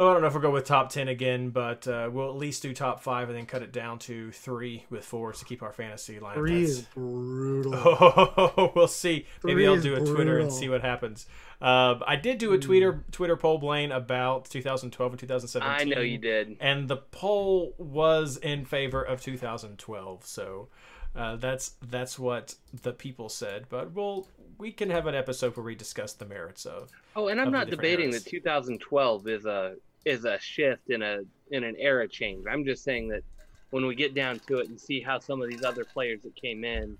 Oh, 0.00 0.08
I 0.08 0.12
don't 0.14 0.22
know 0.22 0.28
if 0.28 0.32
we'll 0.32 0.40
go 0.40 0.50
with 0.50 0.64
top 0.64 0.88
10 0.88 1.08
again, 1.08 1.50
but 1.50 1.86
uh, 1.86 2.08
we'll 2.10 2.30
at 2.30 2.36
least 2.36 2.62
do 2.62 2.72
top 2.72 3.02
five 3.02 3.28
and 3.28 3.36
then 3.36 3.44
cut 3.44 3.60
it 3.60 3.70
down 3.70 3.98
to 3.98 4.32
three 4.32 4.86
with 4.88 5.04
fours 5.04 5.40
to 5.40 5.44
keep 5.44 5.62
our 5.62 5.74
fantasy 5.74 6.18
line. 6.18 6.36
Three 6.36 6.62
is 6.62 6.80
brutal. 6.94 7.74
Oh, 8.40 8.72
we'll 8.74 8.88
see. 8.88 9.26
Maybe 9.44 9.66
I'll 9.66 9.78
do 9.78 9.92
a 9.92 9.98
brutal. 9.98 10.14
Twitter 10.14 10.38
and 10.38 10.50
see 10.50 10.70
what 10.70 10.80
happens. 10.80 11.26
Uh, 11.60 11.96
I 12.06 12.16
did 12.16 12.38
do 12.38 12.52
a 12.52 12.54
hmm. 12.54 12.62
Twitter 12.62 13.04
Twitter 13.12 13.36
poll, 13.36 13.58
Blaine, 13.58 13.92
about 13.92 14.46
2012 14.46 15.12
and 15.12 15.20
2017. 15.20 15.92
I 15.92 15.94
know 15.94 16.00
you 16.00 16.16
did. 16.16 16.56
And 16.60 16.88
the 16.88 16.96
poll 16.96 17.74
was 17.76 18.38
in 18.38 18.64
favor 18.64 19.02
of 19.02 19.20
2012. 19.20 20.24
So 20.24 20.68
uh, 21.14 21.36
that's 21.36 21.72
that's 21.86 22.18
what 22.18 22.54
the 22.82 22.94
people 22.94 23.28
said. 23.28 23.66
But 23.68 23.92
we'll 23.92 24.26
we 24.56 24.72
can 24.72 24.88
have 24.88 25.06
an 25.06 25.14
episode 25.14 25.56
where 25.56 25.64
we 25.64 25.74
discuss 25.74 26.14
the 26.14 26.24
merits 26.24 26.64
of. 26.64 26.90
Oh, 27.14 27.28
and 27.28 27.38
I'm 27.38 27.52
not 27.52 27.68
debating 27.68 28.10
eras. 28.12 28.24
that 28.24 28.30
2012 28.30 29.28
is 29.28 29.44
a 29.44 29.76
is 30.04 30.24
a 30.24 30.38
shift 30.38 30.90
in 30.90 31.02
a 31.02 31.20
in 31.50 31.64
an 31.64 31.76
era 31.78 32.08
change. 32.08 32.46
I'm 32.50 32.64
just 32.64 32.84
saying 32.84 33.08
that 33.08 33.22
when 33.70 33.86
we 33.86 33.94
get 33.94 34.14
down 34.14 34.40
to 34.46 34.58
it 34.58 34.68
and 34.68 34.80
see 34.80 35.00
how 35.00 35.18
some 35.18 35.42
of 35.42 35.48
these 35.48 35.64
other 35.64 35.84
players 35.84 36.22
that 36.22 36.34
came 36.34 36.64
in 36.64 36.96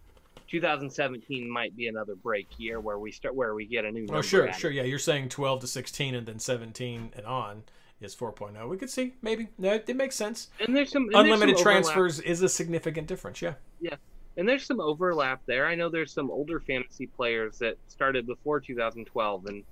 2017 0.50 1.48
might 1.48 1.76
be 1.76 1.86
another 1.86 2.14
break 2.14 2.46
year 2.58 2.80
where 2.80 2.98
we 2.98 3.12
start 3.12 3.34
where 3.34 3.54
we 3.54 3.64
get 3.64 3.84
a 3.84 3.90
new. 3.90 4.06
Oh, 4.10 4.20
sure, 4.20 4.52
sure, 4.52 4.70
yeah. 4.70 4.82
You're 4.82 4.98
saying 4.98 5.28
12 5.28 5.60
to 5.60 5.66
16 5.66 6.14
and 6.14 6.26
then 6.26 6.38
17 6.38 7.12
and 7.16 7.26
on 7.26 7.62
is 8.00 8.16
4.0. 8.16 8.68
We 8.68 8.76
could 8.76 8.90
see 8.90 9.14
maybe. 9.22 9.48
No, 9.58 9.74
it, 9.74 9.84
it 9.88 9.96
makes 9.96 10.16
sense. 10.16 10.48
And 10.58 10.74
there's 10.74 10.90
some 10.90 11.04
and 11.04 11.14
there's 11.14 11.24
Unlimited 11.24 11.56
some 11.56 11.64
transfers 11.64 12.20
is 12.20 12.42
a 12.42 12.48
significant 12.48 13.06
difference. 13.06 13.40
Yeah. 13.40 13.54
Yeah. 13.80 13.96
And 14.36 14.48
there's 14.48 14.64
some 14.64 14.80
overlap 14.80 15.42
there. 15.46 15.66
I 15.66 15.74
know 15.74 15.88
there's 15.88 16.12
some 16.12 16.30
older 16.30 16.60
fantasy 16.60 17.06
players 17.06 17.58
that 17.58 17.76
started 17.88 18.26
before 18.26 18.60
2012, 18.60 19.46
and 19.46 19.64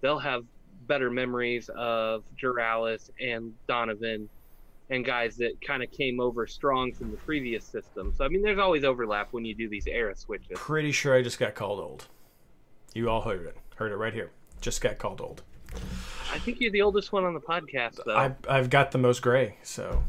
they'll 0.00 0.18
have 0.18 0.44
better 0.86 1.10
memories 1.10 1.70
of 1.74 2.24
Juralis 2.40 3.10
and 3.20 3.52
Donovan 3.66 4.28
and 4.90 5.04
guys 5.04 5.36
that 5.36 5.60
kind 5.60 5.82
of 5.82 5.90
came 5.90 6.20
over 6.20 6.46
strong 6.46 6.92
from 6.92 7.10
the 7.10 7.16
previous 7.16 7.64
system. 7.64 8.12
So, 8.16 8.24
I 8.24 8.28
mean, 8.28 8.42
there's 8.42 8.58
always 8.58 8.84
overlap 8.84 9.32
when 9.32 9.44
you 9.44 9.54
do 9.54 9.68
these 9.68 9.86
era 9.86 10.14
switches. 10.14 10.52
Pretty 10.54 10.92
sure 10.92 11.14
I 11.14 11.22
just 11.22 11.38
got 11.38 11.54
called 11.54 11.80
old. 11.80 12.06
You 12.94 13.10
all 13.10 13.22
heard 13.22 13.46
it. 13.46 13.56
Heard 13.76 13.92
it 13.92 13.96
right 13.96 14.14
here. 14.14 14.30
Just 14.60 14.80
got 14.80 14.98
called 14.98 15.20
old. 15.20 15.42
I 16.32 16.38
think 16.38 16.60
you're 16.60 16.70
the 16.70 16.82
oldest 16.82 17.12
one 17.12 17.24
on 17.24 17.34
the 17.34 17.40
podcast, 17.40 18.00
though. 18.04 18.16
I, 18.16 18.34
I've 18.48 18.70
got 18.70 18.92
the 18.92 18.98
most 18.98 19.20
gray, 19.20 19.56
so 19.62 20.02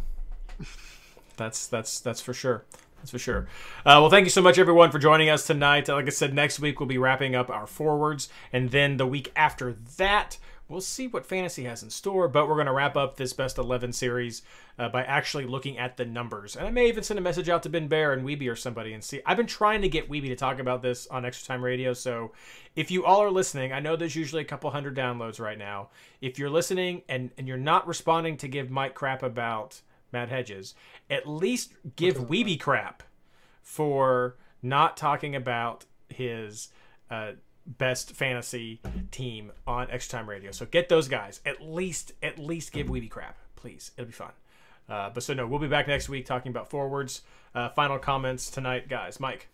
that's 1.36 1.68
that's 1.68 2.00
that's 2.00 2.22
for 2.22 2.34
sure. 2.34 2.64
That's 2.98 3.12
for 3.12 3.20
sure. 3.20 3.48
Uh, 3.80 4.02
well, 4.02 4.10
thank 4.10 4.26
you 4.26 4.30
so 4.32 4.42
much, 4.42 4.58
everyone, 4.58 4.92
for 4.92 5.00
joining 5.00 5.30
us 5.30 5.46
tonight. 5.46 5.88
Like 5.88 6.08
I 6.08 6.10
said, 6.10 6.34
next 6.34 6.60
week 6.60 6.80
we'll 6.80 6.88
be 6.88 6.98
wrapping 6.98 7.36
up 7.36 7.50
our 7.50 7.68
forwards, 7.68 8.30
and 8.52 8.72
then 8.72 8.98
the 8.98 9.06
week 9.06 9.32
after 9.36 9.74
that, 9.98 10.38
we'll 10.70 10.82
see 10.82 11.08
what 11.08 11.26
fantasy 11.26 11.64
has 11.64 11.84
in 11.84 11.90
store. 11.90 12.28
But 12.28 12.48
we're 12.48 12.56
going 12.56 12.68
to 12.68 12.74
wrap 12.74 12.98
up 12.98 13.16
this 13.16 13.34
best 13.34 13.58
11 13.58 13.94
series 13.94 14.42
uh, 14.78 14.90
by 14.90 15.04
actually 15.04 15.46
looking 15.46 15.78
at 15.78 15.98
the 15.98 16.06
numbers. 16.06 16.56
And 16.56 16.68
I 16.68 16.72
may 16.72 16.88
even 16.88 17.04
send 17.04 17.18
a 17.18 17.22
message 17.22 17.50
out 17.50 17.64
to 17.64 17.70
Ben 17.70 17.88
Baer 17.88 18.14
and 18.14 18.26
Wiebe 18.26 18.50
or 18.52 18.56
somebody 18.56 18.94
and 18.94 19.04
see. 19.04 19.22
I've 19.26 19.38
been 19.38 19.48
trying 19.48 19.82
to 19.82 19.90
get 19.90 20.10
Wiebe 20.10 20.28
to 20.28 20.36
talk 20.36 20.60
about 20.60 20.82
this 20.82 21.08
on 21.08 21.26
Extra 21.26 21.48
Time 21.48 21.64
Radio. 21.64 21.94
So 21.94 22.32
if 22.76 22.92
you 22.92 23.06
all 23.06 23.24
are 23.24 23.32
listening, 23.32 23.74
I 23.74 23.80
know 23.80 23.96
there's 23.96 24.16
usually 24.16 24.42
a 24.42 24.46
couple 24.46 24.70
hundred 24.70 24.96
downloads 24.96 25.40
right 25.40 25.58
now. 25.58 25.90
If 26.22 26.38
you're 26.40 26.50
listening 26.50 27.04
and, 27.08 27.32
and 27.38 27.48
you're 27.48 27.58
not 27.58 27.88
responding 27.88 28.38
to 28.38 28.48
give 28.48 28.70
Mike 28.70 28.94
crap 28.94 29.24
about 29.24 29.82
Matt 30.12 30.30
Hedges, 30.30 30.74
at 31.10 31.28
least 31.28 31.74
give 31.96 32.18
Wiebe 32.18 32.60
crap 32.60 33.04
for 33.62 34.38
not 34.62 34.98
talking 34.98 35.36
about 35.36 35.86
his 36.10 36.70
uh, 37.10 37.32
best 37.68 38.14
fantasy 38.14 38.80
team 39.12 39.52
on 39.66 39.90
Extra 39.92 40.20
Time 40.20 40.30
Radio. 40.30 40.52
So 40.52 40.66
get 40.66 40.90
those 40.90 41.08
guys. 41.08 41.42
At 41.46 41.62
least, 41.62 42.14
at 42.24 42.40
least 42.40 42.72
give 42.72 42.88
Wiebe 42.88 43.10
crap, 43.10 43.38
please. 43.56 43.92
It'll 43.98 44.08
be 44.08 44.14
fun. 44.14 44.32
Uh, 44.90 45.10
but 45.10 45.22
so 45.22 45.34
no, 45.34 45.46
we'll 45.46 45.60
be 45.60 45.68
back 45.68 45.88
next 45.88 46.08
week 46.08 46.26
talking 46.26 46.50
about 46.50 46.70
forwards. 46.70 47.22
Uh, 47.54 47.70
final 47.70 48.00
comments 48.00 48.50
tonight, 48.50 48.88
guys. 48.88 49.20
Mike. 49.20 49.50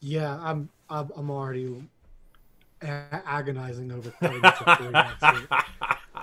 Yeah, 0.00 0.38
I'm 0.42 0.68
I'm, 0.90 1.10
I'm 1.16 1.30
already 1.30 1.82
agonizing 2.82 3.92
over 3.92 4.10
putting 4.10 4.38
it 4.38 4.42
to 4.58 4.76
three 4.76 4.90
next 4.90 5.22
week. 5.22 5.48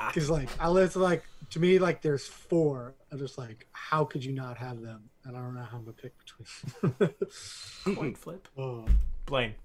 Because 0.07 0.29
like 0.29 0.49
I 0.59 0.71
it's 0.81 0.95
like 0.95 1.23
to 1.51 1.59
me 1.59 1.79
like 1.79 2.01
there's 2.01 2.27
four. 2.27 2.95
I'm 3.11 3.17
just 3.17 3.37
like, 3.37 3.67
how 3.71 4.05
could 4.05 4.23
you 4.23 4.33
not 4.33 4.57
have 4.57 4.81
them? 4.81 5.09
And 5.25 5.37
I 5.37 5.39
don't 5.39 5.55
know 5.55 5.63
how 5.63 5.77
I'm 5.77 5.83
gonna 5.83 5.93
pick 5.93 6.13
between. 6.17 7.95
Coin 7.95 8.15
flip. 8.15 8.47
oh, 8.57 8.85
Blaine. 9.25 9.55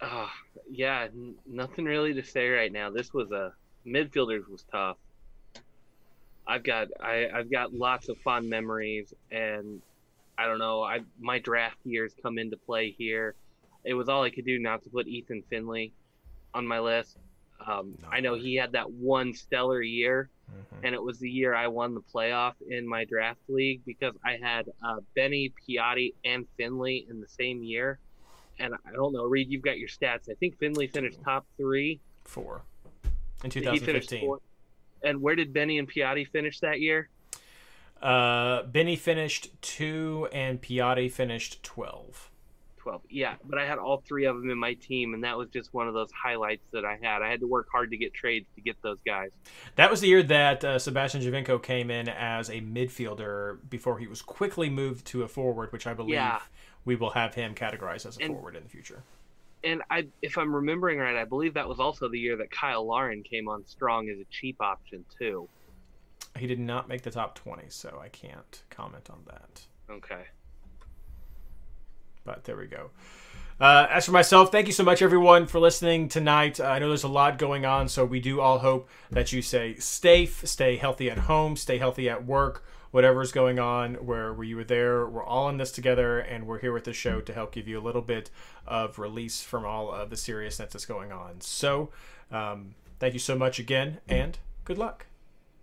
Ah, 0.00 0.32
yeah, 0.70 1.04
n- 1.04 1.36
nothing 1.46 1.84
really 1.84 2.14
to 2.14 2.24
say 2.24 2.48
right 2.48 2.72
now. 2.72 2.90
This 2.90 3.12
was 3.12 3.30
a 3.30 3.52
midfielders 3.86 4.48
was 4.48 4.64
tough. 4.70 4.96
I've 6.46 6.62
got 6.62 6.88
I, 7.00 7.28
I've 7.34 7.50
got 7.50 7.72
lots 7.72 8.08
of 8.08 8.18
fond 8.18 8.48
memories, 8.48 9.12
and 9.30 9.80
I 10.38 10.46
don't 10.46 10.58
know. 10.58 10.82
I 10.82 11.00
my 11.18 11.38
draft 11.38 11.78
years 11.84 12.12
come 12.22 12.38
into 12.38 12.56
play 12.56 12.94
here. 12.96 13.34
It 13.84 13.94
was 13.94 14.08
all 14.08 14.22
I 14.22 14.30
could 14.30 14.44
do 14.44 14.58
not 14.58 14.82
to 14.84 14.90
put 14.90 15.06
Ethan 15.06 15.42
Finlay 15.48 15.92
on 16.54 16.66
my 16.66 16.78
list. 16.80 17.16
Um, 17.66 17.96
I 18.10 18.20
know 18.20 18.34
he 18.34 18.54
had 18.54 18.72
that 18.72 18.90
one 18.90 19.32
stellar 19.32 19.80
year, 19.80 20.28
and 20.84 20.94
it 20.94 21.02
was 21.02 21.18
the 21.18 21.30
year 21.30 21.54
I 21.54 21.68
won 21.68 21.94
the 21.94 22.02
playoff 22.14 22.54
in 22.68 22.86
my 22.86 23.04
draft 23.06 23.40
league 23.48 23.80
because 23.86 24.14
I 24.24 24.38
had 24.40 24.66
uh, 24.86 24.96
Benny, 25.14 25.52
Piatti, 25.66 26.14
and 26.24 26.46
Finley 26.56 27.06
in 27.08 27.20
the 27.20 27.28
same 27.28 27.62
year. 27.62 27.98
And 28.58 28.74
I 28.74 28.92
don't 28.92 29.12
know, 29.12 29.24
Reed, 29.24 29.50
you've 29.50 29.62
got 29.62 29.78
your 29.78 29.88
stats. 29.88 30.30
I 30.30 30.34
think 30.34 30.58
Finlay 30.58 30.86
finished 30.86 31.18
top 31.22 31.46
three. 31.56 32.00
Four. 32.24 32.62
In 33.44 33.50
2015. 33.50 34.20
fourth. 34.20 34.42
And 35.02 35.20
where 35.20 35.36
did 35.36 35.52
Benny 35.52 35.78
and 35.78 35.90
Piatti 35.90 36.26
finish 36.28 36.60
that 36.60 36.80
year? 36.80 37.08
Uh, 38.02 38.62
Benny 38.64 38.96
finished 38.96 39.50
two, 39.62 40.28
and 40.32 40.60
Piatti 40.60 41.10
finished 41.10 41.62
12. 41.62 42.30
12. 42.78 43.02
Yeah, 43.10 43.34
but 43.44 43.58
I 43.58 43.66
had 43.66 43.78
all 43.78 44.02
three 44.06 44.26
of 44.26 44.36
them 44.36 44.50
in 44.50 44.58
my 44.58 44.74
team, 44.74 45.14
and 45.14 45.24
that 45.24 45.36
was 45.36 45.48
just 45.48 45.74
one 45.74 45.88
of 45.88 45.94
those 45.94 46.10
highlights 46.12 46.62
that 46.72 46.84
I 46.84 46.98
had. 47.02 47.20
I 47.20 47.28
had 47.28 47.40
to 47.40 47.46
work 47.46 47.66
hard 47.72 47.90
to 47.90 47.96
get 47.96 48.14
trades 48.14 48.46
to 48.54 48.60
get 48.60 48.80
those 48.82 48.98
guys. 49.04 49.30
That 49.74 49.90
was 49.90 50.00
the 50.00 50.08
year 50.08 50.22
that 50.24 50.64
uh, 50.64 50.78
Sebastian 50.78 51.20
Giovinco 51.20 51.60
came 51.60 51.90
in 51.90 52.08
as 52.08 52.48
a 52.48 52.60
midfielder 52.60 53.58
before 53.68 53.98
he 53.98 54.06
was 54.06 54.22
quickly 54.22 54.70
moved 54.70 55.04
to 55.06 55.22
a 55.24 55.28
forward, 55.28 55.72
which 55.72 55.86
I 55.86 55.94
believe 55.94 56.14
Yeah. 56.14 56.40
We 56.86 56.96
will 56.96 57.10
have 57.10 57.34
him 57.34 57.54
categorized 57.54 58.06
as 58.06 58.16
a 58.16 58.22
And- 58.22 58.32
forward 58.34 58.56
in 58.56 58.62
the 58.62 58.68
future. 58.70 59.02
And 59.64 59.82
I, 59.90 60.06
if 60.22 60.38
I'm 60.38 60.54
remembering 60.54 60.98
right, 60.98 61.16
I 61.16 61.24
believe 61.24 61.54
that 61.54 61.68
was 61.68 61.80
also 61.80 62.08
the 62.08 62.18
year 62.18 62.36
that 62.36 62.50
Kyle 62.50 62.86
Lauren 62.86 63.22
came 63.22 63.48
on 63.48 63.66
strong 63.66 64.08
as 64.08 64.18
a 64.18 64.24
cheap 64.30 64.60
option 64.60 65.04
too. 65.18 65.48
He 66.38 66.46
did 66.46 66.60
not 66.60 66.88
make 66.88 67.02
the 67.02 67.10
top 67.10 67.34
20, 67.34 67.64
so 67.68 67.98
I 68.00 68.08
can't 68.08 68.62
comment 68.70 69.10
on 69.10 69.20
that. 69.26 69.62
Okay. 69.90 70.24
But 72.24 72.44
there 72.44 72.56
we 72.56 72.66
go. 72.66 72.90
Uh, 73.58 73.86
as 73.90 74.04
for 74.04 74.12
myself, 74.12 74.52
thank 74.52 74.66
you 74.66 74.72
so 74.72 74.84
much, 74.84 75.00
everyone, 75.00 75.46
for 75.46 75.58
listening 75.58 76.08
tonight. 76.08 76.60
Uh, 76.60 76.64
I 76.64 76.78
know 76.78 76.88
there's 76.88 77.04
a 77.04 77.08
lot 77.08 77.38
going 77.38 77.64
on, 77.64 77.88
so 77.88 78.04
we 78.04 78.20
do 78.20 78.40
all 78.40 78.58
hope 78.58 78.88
that 79.10 79.32
you 79.32 79.40
stay 79.40 79.76
safe, 79.78 80.46
stay 80.46 80.76
healthy 80.76 81.10
at 81.10 81.18
home, 81.20 81.56
stay 81.56 81.78
healthy 81.78 82.08
at 82.10 82.26
work, 82.26 82.62
whatever's 82.96 83.30
going 83.30 83.58
on, 83.58 83.92
where, 83.96 84.32
where 84.32 84.46
you 84.46 84.56
were 84.56 84.64
there. 84.64 85.06
We're 85.06 85.22
all 85.22 85.50
in 85.50 85.58
this 85.58 85.70
together, 85.70 86.18
and 86.18 86.46
we're 86.46 86.60
here 86.60 86.72
with 86.72 86.84
the 86.84 86.94
show 86.94 87.20
to 87.20 87.34
help 87.34 87.52
give 87.52 87.68
you 87.68 87.78
a 87.78 87.84
little 87.84 88.00
bit 88.00 88.30
of 88.66 88.98
release 88.98 89.42
from 89.42 89.66
all 89.66 89.92
of 89.92 90.08
the 90.08 90.16
seriousness 90.16 90.72
that's 90.72 90.86
going 90.86 91.12
on. 91.12 91.42
So, 91.42 91.90
um, 92.30 92.74
thank 92.98 93.12
you 93.12 93.20
so 93.20 93.36
much 93.36 93.58
again, 93.58 93.98
and 94.08 94.38
good 94.64 94.78
luck. 94.78 95.04